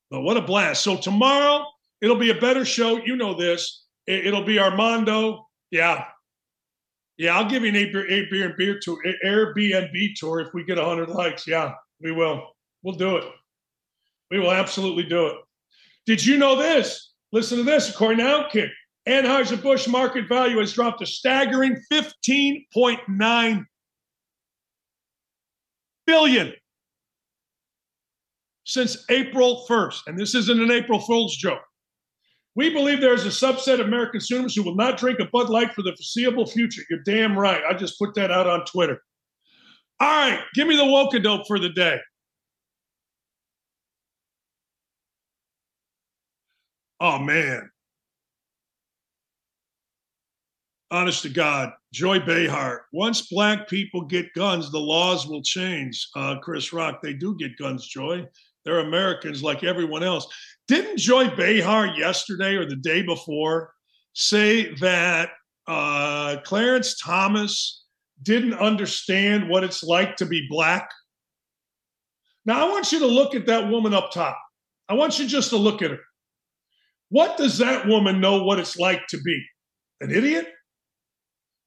[0.10, 0.84] But what a blast.
[0.84, 1.66] So tomorrow,
[2.02, 2.98] it'll be a better show.
[2.98, 3.84] You know this.
[4.06, 5.48] It, will be Armando.
[5.70, 6.06] Yeah.
[7.18, 11.48] Yeah, I'll give you an Airbnb tour, Airbnb tour if we get 100 likes.
[11.48, 12.48] Yeah, we will.
[12.84, 13.26] We'll do it.
[14.32, 15.36] We will absolutely do it.
[16.06, 17.14] Did you know this?
[17.32, 17.90] Listen to this.
[17.90, 18.70] According to Outkick,
[19.08, 23.66] Anheuser-Busch market value has dropped a staggering 15.9
[26.06, 26.54] billion
[28.68, 30.02] since April 1st.
[30.08, 31.62] And this isn't an April Fool's joke.
[32.56, 35.50] We believe there is a subset of American consumers who will not drink a Bud
[35.50, 36.82] Light for the foreseeable future.
[36.90, 37.62] You're damn right.
[37.68, 39.02] I just put that out on Twitter.
[40.00, 41.98] All right, give me the woke dope for the day.
[47.00, 47.70] Oh man.
[50.90, 52.86] Honest to God, Joy Behar.
[52.94, 56.08] Once black people get guns, the laws will change.
[56.16, 58.26] Uh, Chris Rock, they do get guns, Joy.
[58.68, 60.28] They're Americans like everyone else.
[60.68, 63.72] Didn't Joy Behar yesterday or the day before
[64.12, 65.30] say that
[65.68, 67.86] uh, Clarence Thomas
[68.24, 70.90] didn't understand what it's like to be black?
[72.46, 74.38] Now, I want you to look at that woman up top.
[74.90, 76.00] I want you just to look at her.
[77.08, 79.42] What does that woman know what it's like to be?
[80.02, 80.50] An idiot?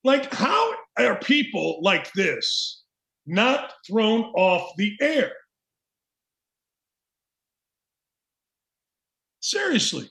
[0.05, 2.83] Like, how are people like this
[3.27, 5.33] not thrown off the air?
[9.41, 10.11] Seriously,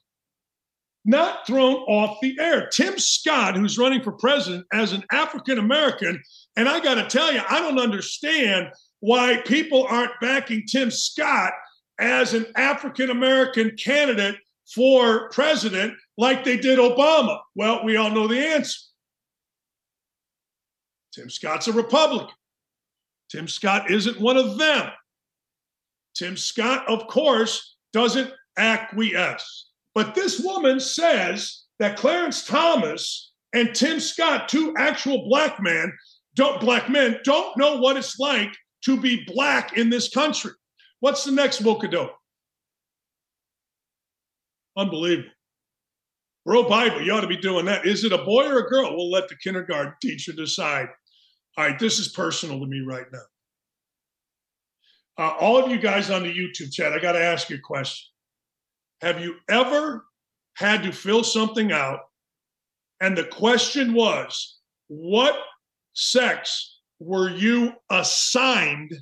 [1.06, 2.68] not thrown off the air.
[2.68, 6.22] Tim Scott, who's running for president as an African American,
[6.56, 8.70] and I got to tell you, I don't understand
[9.00, 11.54] why people aren't backing Tim Scott
[12.00, 14.36] as an African American candidate
[14.74, 17.40] for president like they did Obama?
[17.56, 18.80] Well, we all know the answer.
[21.14, 22.36] Tim Scott's a Republican.
[23.32, 24.90] Tim Scott isn't one of them.
[26.16, 29.70] Tim Scott, of course, doesn't acquiesce.
[29.96, 35.92] But this woman says that Clarence Thomas and Tim Scott, two actual black men,
[36.36, 38.56] don't black men, don't know what it's like
[38.86, 40.52] to be black in this country.
[41.00, 42.10] What's the next Wokado?
[44.78, 45.32] Unbelievable.
[46.46, 47.86] Bro Bible, you ought to be doing that.
[47.86, 48.96] Is it a boy or a girl?
[48.96, 50.88] We'll let the kindergarten teacher decide.
[51.58, 53.20] All right, this is personal to me right now.
[55.18, 57.60] Uh, all of you guys on the YouTube chat, I got to ask you a
[57.60, 58.08] question.
[59.02, 60.06] Have you ever
[60.56, 62.02] had to fill something out
[63.02, 64.58] and the question was,
[64.88, 65.38] what
[65.94, 68.94] sex were you assigned?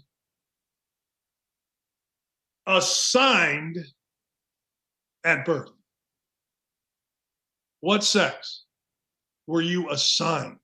[2.67, 3.77] Assigned
[5.23, 5.71] at birth.
[7.79, 8.65] What sex
[9.47, 10.57] were you assigned?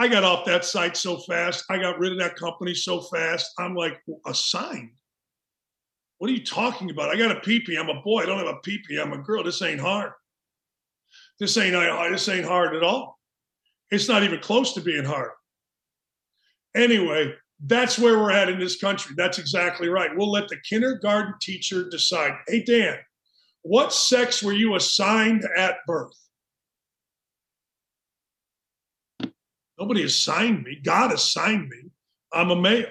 [0.00, 1.64] I got off that site so fast.
[1.70, 3.52] I got rid of that company so fast.
[3.58, 4.97] I'm like, assigned?
[6.18, 7.10] What are you talking about?
[7.10, 7.78] I got a PP.
[7.78, 8.22] I'm a boy.
[8.22, 9.00] I don't have a PP.
[9.00, 9.44] I'm a girl.
[9.44, 10.12] This ain't hard.
[11.38, 11.72] This ain't
[12.10, 13.18] this ain't hard at all.
[13.90, 15.30] It's not even close to being hard.
[16.76, 17.32] Anyway,
[17.64, 19.14] that's where we're at in this country.
[19.16, 20.10] That's exactly right.
[20.14, 22.32] We'll let the kindergarten teacher decide.
[22.48, 22.98] Hey, Dan,
[23.62, 26.12] what sex were you assigned at birth?
[29.78, 30.80] Nobody assigned me.
[30.82, 31.90] God assigned me.
[32.32, 32.86] I'm a male.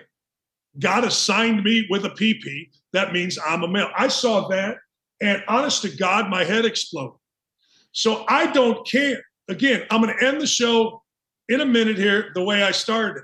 [0.80, 2.70] God assigned me with a PP.
[2.94, 3.90] That means I'm a male.
[3.96, 4.78] I saw that,
[5.22, 7.20] and honest to God, my head exploded.
[7.92, 9.22] So I don't care.
[9.50, 11.04] Again, I'm going to end the show
[11.50, 13.24] in a minute here the way I started.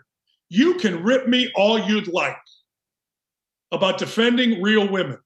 [0.49, 2.38] You can rip me all you'd like
[3.71, 5.17] about defending real women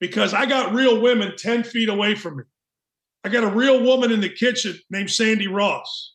[0.00, 2.44] because I got real women 10 feet away from me.
[3.24, 6.14] I got a real woman in the kitchen named Sandy Ross.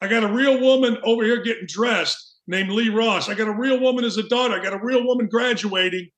[0.00, 3.28] I got a real woman over here getting dressed named Lee Ross.
[3.28, 4.54] I got a real woman as a daughter.
[4.54, 6.08] I got a real woman graduating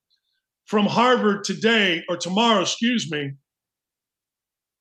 [0.66, 3.32] from Harvard today or tomorrow, excuse me.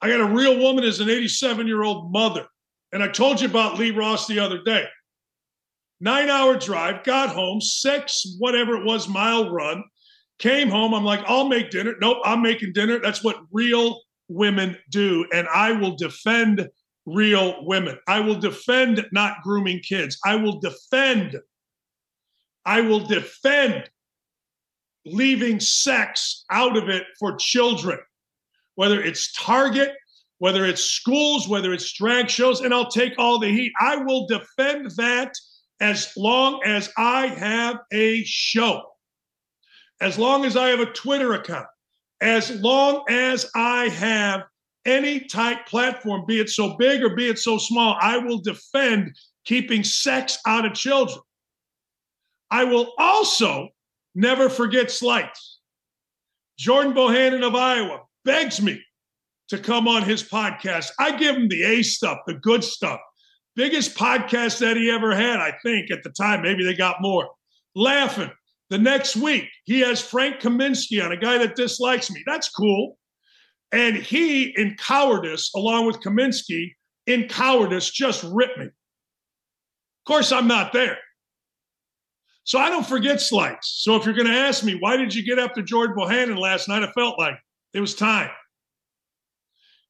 [0.02, 2.46] I got a real woman as an 87 year old mother.
[2.92, 4.86] And I told you about Lee Ross the other day.
[6.00, 9.84] Nine hour drive, got home, six, whatever it was, mile run.
[10.40, 10.94] Came home.
[10.94, 11.96] I'm like, I'll make dinner.
[12.02, 13.00] Nope, I'm making dinner.
[13.00, 15.26] That's what real women do.
[15.34, 16.68] And I will defend
[17.06, 17.98] real women.
[18.08, 20.18] I will defend not grooming kids.
[20.26, 21.40] I will defend,
[22.66, 23.90] I will defend
[25.06, 28.00] leaving sex out of it for children,
[28.76, 29.94] whether it's Target,
[30.40, 33.72] whether it's schools, whether it's drag shows, and I'll take all the heat.
[33.80, 35.34] I will defend that
[35.80, 38.84] as long as I have a show
[40.02, 41.68] as long as I have a Twitter account,
[42.22, 44.44] as long as I have
[44.86, 49.16] any type platform, be it so big or be it so small, I will defend
[49.46, 51.20] keeping sex out of children.
[52.52, 53.70] I will also
[54.14, 55.60] never forget slights.
[56.58, 58.82] Jordan Bohannon of Iowa begs me
[59.50, 60.92] to come on his podcast.
[61.00, 63.00] I give him the A stuff, the good stuff.
[63.56, 66.42] Biggest podcast that he ever had, I think, at the time.
[66.42, 67.30] Maybe they got more.
[67.76, 68.32] Laughing.
[68.70, 72.24] The next week, he has Frank Kaminsky on, a guy that dislikes me.
[72.26, 72.98] That's cool.
[73.72, 76.74] And he, in cowardice, along with Kaminsky,
[77.08, 78.66] in cowardice, just ripped me.
[78.66, 78.72] Of
[80.08, 80.98] course, I'm not there.
[82.44, 83.82] So I don't forget slights.
[83.84, 86.68] So if you're going to ask me, why did you get after George Bohannon last
[86.68, 86.84] night?
[86.84, 87.36] I felt like
[87.74, 88.30] it was time.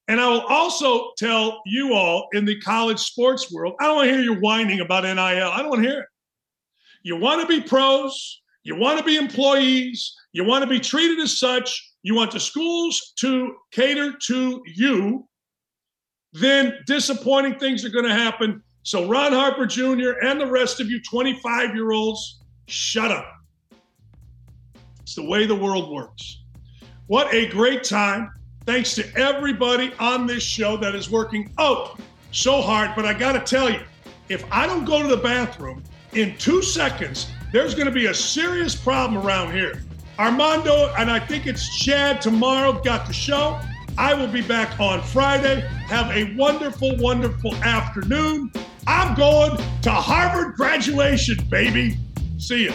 [0.08, 4.08] And I will also tell you all in the college sports world, I don't want
[4.08, 5.18] to hear you whining about NIL.
[5.18, 6.06] I don't want to hear it.
[7.02, 11.18] You want to be pros, you want to be employees, you want to be treated
[11.20, 15.26] as such, you want the schools to cater to you,
[16.32, 18.62] then disappointing things are going to happen.
[18.84, 20.10] So, Ron Harper Jr.
[20.22, 23.26] and the rest of you 25 year olds, shut up.
[25.00, 26.44] It's the way the world works.
[27.08, 28.30] What a great time.
[28.66, 31.96] Thanks to everybody on this show that is working oh
[32.30, 32.92] so hard.
[32.94, 33.80] But I got to tell you,
[34.28, 38.14] if I don't go to the bathroom in two seconds, there's going to be a
[38.14, 39.82] serious problem around here.
[40.18, 43.60] Armando, and I think it's Chad tomorrow, got the show.
[43.98, 45.60] I will be back on Friday.
[45.88, 48.50] Have a wonderful, wonderful afternoon.
[48.86, 51.96] I'm going to Harvard graduation, baby.
[52.38, 52.72] See you.